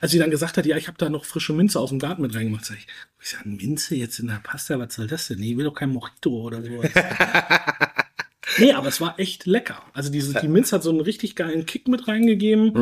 als 0.00 0.10
sie 0.12 0.18
dann 0.18 0.30
gesagt 0.30 0.56
hat, 0.56 0.66
ja, 0.66 0.76
ich 0.76 0.88
habe 0.88 0.98
da 0.98 1.08
noch 1.08 1.24
frische 1.24 1.52
Minze 1.52 1.78
aus 1.78 1.90
dem 1.90 1.98
Garten 1.98 2.22
mit 2.22 2.34
reingemacht, 2.34 2.64
sag 2.64 2.76
ich, 2.76 2.86
ich 3.22 3.30
sag, 3.30 3.46
Minze 3.46 3.94
jetzt 3.94 4.18
in 4.18 4.26
der 4.26 4.40
Pasta, 4.42 4.78
was 4.78 4.94
soll 4.94 5.06
das 5.06 5.28
denn? 5.28 5.38
Nee, 5.38 5.52
ich 5.52 5.56
will 5.56 5.64
doch 5.64 5.74
kein 5.74 5.90
Mojito 5.90 6.30
oder 6.30 6.62
so. 6.62 6.82
nee, 8.58 8.72
aber 8.72 8.88
es 8.88 9.00
war 9.00 9.18
echt 9.18 9.46
lecker. 9.46 9.82
Also 9.92 10.10
diese, 10.10 10.38
die 10.40 10.48
Minze 10.48 10.76
hat 10.76 10.82
so 10.82 10.90
einen 10.90 11.00
richtig 11.00 11.36
geilen 11.36 11.66
Kick 11.66 11.88
mit 11.88 12.08
reingegeben. 12.08 12.72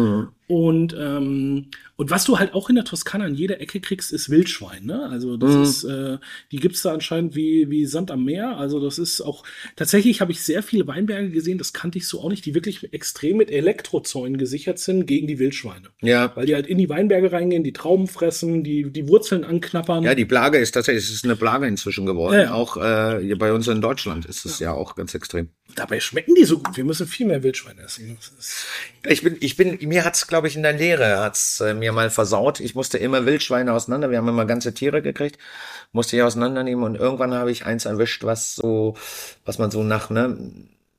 Und, 0.53 0.95
ähm, 0.99 1.69
und 1.97 2.11
was 2.11 2.25
du 2.25 2.39
halt 2.39 2.53
auch 2.53 2.69
in 2.69 2.75
der 2.75 2.85
Toskana 2.85 3.25
an 3.25 3.35
jeder 3.35 3.59
Ecke 3.63 3.81
kriegst, 3.81 4.13
ist 4.13 4.29
Wildschwein. 4.29 4.85
Ne? 4.85 5.09
Also 5.09 5.39
das 5.39 5.55
Mhm. 5.55 5.63
ist, 5.63 5.85
äh, 5.85 6.19
die 6.51 6.59
gibt's 6.59 6.83
da 6.83 6.93
anscheinend 6.93 7.35
wie, 7.35 7.71
wie 7.71 7.87
Sand 7.87 8.11
am 8.11 8.27
Meer. 8.27 8.59
Also 8.59 8.79
das 8.79 8.99
ist 8.99 9.23
auch, 9.23 9.45
tatsächlich 9.77 10.21
habe 10.21 10.31
ich 10.31 10.43
sehr 10.43 10.63
viele 10.63 10.87
Weinberge 10.87 11.31
gesehen, 11.31 11.57
das 11.57 11.73
kannte 11.73 11.97
ich 11.97 12.07
so 12.07 12.21
auch 12.21 12.29
nicht, 12.29 12.45
die 12.45 12.55
wirklich 12.55 12.93
extrem 12.93 13.39
mit 13.39 13.51
Elektrozäunen 13.51 14.37
gesichert 14.37 14.79
sind 14.79 15.07
gegen 15.07 15.27
die 15.27 15.39
Wildschweine. 15.39 15.89
Ja. 16.03 16.33
Weil 16.35 16.45
die 16.45 16.55
halt 16.55 16.67
in 16.67 16.77
die 16.77 16.91
Weinberge 16.91 17.33
reingehen, 17.33 17.65
die 17.65 17.73
Trauben 17.73 18.07
fressen, 18.07 18.63
die, 18.63 18.93
die 18.93 19.09
Wurzeln 19.09 19.45
anknappern. 19.45 20.05
Ja, 20.05 20.15
die 20.15 20.27
Plage 20.27 20.59
ist 20.59 20.73
tatsächlich, 20.73 21.05
es 21.05 21.15
ist 21.15 21.25
eine 21.25 21.37
Plage 21.37 21.67
inzwischen 21.67 22.05
geworden. 22.05 22.35
Ja, 22.35 22.43
ja. 22.43 22.53
Auch 22.53 22.77
äh, 22.77 23.23
hier 23.23 23.39
bei 23.39 23.55
uns 23.55 23.69
in 23.69 23.81
Deutschland 23.81 24.27
ist 24.27 24.45
es 24.45 24.59
ja. 24.59 24.75
auch 24.75 24.97
ganz 24.97 25.15
extrem. 25.15 25.49
Dabei 25.77 25.99
schmecken 26.01 26.35
die 26.35 26.45
so 26.45 26.59
gut. 26.59 26.77
Wir 26.77 26.85
müssen 26.85 27.07
viel 27.07 27.27
mehr 27.27 27.43
Wildschweine 27.43 27.81
essen. 27.81 28.19
Ich 29.09 29.23
bin, 29.23 29.39
ich 29.41 29.57
bin, 29.57 29.79
mir 29.81 30.05
hat's, 30.05 30.27
glaube 30.27 30.42
ich, 30.49 30.57
in 30.57 30.63
der 30.63 30.73
Lehre 30.73 31.21
hat's 31.21 31.61
äh, 31.61 31.75
mir 31.75 31.93
mal 31.93 32.11
versaut. 32.11 32.61
Ich 32.61 32.75
musste 32.75 32.99
immer 32.99 33.27
Wildschweine 33.27 33.73
auseinander. 33.73 34.11
Wir 34.11 34.19
haben 34.19 34.29
immer 34.29 34.47
ganze 34.47 34.75
Tiere 34.75 35.03
gekriegt, 35.03 35.39
musste 35.93 36.17
ich 36.17 36.23
auseinandernehmen 36.23 36.85
und 36.85 36.97
irgendwann 36.97 37.35
habe 37.35 37.51
ich 37.51 37.67
eins 37.67 37.85
erwischt, 37.85 38.25
was 38.25 38.55
so, 38.55 38.95
was 39.45 39.59
man 39.59 39.71
so 39.71 39.83
nach, 39.83 40.11
ne, 40.11 40.37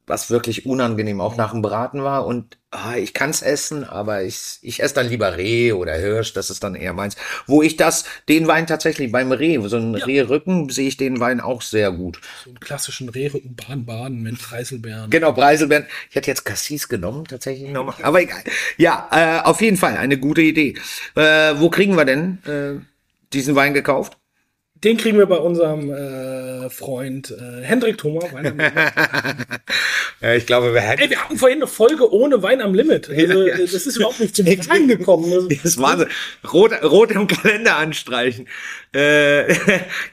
was 0.06 0.30
wirklich 0.30 0.66
unangenehm 0.66 1.22
auch 1.22 1.38
nach 1.38 1.52
dem 1.52 1.62
Braten 1.62 2.04
war 2.04 2.26
und 2.26 2.58
ah, 2.72 2.96
ich 2.98 3.14
kann's 3.14 3.42
essen, 3.42 3.84
aber 3.84 4.24
ich, 4.24 4.60
ich 4.62 4.82
esse 4.82 4.96
dann 4.96 5.08
lieber 5.08 5.38
Reh 5.38 5.72
oder 5.72 5.94
Hirsch, 5.94 6.34
das 6.34 6.50
ist 6.50 6.64
dann 6.64 6.76
eher 6.76 6.94
meins. 6.94 7.16
Wo 7.46 7.62
ich 7.62 7.78
das, 7.78 8.04
den 8.28 8.48
Wein 8.48 8.68
tatsächlich 8.68 9.12
beim 9.12 9.32
Reh, 9.32 9.60
so 9.68 9.78
ein 9.78 9.96
Rehrücken, 9.96 10.70
sehe 10.70 10.88
ich 10.88 10.98
den 10.98 11.20
Wein 11.20 11.40
auch 11.40 11.62
sehr 11.62 11.92
gut. 11.92 12.20
so 12.44 12.50
einen 12.50 12.60
klassischen 12.60 13.10
Rehrücken, 13.10 13.56
Baden-Baden 13.56 14.22
mit 14.22 14.40
Preiselbeeren. 14.40 15.10
Genau, 15.10 15.32
Preiselbeeren. 15.32 15.86
Ich 16.10 16.16
hätte 16.16 16.32
jetzt 16.32 16.44
Cassis 16.44 16.90
genommen, 16.90 17.26
tatsächlich 17.26 17.70
nochmal. 17.70 17.96
Aber 18.02 18.22
egal. 18.22 18.44
Ja, 18.78 19.08
äh, 19.12 19.48
auf 19.48 19.62
jeden 19.62 19.78
Fall 19.78 19.96
eine 19.98 20.18
gute 20.18 20.42
Idee. 20.42 20.76
Äh, 21.16 21.54
wo 21.58 21.70
kriegen 21.70 21.96
wir 21.96 22.06
denn 22.06 22.40
äh, 22.46 22.84
diesen 23.32 23.56
Wein 23.56 23.74
gekauft? 23.74 24.18
Den 24.84 24.98
kriegen 24.98 25.18
wir 25.18 25.26
bei 25.28 25.38
unserem 25.38 25.92
äh, 25.92 26.70
Freund 26.70 27.32
äh, 27.32 27.64
Hendrik 27.64 27.98
Thoma. 27.98 28.22
Wein 28.32 28.48
am 28.48 28.58
Limit. 28.58 28.74
Ja, 30.22 30.34
ich 30.36 30.46
glaube, 30.46 30.74
wir 30.74 30.80
Ey, 30.80 30.88
hätten. 30.88 31.10
wir 31.10 31.22
hatten 31.22 31.38
vorhin 31.38 31.58
eine 31.58 31.68
Folge 31.68 32.10
ohne 32.14 32.42
Wein 32.42 32.62
am 32.62 32.74
Limit. 32.74 33.10
Also, 33.10 33.46
Ja, 33.46 33.58
ja. 33.58 33.58
Das 33.58 33.74
ist 33.74 33.98
überhaupt 33.98 34.22
nicht 34.22 34.34
zum 34.34 34.46
Tragen 34.62 34.88
gekommen. 34.88 35.26
Also, 35.34 35.50
Das 35.50 35.66
ist 35.66 35.78
Wahnsinn. 35.82 36.08
Rot, 36.54 36.72
rot 36.82 37.12
im 37.12 37.28
Kalender 37.28 37.76
anstreichen. 37.76 38.48
Äh, 38.96 39.54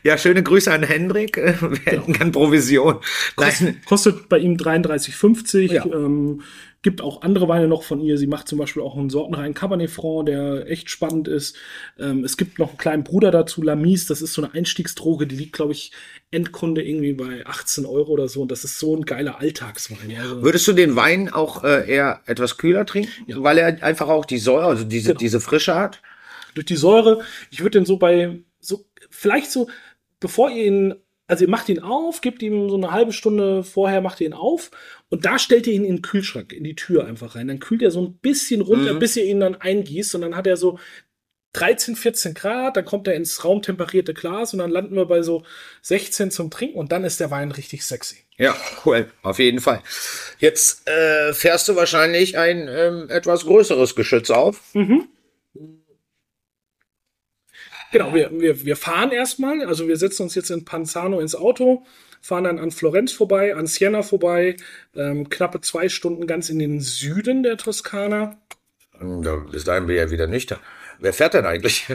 ja, 0.03 0.19
schöne 0.19 0.43
Grüße 0.43 0.73
an 0.73 0.83
Hendrik. 0.83 1.37
Wir 1.37 1.79
hätten 1.93 2.13
keine 2.13 2.33
Provision. 2.33 2.97
Nein. 3.39 3.81
Kostet 3.87 4.29
bei 4.29 4.39
ihm 4.39 4.57
33,50. 4.57 5.73
Ja. 5.73 5.85
Ähm, 5.87 6.43
gibt 6.83 7.03
auch 7.03 7.23
andere 7.23 7.47
Weine 7.49 7.69
noch 7.69 7.83
von 7.83 8.01
ihr. 8.01 8.17
Sie 8.17 8.27
macht 8.27 8.49
zum 8.49 8.59
Beispiel 8.59 8.83
auch 8.83 8.97
einen 8.97 9.11
sortenreinen 9.11 9.53
Cabernet 9.55 9.91
Franc, 9.91 10.27
der 10.27 10.69
echt 10.71 10.89
spannend 10.89 11.29
ist. 11.29 11.57
Ähm, 11.99 12.25
es 12.25 12.37
gibt 12.37 12.59
noch 12.59 12.71
einen 12.71 12.79
kleinen 12.79 13.05
Bruder 13.05 13.31
dazu, 13.31 13.63
Lamis. 13.63 14.07
Das 14.07 14.23
ist 14.23 14.33
so 14.33 14.43
eine 14.43 14.55
Einstiegsdroge, 14.55 15.27
die 15.27 15.37
liegt, 15.37 15.53
glaube 15.53 15.73
ich, 15.73 15.93
Endkunde 16.31 16.83
irgendwie 16.83 17.13
bei 17.13 17.45
18 17.45 17.85
Euro 17.85 18.13
oder 18.13 18.29
so. 18.29 18.43
Und 18.43 18.51
das 18.51 18.65
ist 18.65 18.79
so 18.79 18.97
ein 18.97 19.05
geiler 19.05 19.41
Alltagswein. 19.41 20.17
Also, 20.19 20.43
Würdest 20.43 20.67
du 20.69 20.73
den 20.73 20.97
Wein 20.97 21.29
auch 21.29 21.65
äh, 21.65 21.87
eher 21.91 22.21
etwas 22.27 22.57
kühler 22.57 22.87
trinken? 22.87 23.11
Weil 23.29 23.59
er 23.59 23.83
einfach 23.83 24.09
auch 24.09 24.25
die 24.25 24.39
Säure, 24.39 24.67
also 24.67 24.85
diese, 24.85 25.09
Genau. 25.09 25.19
diese 25.19 25.41
Frische 25.41 25.75
hat? 25.75 26.01
durch 26.55 26.67
die 26.67 26.77
Säure. 26.77 27.23
Ich 27.51 27.61
würde 27.61 27.79
den 27.79 27.87
so 27.87 27.97
bei, 27.97 28.41
so, 28.59 28.85
vielleicht 29.09 29.51
so, 29.53 29.69
bevor 30.19 30.51
ihr 30.51 30.65
ihn, 30.67 30.95
also 31.31 31.45
ihr 31.45 31.51
macht 31.51 31.69
ihn 31.69 31.79
auf, 31.81 32.21
gebt 32.21 32.43
ihm 32.43 32.69
so 32.69 32.77
eine 32.77 32.91
halbe 32.93 33.13
Stunde 33.13 33.65
vorher, 33.65 34.01
macht 34.01 34.21
ihr 34.21 34.27
ihn 34.27 34.33
auf 34.35 34.71
und 35.09 35.25
da 35.25 35.39
stellt 35.39 35.67
ihr 35.67 35.73
ihn 35.75 35.85
in 35.85 35.97
den 35.97 36.03
Kühlschrank, 36.03 36.53
in 36.53 36.65
die 36.65 36.75
Tür 36.75 37.07
einfach 37.07 37.35
rein. 37.37 37.49
Dann 37.49 37.61
kühlt 37.61 37.83
er 37.83 37.91
so 37.91 38.03
ein 38.03 38.15
bisschen 38.19 38.61
runter, 38.61 38.95
Mhm. 38.95 38.99
bis 38.99 39.17
ihr 39.17 39.25
ihn 39.25 39.41
dann 39.41 39.55
eingießt 39.57 40.15
und 40.15 40.21
dann 40.23 40.37
hat 40.37 40.47
er 40.47 40.57
so 40.57 40.79
13, 41.53 41.97
14 41.97 42.35
Grad, 42.35 42.77
dann 42.77 42.85
kommt 42.85 43.09
er 43.09 43.15
ins 43.15 43.45
raumtemperierte 43.45 44.15
Glas 44.15 44.53
und 44.53 44.61
dann 44.61 44.71
landen 44.71 44.95
wir 44.95 45.07
bei 45.07 45.23
so 45.23 45.43
16 45.83 46.31
zum 46.31 46.49
Trinken 46.51 46.79
und 46.79 46.93
dann 46.93 47.03
ist 47.03 47.19
der 47.19 47.31
Wein 47.33 47.51
richtig 47.51 47.85
sexy. 47.85 48.19
Ja, 48.39 48.57
cool, 48.87 49.11
auf 49.23 49.39
jeden 49.41 49.59
Fall. 49.61 49.83
Jetzt 50.39 50.89
äh, 50.89 51.33
fährst 51.35 51.69
du 51.69 51.75
wahrscheinlich 51.77 52.39
ein 52.39 52.69
ähm, 52.69 53.07
etwas 53.11 53.45
größeres 53.47 53.97
Geschütz 53.97 54.31
auf. 54.31 54.61
Genau, 57.93 58.15
wir, 58.15 58.31
wir, 58.33 58.65
wir 58.65 58.77
fahren 58.77 59.11
erstmal, 59.11 59.65
also 59.65 59.89
wir 59.89 59.97
setzen 59.97 60.23
uns 60.23 60.35
jetzt 60.35 60.51
in 60.51 60.65
Panzano 60.65 61.21
ins 61.21 61.35
Auto, 61.35 61.85
fahren 62.21 62.45
dann 62.45 62.59
an 62.59 62.71
Florenz 62.71 63.13
vorbei, 63.13 63.55
an 63.55 63.67
Siena 63.67 64.03
vorbei, 64.03 64.57
ähm, 64.95 65.29
knappe 65.29 65.61
zwei 65.61 65.89
Stunden 65.89 66.27
ganz 66.27 66.51
in 66.51 66.59
den 66.59 66.81
Süden 66.81 67.43
der 67.43 67.57
Toskana. 67.57 68.39
Da 69.01 69.37
bis 69.51 69.65
dahin 69.65 69.87
bin 69.87 69.97
ich 69.97 70.03
ja 70.03 70.11
wieder 70.11 70.27
nüchtern. 70.27 70.59
Wer 71.01 71.15
fährt 71.15 71.33
denn 71.33 71.47
eigentlich? 71.47 71.87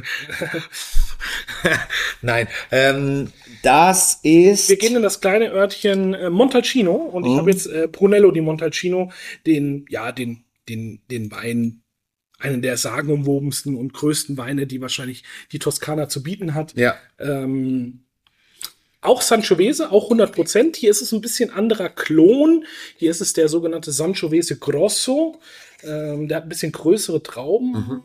Nein, 2.22 2.48
ähm, 2.72 3.32
das 3.62 4.20
ist. 4.24 4.68
Wir 4.68 4.78
gehen 4.78 4.96
in 4.96 5.04
das 5.04 5.22
kleine 5.22 5.52
Örtchen 5.52 6.16
äh, 6.16 6.32
Montalcino 6.32 6.94
und 6.94 7.26
ich 7.26 7.38
habe 7.38 7.52
jetzt 7.52 7.68
äh, 7.68 7.88
Brunello 7.92 8.32
di 8.32 8.42
Montalcino, 8.42 9.12
den, 9.46 9.86
ja, 9.90 10.12
den, 10.12 10.44
den, 10.68 11.02
den 11.12 11.32
Wein, 11.32 11.84
einen 12.40 12.62
der 12.62 12.78
sagenumwobensten 12.78 13.76
und 13.76 13.94
größten 13.94 14.38
Weine, 14.38 14.68
die 14.68 14.82
wahrscheinlich 14.82 15.24
die 15.52 15.60
Toskana 15.60 16.10
zu 16.10 16.24
bieten 16.24 16.54
hat. 16.54 16.76
Ja, 16.76 16.96
Ähm, 17.20 18.02
auch 19.02 19.22
Sangiovese, 19.22 19.92
auch 19.92 20.06
100 20.06 20.32
Prozent. 20.34 20.76
Hier 20.78 20.90
ist 20.90 21.02
es 21.02 21.12
ein 21.12 21.22
bisschen 21.22 21.52
anderer 21.52 21.90
Klon. 21.90 22.66
Hier 22.98 23.12
ist 23.12 23.22
es 23.22 23.34
der 23.34 23.48
sogenannte 23.50 23.92
Sangiovese 23.92 24.58
Grosso. 24.58 25.40
Ähm, 25.84 26.28
der 26.28 26.38
hat 26.38 26.46
ein 26.46 26.50
bisschen 26.50 26.72
größere 26.72 27.22
Trauben 27.22 28.04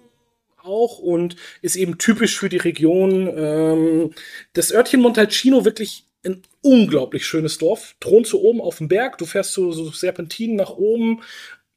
auch 0.63 0.99
und 0.99 1.37
ist 1.63 1.77
eben 1.77 1.99
typisch 1.99 2.39
für 2.39 2.49
die 2.49 2.59
Region. 2.59 3.33
Ähm, 3.35 4.15
das 4.53 4.73
Örtchen 4.73 5.01
Montalcino 5.01 5.65
wirklich 5.65 6.07
ein 6.25 6.43
unglaublich 6.61 7.27
schönes 7.27 7.59
Dorf. 7.59 7.97
Thront 8.01 8.27
so 8.27 8.43
oben 8.43 8.61
auf 8.61 8.79
dem 8.79 8.89
Berg. 8.89 9.19
Du 9.19 9.25
fährst 9.25 9.53
so, 9.53 9.73
so 9.73 9.91
Serpentinen 9.91 10.57
nach 10.57 10.71
oben. 10.71 11.23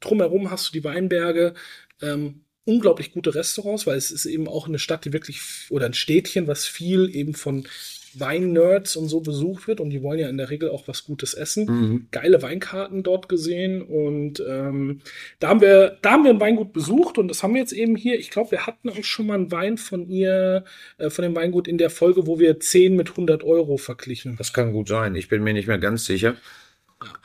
Drumherum 0.02 0.52
hast 0.52 0.68
du 0.68 0.74
die 0.74 0.84
Weinberge. 0.84 1.54
Ähm, 2.02 2.43
unglaublich 2.66 3.12
gute 3.12 3.36
Restaurants, 3.36 3.86
weil 3.88 3.98
es 3.98 4.12
ist 4.12 4.26
eben 4.26 4.48
auch 4.48 4.68
eine 4.68 4.80
Stadt, 4.80 5.06
die 5.06 5.14
wirklich, 5.14 5.42
oder 5.70 5.86
ein 5.86 5.94
Städtchen, 5.94 6.48
was 6.48 6.66
viel 6.66 7.14
eben 7.16 7.34
von 7.34 7.68
Wein-Nerds 8.16 8.96
und 8.96 9.08
so 9.08 9.22
besucht 9.22 9.68
wird 9.68 9.80
und 9.80 9.90
die 9.90 10.04
wollen 10.04 10.20
ja 10.20 10.30
in 10.30 10.38
der 10.38 10.50
Regel 10.50 10.70
auch 10.70 10.88
was 10.88 11.04
Gutes 11.04 11.34
essen. 11.34 11.66
Geile 12.12 12.42
Weinkarten 12.42 13.04
dort 13.04 13.28
gesehen 13.28 13.82
und 13.82 14.44
ähm, 14.48 15.02
da 15.40 15.50
haben 15.50 15.62
wir, 15.62 15.98
da 16.02 16.12
haben 16.12 16.24
wir 16.24 16.32
ein 16.32 16.40
Weingut 16.40 16.74
besucht 16.74 17.18
und 17.18 17.28
das 17.28 17.42
haben 17.42 17.54
wir 17.54 17.62
jetzt 17.62 17.74
eben 17.74 17.96
hier. 17.96 18.20
Ich 18.20 18.30
glaube, 18.30 18.52
wir 18.52 18.68
hatten 18.68 18.90
auch 18.90 19.04
schon 19.04 19.28
mal 19.28 19.36
einen 19.36 19.52
Wein 19.52 19.78
von 19.78 20.08
ihr, 20.08 20.64
äh, 20.98 21.10
von 21.10 21.24
dem 21.24 21.36
Weingut 21.36 21.68
in 21.68 21.78
der 21.78 21.90
Folge, 21.90 22.28
wo 22.28 22.40
wir 22.40 22.60
10 22.60 22.96
mit 22.96 23.10
100 23.10 23.44
Euro 23.44 23.78
verglichen. 23.78 24.36
das 24.38 24.54
kann 24.54 24.74
gut 24.74 24.88
sein. 24.88 25.16
Ich 25.16 25.28
bin 25.28 25.44
mir 25.44 25.54
nicht 25.54 25.68
mehr 25.68 25.80
ganz 25.80 26.06
sicher. 26.06 26.36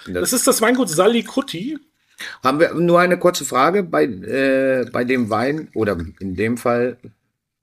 Das 0.07 0.33
ist 0.33 0.47
das 0.47 0.61
Weingut 0.63 0.89
Salikutti. 0.89 1.79
Haben 2.43 2.61
wir 2.61 2.75
nur 2.75 3.01
eine 3.01 3.19
kurze 3.19 3.45
Frage 3.45 3.83
bei, 3.83 4.05
äh, 4.05 4.87
bei 4.93 5.05
dem 5.05 5.31
Wein 5.31 5.69
oder 5.75 5.97
in 6.21 6.35
dem 6.35 6.57
Fall 6.57 6.99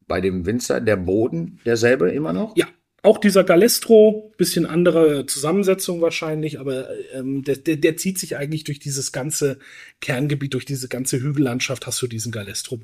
bei 0.07 0.21
dem 0.21 0.45
Winzer, 0.45 0.81
der 0.81 0.97
Boden 0.97 1.59
derselbe 1.65 2.11
immer 2.11 2.33
noch? 2.33 2.55
Ja, 2.55 2.67
auch 3.05 3.19
dieser 3.19 3.43
Galestro, 3.43 4.33
bisschen 4.37 4.65
andere 4.65 5.25
Zusammensetzung 5.25 6.01
wahrscheinlich, 6.01 6.59
aber 6.59 6.89
ähm, 7.13 7.43
der, 7.43 7.55
der, 7.57 7.77
der 7.77 7.97
zieht 7.97 8.17
sich 8.17 8.35
eigentlich 8.35 8.63
durch 8.63 8.79
dieses 8.79 9.11
ganze 9.11 9.59
Kerngebiet, 10.01 10.53
durch 10.53 10.65
diese 10.65 10.87
ganze 10.87 11.21
Hügellandschaft 11.21 11.85
hast 11.87 12.01
du 12.01 12.07
diesen 12.07 12.31
Galestro. 12.31 12.79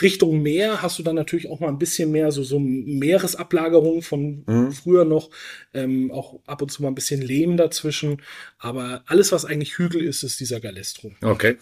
Richtung 0.00 0.42
Meer 0.42 0.80
hast 0.80 0.98
du 0.98 1.02
dann 1.02 1.16
natürlich 1.16 1.50
auch 1.50 1.60
mal 1.60 1.68
ein 1.68 1.78
bisschen 1.78 2.10
mehr 2.10 2.30
so, 2.30 2.42
so 2.42 2.58
Meeresablagerungen 2.58 4.02
von 4.02 4.44
früher 4.72 5.04
noch, 5.04 5.30
ähm, 5.74 6.10
auch 6.10 6.40
ab 6.46 6.62
und 6.62 6.70
zu 6.70 6.82
mal 6.82 6.88
ein 6.88 6.94
bisschen 6.94 7.20
Lehm 7.20 7.56
dazwischen, 7.56 8.22
aber 8.58 9.02
alles, 9.06 9.32
was 9.32 9.44
eigentlich 9.44 9.76
Hügel 9.76 10.02
ist, 10.02 10.22
ist 10.22 10.40
dieser 10.40 10.60
Galestro. 10.60 11.12
Okay. 11.22 11.56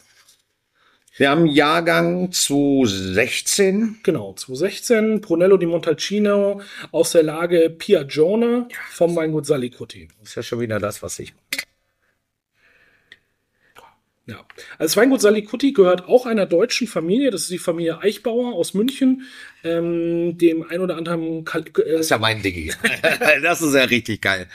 Wir 1.19 1.31
haben 1.31 1.47
Jahrgang 1.47 2.31
2016. 2.31 4.01
Genau, 4.03 4.35
2016, 4.35 5.23
Brunello 5.23 5.57
di 5.57 5.65
Montalcino 5.65 6.61
aus 6.93 7.13
der 7.13 7.23
Lage 7.23 7.71
Piagione 7.71 8.69
vom 8.91 9.17
Weingut 9.17 9.47
Salicotti. 9.47 10.09
Das 10.19 10.29
ist 10.29 10.35
ja 10.35 10.43
schon 10.43 10.61
wieder 10.61 10.79
das, 10.79 11.03
was 11.03 11.19
ich. 11.19 11.33
Ja, 14.29 14.45
also 14.79 15.01
Weingut 15.01 15.21
Salicutti 15.21 15.73
gehört 15.73 16.09
auch 16.09 16.27
einer 16.27 16.47
deutschen 16.47 16.89
Familie. 16.89 17.31
Das 17.31 17.43
ist 17.43 17.51
die 17.51 17.59
Familie 17.59 18.01
Eichbauer 18.01 18.55
aus 18.55 18.75
München, 18.75 19.23
ähm, 19.63 20.37
dem 20.37 20.65
ein 20.69 20.81
oder 20.81 20.97
anderen 20.97 21.45
Kal 21.45 21.63
äh, 21.63 21.93
Das 21.93 22.01
ist 22.03 22.11
ja 22.11 22.19
mein 22.19 22.43
Diggi. 22.43 22.73
das 23.43 23.63
ist 23.63 23.75
ja 23.75 23.85
richtig 23.85 24.23
geil. 24.23 24.49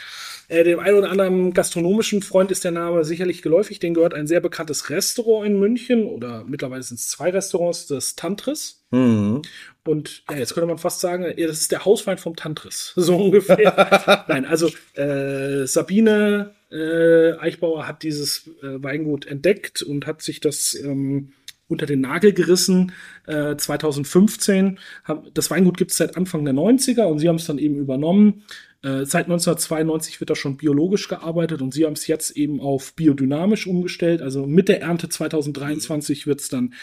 äh, 0.48 0.62
dem 0.62 0.78
ein 0.78 0.94
oder 0.94 1.10
anderen 1.10 1.54
gastronomischen 1.54 2.20
Freund 2.20 2.50
ist 2.50 2.64
der 2.64 2.70
Name 2.72 3.02
sicherlich 3.06 3.40
geläufig. 3.40 3.78
Den 3.78 3.94
gehört 3.94 4.12
ein 4.12 4.26
sehr 4.26 4.40
bekanntes 4.40 4.90
Restaurant 4.90 5.46
in 5.46 5.58
München 5.58 6.04
oder 6.04 6.44
mittlerweile 6.44 6.82
sind 6.82 7.00
es 7.00 7.08
zwei 7.08 7.30
Restaurants, 7.30 7.86
das 7.86 8.14
Tantris. 8.14 8.84
Mhm. 8.90 9.40
Und 9.84 10.22
ja, 10.30 10.36
jetzt 10.36 10.52
könnte 10.52 10.66
man 10.66 10.76
fast 10.76 11.00
sagen, 11.00 11.24
das 11.24 11.60
ist 11.60 11.72
der 11.72 11.86
Hauswein 11.86 12.18
vom 12.18 12.36
Tantris, 12.36 12.92
so 12.96 13.16
ungefähr. 13.16 14.24
Nein, 14.28 14.44
also 14.44 14.68
äh, 14.96 15.66
Sabine 15.66 16.54
äh, 16.72 17.36
Eichbauer 17.38 17.86
hat 17.86 18.02
dieses 18.02 18.48
äh, 18.62 18.82
Weingut 18.82 19.26
entdeckt 19.26 19.82
und 19.82 20.06
hat 20.06 20.22
sich 20.22 20.40
das 20.40 20.74
ähm, 20.74 21.32
unter 21.68 21.86
den 21.86 22.00
Nagel 22.00 22.32
gerissen. 22.32 22.92
Äh, 23.26 23.56
2015. 23.56 24.78
Haben, 25.04 25.28
das 25.34 25.50
Weingut 25.50 25.76
gibt 25.76 25.90
es 25.90 25.96
seit 25.96 26.16
Anfang 26.16 26.44
der 26.44 26.54
90er 26.54 27.04
und 27.04 27.18
sie 27.18 27.28
haben 27.28 27.36
es 27.36 27.46
dann 27.46 27.58
eben 27.58 27.76
übernommen. 27.76 28.44
Äh, 28.82 29.04
seit 29.04 29.26
1992 29.26 30.20
wird 30.20 30.30
da 30.30 30.34
schon 30.34 30.56
biologisch 30.56 31.08
gearbeitet 31.08 31.62
und 31.62 31.72
sie 31.72 31.84
haben 31.84 31.92
es 31.92 32.06
jetzt 32.06 32.36
eben 32.36 32.60
auf 32.60 32.94
biodynamisch 32.94 33.66
umgestellt. 33.66 34.22
Also 34.22 34.46
mit 34.46 34.68
der 34.68 34.82
Ernte 34.82 35.08
2023 35.08 36.26
wird 36.26 36.40
es 36.40 36.48
dann 36.48 36.74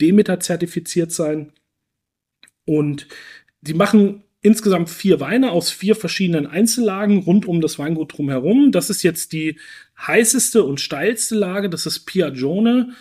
Demeter 0.00 0.40
zertifiziert 0.40 1.12
sein. 1.12 1.52
Und 2.64 3.08
die 3.60 3.74
machen 3.74 4.24
insgesamt 4.40 4.90
vier 4.90 5.20
Weine 5.20 5.50
aus 5.50 5.70
vier 5.70 5.96
verschiedenen 5.96 6.46
Einzellagen 6.46 7.18
rund 7.18 7.46
um 7.46 7.60
das 7.60 7.78
Weingut 7.78 8.16
drumherum. 8.16 8.72
Das 8.72 8.90
ist 8.90 9.02
jetzt 9.02 9.32
die 9.32 9.58
heißeste 9.98 10.62
und 10.62 10.80
steilste 10.80 11.34
Lage. 11.34 11.68
Das 11.68 11.86
ist 11.86 12.00
Piagione. 12.06 12.94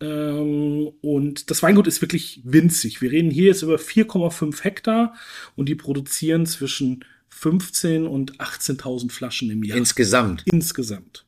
Ähm, 0.00 0.92
und 1.00 1.50
das 1.50 1.62
Weingut 1.62 1.86
ist 1.86 2.02
wirklich 2.02 2.40
winzig. 2.44 3.00
Wir 3.00 3.12
reden 3.12 3.30
hier 3.30 3.46
jetzt 3.46 3.62
über 3.62 3.76
4,5 3.76 4.62
Hektar 4.62 5.14
und 5.56 5.68
die 5.68 5.74
produzieren 5.74 6.46
zwischen 6.46 7.04
15 7.28 8.06
und 8.06 8.38
18.000 8.38 9.10
Flaschen 9.10 9.50
im 9.50 9.62
Jahr. 9.64 9.78
Insgesamt. 9.78 10.42
Insgesamt. 10.46 11.24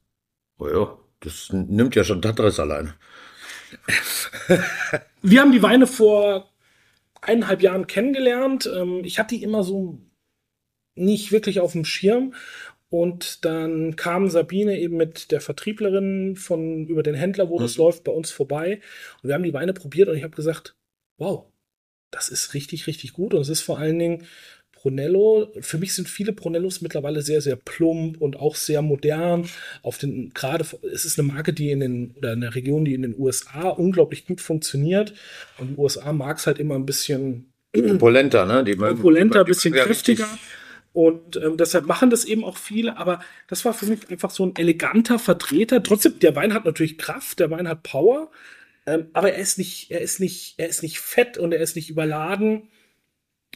Oh 0.59 0.69
ja, 0.69 0.99
das 1.21 1.51
nimmt 1.53 1.97
ja 1.97 2.05
schon 2.05 2.23
Tatris 2.23 2.61
alleine. 2.61 2.95
Wir 5.23 5.41
haben 5.41 5.53
die 5.53 5.63
Weine 5.63 5.87
vor 5.87 6.54
eineinhalb 7.25 7.63
Jahren 7.63 7.87
kennengelernt. 7.87 8.71
Ähm, 8.73 9.03
ich 9.05 9.19
hatte 9.19 9.35
die 9.35 9.43
immer 9.43 9.63
so 9.63 9.99
nicht 10.97 11.33
wirklich 11.33 11.61
auf 11.61 11.73
dem 11.73 11.85
Schirm. 11.85 12.35
Und 12.91 13.45
dann 13.45 13.97
kam 13.97 14.29
Sabine 14.29 14.79
eben 14.79 14.97
mit 14.97 15.33
der 15.33 15.41
Vertrieblerin 15.41 16.37
von 16.37 16.87
über 16.87 17.03
den 17.03 17.17
Händler, 17.17 17.49
wo 17.49 17.59
mhm. 17.59 17.63
das 17.63 17.77
läuft, 17.77 18.05
bei 18.05 18.13
uns 18.13 18.31
vorbei. 18.31 18.81
Und 19.21 19.29
wir 19.29 19.35
haben 19.35 19.43
die 19.43 19.55
Weine 19.55 19.73
probiert 19.73 20.09
und 20.09 20.17
ich 20.17 20.23
habe 20.23 20.37
gesagt, 20.37 20.77
wow, 21.19 21.47
das 22.13 22.29
ist 22.29 22.55
richtig, 22.55 22.87
richtig 22.87 23.13
gut. 23.13 23.35
Und 23.35 23.41
es 23.41 23.49
ist 23.49 23.63
vor 23.63 23.79
allen 23.79 23.99
Dingen 23.99 24.27
Brunello, 24.85 25.51
für 25.61 25.79
mich 25.79 25.95
sind 25.95 26.11
viele 26.11 26.35
Brunellos 26.35 26.83
mittlerweile 26.83 27.23
sehr, 27.23 27.41
sehr 27.41 27.57
plump 27.57 28.21
und 28.21 28.39
auch 28.39 28.55
sehr 28.55 28.83
modern. 28.83 29.49
Auf 29.83 29.97
den, 29.97 30.33
gerade, 30.35 30.67
es 30.93 31.07
ist 31.07 31.19
eine 31.19 31.27
Marke, 31.27 31.55
die 31.55 31.71
in 31.71 31.81
den, 31.81 32.15
oder 32.19 32.33
eine 32.33 32.55
Region, 32.55 32.85
die 32.85 32.93
in 32.93 33.01
den 33.01 33.19
USA 33.19 33.71
unglaublich 33.71 34.27
gut 34.27 34.43
funktioniert. 34.43 35.15
Und 35.57 35.71
die 35.71 35.77
USA 35.79 36.13
mag 36.13 36.37
es 36.37 36.47
halt 36.47 36.59
immer 36.59 36.75
ein 36.75 36.85
bisschen 36.85 37.51
opulenter, 37.73 38.45
ne? 38.45 38.63
Die 38.63 38.79
opulenter, 38.79 39.41
ein 39.41 39.47
bisschen 39.47 39.73
kräftiger. 39.73 40.29
Und 40.93 41.37
ähm, 41.37 41.57
deshalb 41.57 41.87
machen 41.87 42.11
das 42.11 42.27
eben 42.27 42.45
auch 42.45 42.59
viele, 42.59 42.99
aber 42.99 43.21
das 43.49 43.65
war 43.65 43.73
für 43.73 43.87
mich 43.87 44.11
einfach 44.11 44.31
so 44.31 44.45
ein 44.45 44.55
eleganter 44.55 45.19
Vertreter. 45.19 45.83
Trotzdem, 45.83 46.19
der 46.19 46.37
Wein 46.37 46.53
hat 46.53 46.67
natürlich 46.67 46.99
Kraft, 46.99 47.41
der 47.41 47.51
Wein 47.51 47.67
hat 47.69 47.83
Power, 47.83 48.31
ähm, 48.87 49.07
aber 49.15 49.33
er 49.33 49.39
ist 49.39 49.57
nicht, 49.57 49.91
er 49.91 50.03
ist 50.03 50.21
nicht, 50.21 50.57
er 50.59 50.69
ist 50.69 50.83
nicht 50.83 51.01
fett 51.01 51.39
und 51.39 51.53
er 51.53 51.61
ist 51.61 51.75
nicht 51.75 51.89
überladen. 51.89 52.69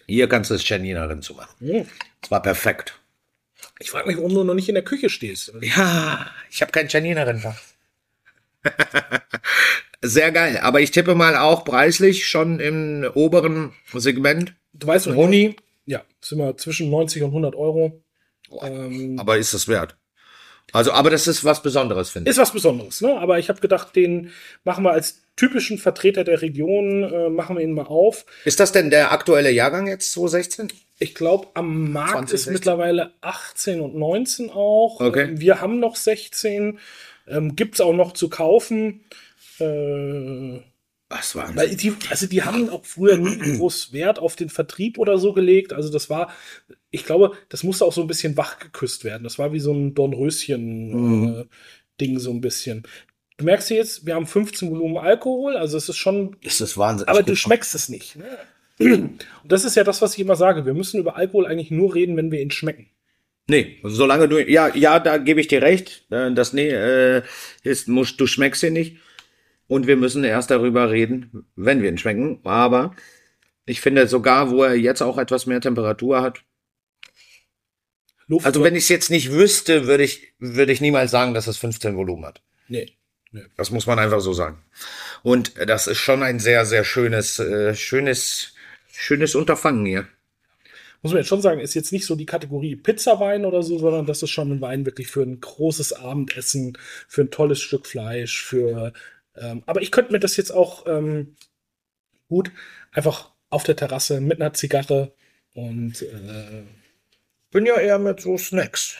Hier 0.09 0.29
kannst 0.29 0.51
du 0.51 0.55
es 0.55 0.67
Janina 0.67 1.21
zu 1.21 1.35
machen. 1.35 1.55
Hm. 1.61 1.87
Das 2.23 2.31
war 2.31 2.43
perfekt. 2.43 2.99
Ich 3.79 3.91
frage 3.91 4.09
mich, 4.09 4.17
warum 4.17 4.35
du 4.35 4.43
noch 4.43 4.55
nicht 4.55 4.69
in 4.69 4.75
der 4.75 4.85
Küche 4.85 5.11
stehst. 5.11 5.53
Ja, 5.61 6.31
ich 6.51 6.63
habe 6.63 6.73
kein 6.73 6.89
Janina 6.89 7.27
Sehr 10.03 10.33
geil. 10.33 10.59
Aber 10.63 10.81
ich 10.81 10.91
tippe 10.91 11.15
mal 11.15 11.37
auch 11.37 11.65
preislich 11.65 12.27
schon 12.27 12.59
im 12.59 13.09
oberen 13.15 13.73
Segment. 13.93 14.55
Du 14.73 14.87
weißt, 14.87 15.07
Honi. 15.09 15.57
Ja, 15.87 16.03
sind 16.21 16.39
wir 16.39 16.57
zwischen 16.57 16.91
90 16.91 17.23
und 17.23 17.31
100 17.31 17.55
Euro. 17.55 18.03
Ähm, 18.63 19.19
aber 19.19 19.37
ist 19.37 19.55
das 19.55 19.69
wert? 19.69 19.97
Also, 20.73 20.93
aber 20.93 21.11
das 21.11 21.27
ist 21.27 21.45
was 21.45 21.63
Besonderes, 21.63 22.11
finde 22.11 22.31
ich. 22.31 22.37
Ist 22.37 22.41
was 22.41 22.53
Besonderes, 22.53 23.01
ne? 23.01 23.19
Aber 23.19 23.39
ich 23.39 23.49
habe 23.49 23.61
gedacht, 23.61 23.95
den 23.97 24.33
machen 24.65 24.85
wir 24.85 24.93
als 24.93 25.23
typischen 25.39 25.78
Vertreter 25.78 26.24
der 26.24 26.43
Region, 26.43 27.05
äh, 27.05 27.30
machen 27.30 27.57
wir 27.57 27.62
ihn 27.62 27.72
mal 27.72 27.86
auf. 27.86 28.26
Ist 28.45 28.61
das 28.61 28.72
denn 28.72 28.91
der 28.91 29.12
aktuelle 29.12 29.51
Jahrgang 29.51 29.86
jetzt, 29.86 30.12
2016? 30.12 30.72
Ich 30.99 31.14
glaube, 31.14 31.49
am 31.55 31.93
Markt 31.93 32.11
2016? 32.11 32.36
ist 32.36 32.53
mittlerweile 32.53 33.12
18 33.20 33.80
und 33.80 33.95
19 33.95 34.51
auch. 34.51 35.01
Okay. 35.01 35.30
Wir 35.34 35.61
haben 35.61 35.78
noch 35.78 35.97
16. 35.97 36.78
Ähm, 37.28 37.57
Gibt 37.57 37.76
es 37.76 37.80
auch 37.80 37.95
noch 37.95 38.12
zu 38.12 38.28
kaufen. 38.28 39.05
Äh, 39.61 40.61
was 41.09 41.34
war 41.34 41.57
Weil 41.57 41.74
die, 41.74 41.95
also 42.11 42.26
die 42.26 42.43
haben 42.43 42.68
auch 42.68 42.84
früher 42.84 43.16
nie 43.16 43.57
groß 43.57 43.93
Wert 43.93 44.18
auf 44.18 44.36
den 44.36 44.51
Vertrieb 44.51 44.99
oder 44.99 45.18
so 45.18 45.32
gelegt. 45.32 45.72
Also 45.72 45.89
das 45.89 46.11
war, 46.11 46.30
ich 46.91 47.07
glaube, 47.07 47.32
das 47.49 47.62
musste 47.62 47.84
auch 47.84 47.93
so 47.93 48.03
ein 48.03 48.09
bisschen 48.09 48.36
wachgeküsst 48.36 49.05
werden. 49.05 49.24
Das 49.24 49.39
war 49.39 49.53
wie 49.53 49.61
so 49.61 49.72
ein 49.72 49.95
Dornröschen-Ding 49.95 52.11
mhm. 52.11 52.16
äh, 52.16 52.20
so 52.20 52.30
ein 52.30 52.43
bisschen. 52.43 52.82
Du 53.39 53.45
merkst 53.45 53.70
jetzt, 53.70 54.05
wir 54.05 54.16
haben 54.16 54.26
15 54.26 54.68
Volumen 54.70 54.99
Alkohol, 54.99 55.57
also 55.57 55.76
es 55.76 55.89
ist 55.89 55.97
schon. 55.97 56.36
Das 56.43 56.61
ist 56.61 56.76
Wahnsinn. 56.76 57.07
Aber 57.07 57.22
du 57.22 57.36
schmeckst 57.36 57.74
es 57.74 57.89
nicht. 57.89 58.16
Ne? 58.16 58.39
Und 58.80 59.26
das 59.45 59.64
ist 59.64 59.76
ja 59.76 59.84
das, 59.84 60.03
was 60.03 60.14
ich 60.14 60.20
immer 60.20 60.34
sage. 60.34 60.66
Wir 60.66 60.74
müssen 60.74 60.99
über 60.99 61.16
Alkohol 61.16 61.47
eigentlich 61.47 61.70
nur 61.70 61.95
reden, 61.95 62.16
wenn 62.16 62.32
wir 62.32 62.41
ihn 62.41 62.51
schmecken. 62.51 62.91
Nee, 63.47 63.78
solange 63.84 64.28
du, 64.28 64.39
ja, 64.39 64.74
ja, 64.74 64.99
da 64.99 65.18
gebe 65.18 65.41
ich 65.41 65.47
dir 65.47 65.62
recht. 65.62 66.05
Äh, 66.11 66.32
das, 66.32 66.53
nee, 66.53 66.68
äh, 66.68 67.22
ist, 67.62 67.89
musst, 67.89 68.20
du 68.20 68.26
schmeckst 68.26 68.62
ihn 68.64 68.72
nicht. 68.72 68.97
Und 69.68 69.86
wir 69.86 69.97
müssen 69.97 70.24
erst 70.24 70.51
darüber 70.51 70.91
reden, 70.91 71.47
wenn 71.55 71.80
wir 71.80 71.89
ihn 71.89 71.99
schmecken. 71.99 72.41
Aber 72.45 72.95
ich 73.66 73.80
finde 73.80 74.09
sogar, 74.09 74.51
wo 74.51 74.64
er 74.64 74.74
jetzt 74.74 75.01
auch 75.01 75.16
etwas 75.16 75.47
mehr 75.47 75.61
Temperatur 75.61 76.22
hat. 76.22 76.43
Luft 78.26 78.47
also 78.47 78.64
wenn 78.64 78.74
ich 78.74 78.82
es 78.82 78.89
jetzt 78.89 79.11
nicht 79.11 79.30
wüsste, 79.30 79.86
würde 79.86 80.03
ich, 80.03 80.34
würde 80.39 80.72
ich 80.72 80.80
niemals 80.80 81.11
sagen, 81.12 81.34
dass 81.34 81.47
es 81.47 81.57
15 81.57 81.97
Volumen 81.97 82.26
hat. 82.26 82.43
Nee. 82.66 82.98
Das 83.57 83.70
muss 83.70 83.87
man 83.87 83.99
einfach 83.99 84.20
so 84.20 84.33
sagen. 84.33 84.62
Und 85.22 85.53
das 85.68 85.87
ist 85.87 85.99
schon 85.99 86.22
ein 86.22 86.39
sehr, 86.39 86.64
sehr 86.64 86.85
schönes, 86.85 87.39
äh, 87.39 87.74
schönes, 87.74 88.55
schönes 88.91 89.35
Unterfangen 89.35 89.85
hier. 89.85 90.07
Muss 91.03 91.12
man 91.12 91.20
jetzt 91.20 91.29
schon 91.29 91.43
sagen, 91.43 91.61
ist 91.61 91.74
jetzt 91.74 91.93
nicht 91.93 92.07
so 92.07 92.16
die 92.16 92.26
Kategorie 92.26 92.74
Pizzawein 92.74 93.45
oder 93.45 93.62
so, 93.62 93.79
sondern 93.79 94.07
das 94.07 94.22
ist 94.22 94.31
schon 94.31 94.51
ein 94.51 94.61
Wein 94.61 94.85
wirklich 94.85 95.09
für 95.09 95.22
ein 95.22 95.41
großes 95.41 95.93
Abendessen, 95.93 96.76
für 97.07 97.22
ein 97.22 97.31
tolles 97.31 97.61
Stück 97.61 97.87
Fleisch, 97.87 98.43
für 98.43 98.93
ähm, 99.41 99.62
aber 99.66 99.83
ich 99.83 99.93
könnte 99.93 100.12
mir 100.12 100.18
das 100.18 100.37
jetzt 100.37 100.51
auch 100.51 100.87
ähm, 100.87 101.37
gut 102.29 102.51
einfach 102.93 103.31
auf 103.51 103.62
der 103.62 103.76
Terrasse 103.76 104.20
mit 104.20 104.41
einer 104.41 104.53
Zigarre 104.53 105.12
und 105.55 106.03
äh, 106.03 106.64
bin 107.51 107.66
ja 107.66 107.76
eher 107.79 107.99
mit 107.99 108.20
so 108.20 108.37
Snacks. 108.37 108.97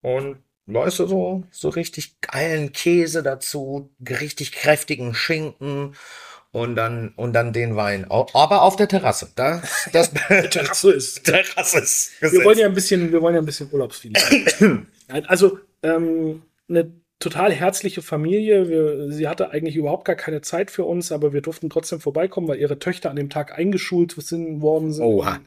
Und 0.00 0.38
du, 0.74 0.90
so, 0.90 1.44
so 1.50 1.68
richtig 1.68 2.20
geilen 2.20 2.72
Käse 2.72 3.22
dazu, 3.22 3.90
richtig 4.08 4.52
kräftigen 4.52 5.14
Schinken 5.14 5.94
und 6.52 6.76
dann, 6.76 7.12
und 7.16 7.32
dann 7.32 7.52
den 7.52 7.76
Wein. 7.76 8.06
Aber 8.10 8.62
auf 8.62 8.76
der 8.76 8.88
Terrasse. 8.88 9.30
Das, 9.34 9.88
das 9.92 10.12
Terrasse 10.50 10.92
ist. 10.92 11.24
Terrasse 11.24 11.78
ist. 11.80 12.12
Wir 12.20 12.44
wollen 12.44 12.58
ja 12.58 12.66
ein 12.66 12.74
bisschen, 12.74 13.12
wir 13.12 13.20
wollen 13.20 13.34
ja 13.34 13.42
ein 13.42 13.46
bisschen 13.46 13.70
Urlaubsfeeling. 13.72 14.86
also, 15.26 15.58
ähm, 15.82 16.42
eine 16.68 16.92
total 17.18 17.52
herzliche 17.52 18.00
Familie. 18.00 18.68
Wir, 18.68 19.10
sie 19.10 19.26
hatte 19.26 19.50
eigentlich 19.50 19.74
überhaupt 19.76 20.04
gar 20.04 20.14
keine 20.14 20.40
Zeit 20.40 20.70
für 20.70 20.84
uns, 20.84 21.10
aber 21.10 21.32
wir 21.32 21.40
durften 21.40 21.68
trotzdem 21.68 22.00
vorbeikommen, 22.00 22.46
weil 22.46 22.60
ihre 22.60 22.78
Töchter 22.78 23.10
an 23.10 23.16
dem 23.16 23.28
Tag 23.28 23.58
eingeschult 23.58 24.12
sind, 24.12 24.60
worden 24.60 24.92
sind 24.92 25.04
Oha. 25.04 25.40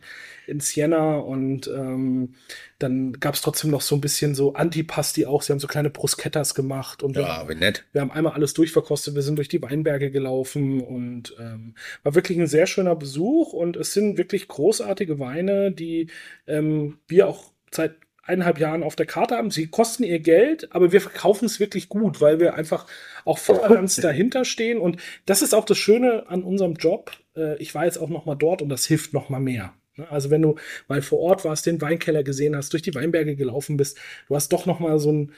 in, 0.47 0.59
Siena. 0.59 1.17
Und 1.17 1.67
ähm, 1.67 2.33
dann 2.77 3.13
gab 3.13 3.35
es 3.35 3.41
trotzdem 3.41 3.71
noch 3.71 3.79
so 3.79 3.95
ein 3.95 4.01
bisschen 4.01 4.35
so 4.35 4.53
Antipasti 4.53 5.25
auch. 5.25 5.43
Sie 5.43 5.53
haben 5.53 5.59
so 5.59 5.67
kleine 5.67 5.89
Bruschettas 5.89 6.55
gemacht. 6.55 7.03
Und 7.03 7.15
ja, 7.15 7.47
wie 7.47 7.55
nett. 7.55 7.85
Wir 7.93 8.01
haben 8.01 8.11
einmal 8.11 8.33
alles 8.33 8.53
durchverkostet. 8.53 9.15
Wir 9.15 9.21
sind 9.21 9.37
durch 9.37 9.47
die 9.47 9.61
Weinberge 9.61 10.11
gelaufen 10.11 10.81
und 10.81 11.35
ähm, 11.39 11.75
war 12.03 12.15
wirklich 12.15 12.37
ein 12.37 12.47
sehr 12.47 12.67
schöner 12.67 12.97
Besuch. 12.97 13.53
Und 13.53 13.77
es 13.77 13.93
sind 13.93 14.17
wirklich 14.17 14.49
großartige 14.49 15.19
Weine, 15.19 15.71
die 15.71 16.07
ähm, 16.47 16.97
wir 17.07 17.29
auch 17.29 17.53
seit 17.71 17.95
eineinhalb 18.31 18.59
Jahren 18.59 18.83
auf 18.83 18.95
der 18.95 19.05
Karte 19.05 19.35
haben. 19.35 19.51
Sie 19.51 19.67
kosten 19.67 20.03
ihr 20.03 20.19
Geld, 20.19 20.73
aber 20.73 20.91
wir 20.91 21.01
verkaufen 21.01 21.45
es 21.45 21.59
wirklich 21.59 21.89
gut, 21.89 22.21
weil 22.21 22.39
wir 22.39 22.55
einfach 22.55 22.87
auch 23.25 23.37
voll 23.37 23.59
ganz 23.69 23.95
dahinter 23.97 24.45
stehen. 24.45 24.79
Und 24.79 24.97
das 25.25 25.41
ist 25.41 25.53
auch 25.53 25.65
das 25.65 25.77
Schöne 25.77 26.27
an 26.27 26.43
unserem 26.43 26.73
Job. 26.75 27.11
Äh, 27.35 27.57
ich 27.57 27.75
war 27.75 27.85
jetzt 27.85 27.97
auch 27.97 28.09
noch 28.09 28.25
mal 28.25 28.35
dort 28.35 28.61
und 28.61 28.69
das 28.69 28.85
hilft 28.85 29.13
noch 29.13 29.29
mal 29.29 29.39
mehr. 29.39 29.73
Ne? 29.95 30.09
Also 30.09 30.29
wenn 30.29 30.41
du 30.41 30.55
mal 30.87 31.01
vor 31.01 31.19
Ort 31.19 31.45
warst, 31.45 31.65
den 31.65 31.81
Weinkeller 31.81 32.23
gesehen 32.23 32.55
hast, 32.55 32.73
durch 32.73 32.81
die 32.81 32.95
Weinberge 32.95 33.35
gelaufen 33.35 33.77
bist, 33.77 33.97
du 34.27 34.35
hast 34.35 34.51
doch 34.53 34.65
noch 34.65 34.79
mal 34.79 34.99
so 34.99 35.11
ein, 35.11 35.33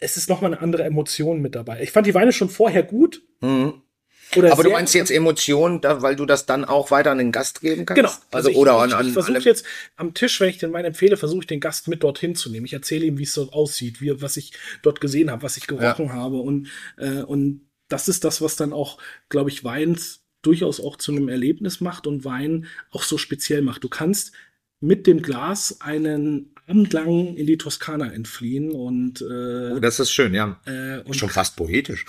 es 0.00 0.16
ist 0.16 0.28
noch 0.28 0.40
mal 0.40 0.48
eine 0.48 0.60
andere 0.60 0.84
Emotion 0.84 1.40
mit 1.40 1.54
dabei. 1.54 1.82
Ich 1.82 1.92
fand 1.92 2.06
die 2.06 2.14
Weine 2.14 2.32
schon 2.32 2.48
vorher 2.48 2.82
gut. 2.82 3.22
Mhm. 3.40 3.82
Oder 4.36 4.52
aber 4.52 4.62
du 4.62 4.70
meinst 4.70 4.94
jetzt 4.94 5.10
Emotionen, 5.10 5.80
da, 5.80 6.02
weil 6.02 6.16
du 6.16 6.26
das 6.26 6.46
dann 6.46 6.64
auch 6.64 6.90
weiter 6.90 7.10
an 7.10 7.18
den 7.18 7.32
Gast 7.32 7.60
geben 7.60 7.86
kannst? 7.86 7.96
Genau. 7.96 8.10
Also, 8.30 8.48
also 8.48 8.50
ich, 8.50 8.56
oder 8.56 8.76
an, 8.78 8.92
an 8.92 9.06
ich 9.06 9.12
versuche 9.12 9.38
jetzt 9.40 9.64
am 9.96 10.14
Tisch, 10.14 10.40
wenn 10.40 10.48
ich 10.48 10.58
den 10.58 10.72
Wein 10.72 10.84
empfehle, 10.84 11.16
versuche 11.16 11.40
ich 11.40 11.46
den 11.46 11.60
Gast 11.60 11.88
mit 11.88 12.02
dorthin 12.02 12.34
zu 12.34 12.50
nehmen. 12.50 12.66
Ich 12.66 12.72
erzähle 12.72 13.06
ihm, 13.06 13.18
wie 13.18 13.24
es 13.24 13.34
dort 13.34 13.52
aussieht, 13.52 14.00
wie, 14.00 14.20
was 14.20 14.36
ich 14.36 14.52
dort 14.82 15.00
gesehen 15.00 15.30
habe, 15.30 15.42
was 15.42 15.56
ich 15.56 15.66
gerochen 15.66 16.06
ja. 16.06 16.12
habe. 16.12 16.36
Und, 16.36 16.68
äh, 16.96 17.22
und 17.22 17.66
das 17.88 18.08
ist 18.08 18.24
das, 18.24 18.40
was 18.40 18.56
dann 18.56 18.72
auch, 18.72 18.98
glaube 19.28 19.50
ich, 19.50 19.64
Weins 19.64 20.24
durchaus 20.42 20.80
auch 20.80 20.96
zu 20.96 21.12
einem 21.12 21.28
Erlebnis 21.28 21.80
macht 21.80 22.06
und 22.06 22.24
Wein 22.24 22.66
auch 22.90 23.02
so 23.02 23.18
speziell 23.18 23.62
macht. 23.62 23.84
Du 23.84 23.88
kannst 23.88 24.32
mit 24.80 25.06
dem 25.06 25.22
Glas 25.22 25.80
einen 25.80 26.52
Abend 26.66 26.92
lang 26.92 27.36
in 27.36 27.46
die 27.46 27.58
Toskana 27.58 28.12
entfliehen 28.12 28.72
und 28.72 29.20
äh, 29.20 29.74
oh, 29.74 29.80
das 29.80 30.00
ist 30.00 30.10
schön, 30.10 30.34
ja. 30.34 30.60
Äh, 30.66 31.00
und 31.00 31.14
Schon 31.14 31.28
fast 31.28 31.56
poetisch. 31.56 32.06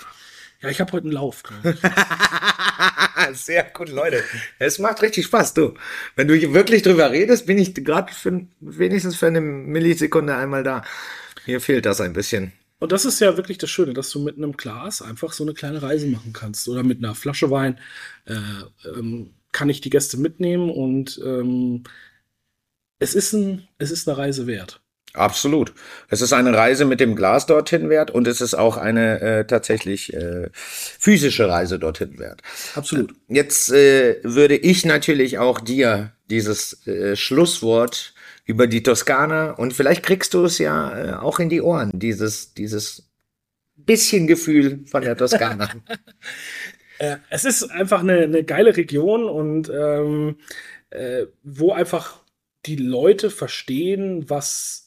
Ja, 0.64 0.70
ich 0.70 0.80
habe 0.80 0.92
heute 0.92 1.04
einen 1.04 1.12
Lauf. 1.12 1.42
Sehr 3.32 3.64
gut, 3.64 3.90
Leute. 3.90 4.22
Es 4.58 4.78
macht 4.78 5.02
richtig 5.02 5.26
Spaß, 5.26 5.52
du. 5.52 5.74
Wenn 6.16 6.26
du 6.26 6.34
wirklich 6.54 6.82
drüber 6.82 7.10
redest, 7.10 7.46
bin 7.46 7.58
ich 7.58 7.74
gerade 7.74 8.12
für, 8.12 8.46
wenigstens 8.60 9.16
für 9.16 9.26
eine 9.26 9.42
Millisekunde 9.42 10.34
einmal 10.34 10.62
da. 10.62 10.82
Mir 11.46 11.60
fehlt 11.60 11.84
das 11.84 12.00
ein 12.00 12.14
bisschen. 12.14 12.52
Und 12.78 12.92
das 12.92 13.04
ist 13.04 13.20
ja 13.20 13.36
wirklich 13.36 13.58
das 13.58 13.68
Schöne, 13.68 13.92
dass 13.92 14.10
du 14.10 14.20
mit 14.20 14.38
einem 14.38 14.52
Glas 14.52 15.02
einfach 15.02 15.32
so 15.32 15.44
eine 15.44 15.52
kleine 15.54 15.82
Reise 15.82 16.06
machen 16.06 16.32
kannst. 16.32 16.66
Oder 16.68 16.82
mit 16.82 16.98
einer 16.98 17.14
Flasche 17.14 17.50
Wein 17.50 17.78
äh, 18.24 18.34
ähm, 18.88 19.34
kann 19.52 19.68
ich 19.68 19.80
die 19.80 19.90
Gäste 19.90 20.16
mitnehmen 20.16 20.70
und 20.70 21.20
ähm, 21.24 21.84
es, 22.98 23.14
ist 23.14 23.34
ein, 23.34 23.68
es 23.78 23.90
ist 23.90 24.08
eine 24.08 24.16
Reise 24.16 24.46
wert. 24.46 24.80
Absolut. 25.14 25.72
Es 26.08 26.20
ist 26.20 26.32
eine 26.32 26.52
Reise 26.54 26.84
mit 26.84 26.98
dem 26.98 27.14
Glas 27.14 27.46
dorthin 27.46 27.88
wert 27.88 28.10
und 28.10 28.26
es 28.26 28.40
ist 28.40 28.54
auch 28.54 28.76
eine 28.76 29.20
äh, 29.20 29.46
tatsächlich 29.46 30.12
äh, 30.12 30.48
physische 30.52 31.48
Reise 31.48 31.78
dorthin 31.78 32.18
wert. 32.18 32.42
Absolut. 32.74 33.14
Jetzt 33.28 33.70
äh, 33.70 34.16
würde 34.24 34.56
ich 34.56 34.84
natürlich 34.84 35.38
auch 35.38 35.60
dir 35.60 36.12
dieses 36.28 36.84
äh, 36.88 37.14
Schlusswort 37.14 38.12
über 38.44 38.66
die 38.66 38.82
Toskana 38.82 39.52
und 39.52 39.72
vielleicht 39.72 40.02
kriegst 40.02 40.34
du 40.34 40.44
es 40.44 40.58
ja 40.58 40.98
äh, 40.98 41.12
auch 41.14 41.38
in 41.38 41.48
die 41.48 41.62
Ohren, 41.62 41.92
dieses, 41.94 42.54
dieses 42.54 43.08
bisschen 43.76 44.26
Gefühl 44.26 44.80
von 44.86 45.02
der 45.02 45.16
Toskana. 45.16 45.70
äh, 46.98 47.18
es 47.30 47.44
ist 47.44 47.70
einfach 47.70 48.00
eine, 48.00 48.22
eine 48.22 48.42
geile 48.42 48.76
Region 48.76 49.24
und 49.24 49.70
ähm, 49.70 50.38
äh, 50.90 51.26
wo 51.44 51.72
einfach 51.72 52.18
die 52.66 52.76
Leute 52.76 53.30
verstehen, 53.30 54.28
was 54.28 54.83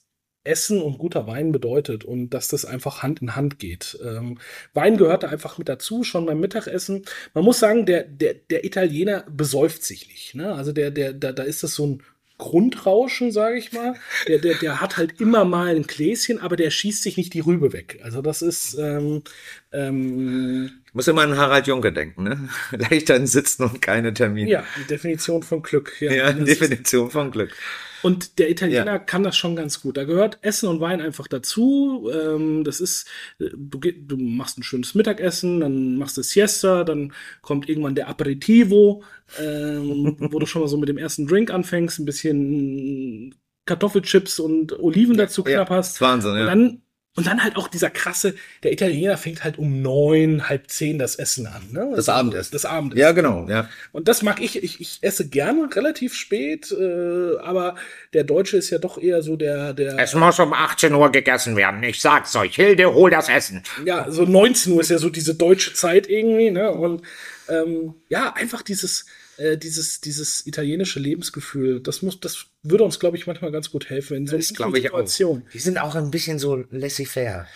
Essen 0.48 0.82
und 0.82 0.98
guter 0.98 1.28
Wein 1.28 1.52
bedeutet 1.52 2.04
und 2.04 2.30
dass 2.30 2.48
das 2.48 2.66
einfach 2.66 3.04
Hand 3.04 3.22
in 3.22 3.36
Hand 3.36 3.60
geht. 3.60 4.00
Ähm, 4.04 4.40
Wein 4.74 4.98
gehört 4.98 5.24
da 5.24 5.28
einfach 5.28 5.58
mit 5.58 5.70
dazu, 5.70 6.04
schon 6.04 6.26
beim 6.26 6.40
Mittagessen. 6.40 7.04
Man 7.34 7.44
muss 7.44 7.60
sagen, 7.60 7.86
der, 7.86 8.04
der, 8.04 8.36
der 8.50 8.66
Italiener 8.66 9.26
besäuft 9.30 9.84
sich 9.84 10.08
nicht. 10.08 10.36
Ne? 10.36 10.54
Also 10.54 10.72
der, 10.72 10.92
der, 10.92 11.14
da, 11.14 11.32
da 11.32 11.44
ist 11.44 11.64
das 11.64 11.76
so 11.76 11.86
ein 11.86 12.04
Grundrauschen, 12.38 13.32
sage 13.32 13.58
ich 13.58 13.74
mal. 13.74 13.96
Der, 14.28 14.38
der, 14.38 14.56
der 14.56 14.80
hat 14.80 14.98
halt 14.98 15.20
immer 15.20 15.44
mal 15.44 15.76
ein 15.76 15.88
Gläschen, 15.88 16.40
aber 16.40 16.56
der 16.56 16.70
schießt 16.70 17.02
sich 17.02 17.18
nicht 17.18 17.34
die 17.34 17.40
Rübe 17.40 17.74
weg. 17.74 18.00
Also 18.04 18.22
das 18.22 18.42
ist. 18.42 18.76
Ähm, 18.80 19.24
ähm, 19.72 20.72
muss 20.98 21.08
immer 21.08 21.22
an 21.22 21.38
Harald 21.38 21.68
Junke 21.68 21.94
denken, 21.94 22.24
ne? 22.24 22.50
Leichter 22.72 23.26
Sitzen 23.28 23.66
und 23.66 23.84
keine 23.84 24.16
Termine. 24.16 24.50
Ja, 24.50 24.64
die 24.80 24.88
Definition 24.88 25.44
von 25.44 25.62
Glück. 25.62 26.02
Ja, 26.02 26.12
ja 26.12 26.34
Definition 26.34 27.12
von 27.12 27.30
Glück. 27.30 27.56
Und 28.02 28.40
der 28.40 28.50
Italiener 28.50 28.86
ja. 28.86 28.98
kann 28.98 29.22
das 29.22 29.38
schon 29.38 29.56
ganz 29.56 29.80
gut. 29.80 29.96
Da 29.98 30.06
gehört 30.06 30.40
Essen 30.42 30.70
und 30.70 30.82
Wein 30.82 31.00
einfach 31.00 31.28
dazu. 31.28 32.10
Ähm, 32.12 32.64
das 32.64 32.80
ist, 32.80 33.08
du, 33.38 34.18
machst 34.18 34.58
ein 34.58 34.64
schönes 34.64 34.96
Mittagessen, 34.96 35.60
dann 35.60 35.98
machst 35.98 36.18
du 36.18 36.24
Siesta, 36.24 36.84
dann 36.84 37.14
kommt 37.42 37.70
irgendwann 37.70 37.94
der 37.94 38.08
Aperitivo, 38.08 39.04
ähm, 39.40 40.16
wo 40.32 40.40
du 40.40 40.48
schon 40.48 40.64
mal 40.64 40.68
so 40.68 40.78
mit 40.78 40.90
dem 40.90 40.98
ersten 40.98 41.28
Drink 41.28 41.52
anfängst, 41.52 42.00
ein 42.00 42.06
bisschen 42.06 43.36
Kartoffelchips 43.66 44.40
und 44.40 44.80
Oliven 44.80 45.18
dazu 45.18 45.44
knapp 45.44 45.70
hast. 45.70 46.02
Wahnsinn, 46.02 46.36
ja. 46.36 46.42
Und 46.42 46.48
dann 46.48 46.82
und 47.18 47.26
dann 47.26 47.44
halt 47.44 47.58
auch 47.58 47.68
dieser 47.68 47.90
krasse, 47.90 48.36
der 48.62 48.72
Italiener 48.72 49.18
fängt 49.18 49.44
halt 49.44 49.58
um 49.58 49.82
neun, 49.82 50.48
halb 50.48 50.70
zehn 50.70 51.00
das 51.00 51.16
Essen 51.16 51.48
an. 51.48 51.64
Ne? 51.72 51.92
Das 51.96 52.10
Abendessen. 52.10 52.52
Das 52.52 52.64
Abendessen. 52.64 53.02
Ja, 53.02 53.12
genau. 53.12 53.48
Ja. 53.50 53.68
Und 53.92 54.08
das 54.08 54.22
mag 54.22 54.40
ich. 54.40 54.64
Ich, 54.64 54.80
ich 54.80 55.00
esse 55.02 55.28
gerne 55.28 55.68
relativ 55.76 56.14
spät, 56.14 56.72
äh, 56.72 57.38
aber 57.40 57.74
der 58.14 58.24
Deutsche 58.24 58.58
ist 58.58 58.70
ja 58.70 58.78
doch 58.78 59.00
eher 59.00 59.24
so 59.24 59.36
der, 59.36 59.74
der. 59.74 59.98
Es 59.98 60.14
muss 60.14 60.40
um 60.40 60.54
18 60.54 60.94
Uhr 60.94 61.12
gegessen 61.12 61.56
werden. 61.56 61.82
Ich 61.82 62.02
sag's 62.02 62.36
euch. 62.36 62.56
Hilde, 62.56 62.94
hol 62.94 63.10
das 63.10 63.30
Essen. 63.30 63.64
Ja, 63.84 64.12
so 64.12 64.24
19 64.24 64.74
Uhr 64.74 64.82
ist 64.82 64.92
ja 64.92 65.00
so 65.00 65.10
diese 65.10 65.34
deutsche 65.34 65.74
Zeit 65.74 66.08
irgendwie. 66.08 66.52
Ne? 66.52 66.70
Und 66.70 67.02
ähm, 67.50 67.96
ja, 68.10 68.32
einfach 68.34 68.62
dieses 68.62 69.08
äh, 69.38 69.58
dieses, 69.58 70.02
dieses 70.02 70.46
italienische 70.46 71.00
Lebensgefühl, 71.00 71.80
das 71.80 72.02
muss, 72.02 72.20
das 72.20 72.46
würde 72.64 72.84
uns, 72.84 73.00
glaube 73.00 73.18
ich, 73.18 73.28
manchmal 73.28 73.52
ganz 73.52 73.72
gut 73.72 73.90
helfen 73.90 74.18
in 74.18 74.28
so 74.28 74.36
einer 74.36 74.44
Situation. 74.44 75.44
Die 75.54 75.60
sind 75.60 75.78
auch 75.78 75.96
ein 75.96 76.12
bisschen 76.12 76.40
so 76.40 76.64
laissez-faire. 76.72 77.48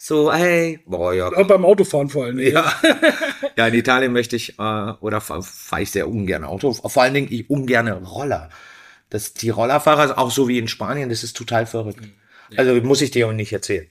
So, 0.00 0.32
hey, 0.32 0.80
boah, 0.86 1.12
ja. 1.12 1.26
Und 1.28 1.48
beim 1.48 1.64
Autofahren 1.64 2.08
vor 2.08 2.26
allem. 2.26 2.38
Ja. 2.38 2.72
ja, 3.56 3.66
in 3.66 3.74
Italien 3.74 4.12
möchte 4.12 4.36
ich, 4.36 4.58
äh, 4.58 4.92
oder 5.00 5.20
fahre 5.20 5.42
fahr 5.42 5.80
ich 5.80 5.90
sehr 5.90 6.08
ungern 6.08 6.44
Auto. 6.44 6.72
Vor 6.72 7.02
allen 7.02 7.14
Dingen 7.14 7.28
ich 7.30 7.50
ungern 7.50 7.88
Roller. 7.88 8.50
Das, 9.10 9.34
die 9.34 9.50
Rollerfahrer, 9.50 10.16
auch 10.18 10.30
so 10.30 10.46
wie 10.46 10.58
in 10.58 10.68
Spanien, 10.68 11.08
das 11.08 11.24
ist 11.24 11.36
total 11.36 11.66
verrückt. 11.66 12.04
Ja. 12.50 12.58
Also 12.58 12.74
muss 12.82 13.00
ich 13.00 13.10
dir 13.10 13.26
auch 13.26 13.32
nicht 13.32 13.52
erzählen. 13.52 13.88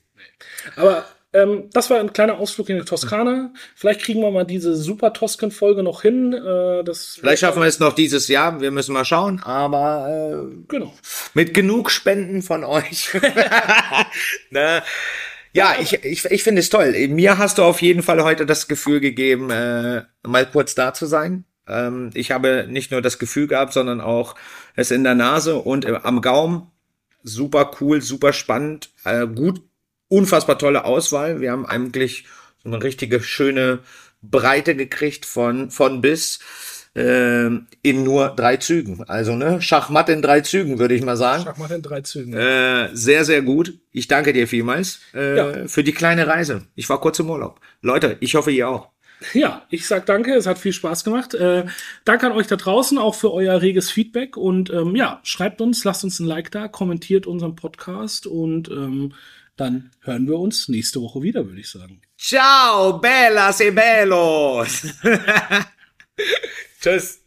Aber 0.76 1.06
ähm, 1.34 1.69
das 1.73 1.89
war 1.89 1.99
ein 1.99 2.13
kleiner 2.13 2.38
Ausflug 2.38 2.69
in 2.69 2.78
die 2.78 2.86
Toskana. 2.86 3.53
Vielleicht 3.75 4.01
kriegen 4.01 4.21
wir 4.21 4.32
mal 4.32 4.45
diese 4.45 4.75
super 4.75 5.11
Tosken-Folge 5.11 5.84
noch 5.84 6.01
hin. 6.01 6.34
Äh, 6.34 6.84
das 6.84 7.17
Vielleicht 7.19 7.41
schaffen 7.41 7.61
wir 7.61 7.67
es 7.67 7.80
noch 7.80 7.93
dieses 7.93 8.28
Jahr. 8.30 8.61
Wir 8.61 8.71
müssen 8.71 8.93
mal 8.93 9.05
schauen. 9.05 9.41
Aber 9.43 10.07
äh, 10.09 10.55
genau. 10.67 10.93
mit 11.34 11.53
genug 11.53 11.91
Spenden 11.91 12.41
von 12.41 12.63
euch. 12.63 13.13
ne? 14.51 14.84
Ja, 15.53 15.75
ich, 15.80 16.03
ich, 16.05 16.25
ich 16.25 16.43
finde 16.43 16.61
es 16.61 16.69
toll. 16.69 16.93
Mir 17.09 17.38
hast 17.38 17.57
du 17.57 17.63
auf 17.63 17.82
jeden 17.82 18.03
Fall 18.03 18.23
heute 18.23 18.45
das 18.45 18.67
Gefühl 18.67 18.99
gegeben, 18.99 19.49
äh, 19.49 20.03
mal 20.23 20.45
kurz 20.45 20.75
da 20.75 20.93
zu 20.93 21.07
sein. 21.07 21.45
Ähm, 21.67 22.11
ich 22.13 22.32
habe 22.32 22.67
nicht 22.69 22.91
nur 22.91 23.01
das 23.01 23.19
Gefühl 23.19 23.47
gehabt, 23.47 23.73
sondern 23.73 23.99
auch 23.99 24.36
es 24.75 24.91
in 24.91 25.03
der 25.03 25.15
Nase 25.15 25.57
und 25.57 25.84
äh, 25.86 25.99
am 26.03 26.21
Gaumen. 26.21 26.71
Super 27.23 27.71
cool, 27.82 28.01
super 28.01 28.32
spannend, 28.32 28.91
äh, 29.03 29.28
gut 29.28 29.61
unfassbar 30.10 30.58
tolle 30.58 30.86
Auswahl. 30.86 31.41
Wir 31.41 31.51
haben 31.51 31.66
eigentlich 31.66 32.26
so 32.64 32.70
eine 32.70 32.84
richtige 32.84 33.22
schöne 33.22 33.80
Breite 34.22 34.76
gekriegt 34.76 35.26
von, 35.26 35.70
von 35.70 36.01
bis 36.01 36.39
äh, 36.95 37.47
in 37.47 38.03
nur 38.03 38.30
drei 38.30 38.58
Zügen. 38.58 39.03
Also 39.08 39.36
ne, 39.36 39.62
Schachmatt 39.62 40.10
in 40.10 40.22
drei 40.22 40.41
Zügen, 40.41 40.80
würde 40.80 40.95
ich 40.95 41.03
mal 41.03 41.18
sagen. 41.18 41.43
Schachmatt 41.43 41.72
in 41.72 41.82
drei 41.82 42.01
Zügen. 42.01 42.34
Äh, 42.34 42.89
sehr, 42.93 43.26
sehr 43.26 43.41
gut. 43.41 43.80
Ich 43.91 44.08
danke 44.08 44.34
dir 44.34 44.47
vielmals 44.47 44.99
äh, 45.14 45.38
ja. 45.38 45.68
für 45.68 45.84
die 45.84 45.93
kleine 45.93 46.28
Reise. 46.28 46.64
Ich 46.76 46.89
war 46.89 46.99
kurz 46.99 47.20
im 47.20 47.30
Urlaub. 47.30 47.60
Leute, 47.82 48.18
ich 48.20 48.36
hoffe, 48.36 48.51
ihr 48.51 48.68
auch. 48.68 48.89
Ja, 49.34 49.66
ich 49.70 49.88
sag 49.88 50.05
danke, 50.05 50.36
es 50.36 50.45
hat 50.45 50.60
viel 50.60 50.74
Spaß 50.74 51.03
gemacht. 51.03 51.34
Äh, 51.34 51.66
danke 52.05 52.28
an 52.28 52.34
euch 52.34 52.45
da 52.45 52.55
draußen 52.55 52.99
auch 52.99 53.16
für 53.16 53.34
euer 53.34 53.62
reges 53.62 53.89
Feedback 53.89 54.38
und 54.38 54.70
ähm, 54.70 54.95
ja, 54.95 55.20
schreibt 55.24 55.60
uns, 55.60 55.84
lasst 55.84 56.03
uns 56.03 56.20
ein 56.20 56.28
Like 56.28 56.51
da, 56.51 56.68
kommentiert 56.68 57.26
unseren 57.26 57.55
Podcast 57.55 58.28
und 58.28 58.70
ähm, 58.70 59.14
dann 59.58 59.91
hören 60.01 60.28
wir 60.28 60.38
uns 60.39 60.70
nächste 60.70 61.01
Woche 61.01 61.22
wieder, 61.22 61.45
würde 61.45 61.60
ich 61.60 61.70
sagen. 61.70 62.01
Ciao, 62.18 62.99
bellas 62.99 63.60
e 63.60 63.72
bellos. 63.72 64.88
Tschüss. 66.82 67.26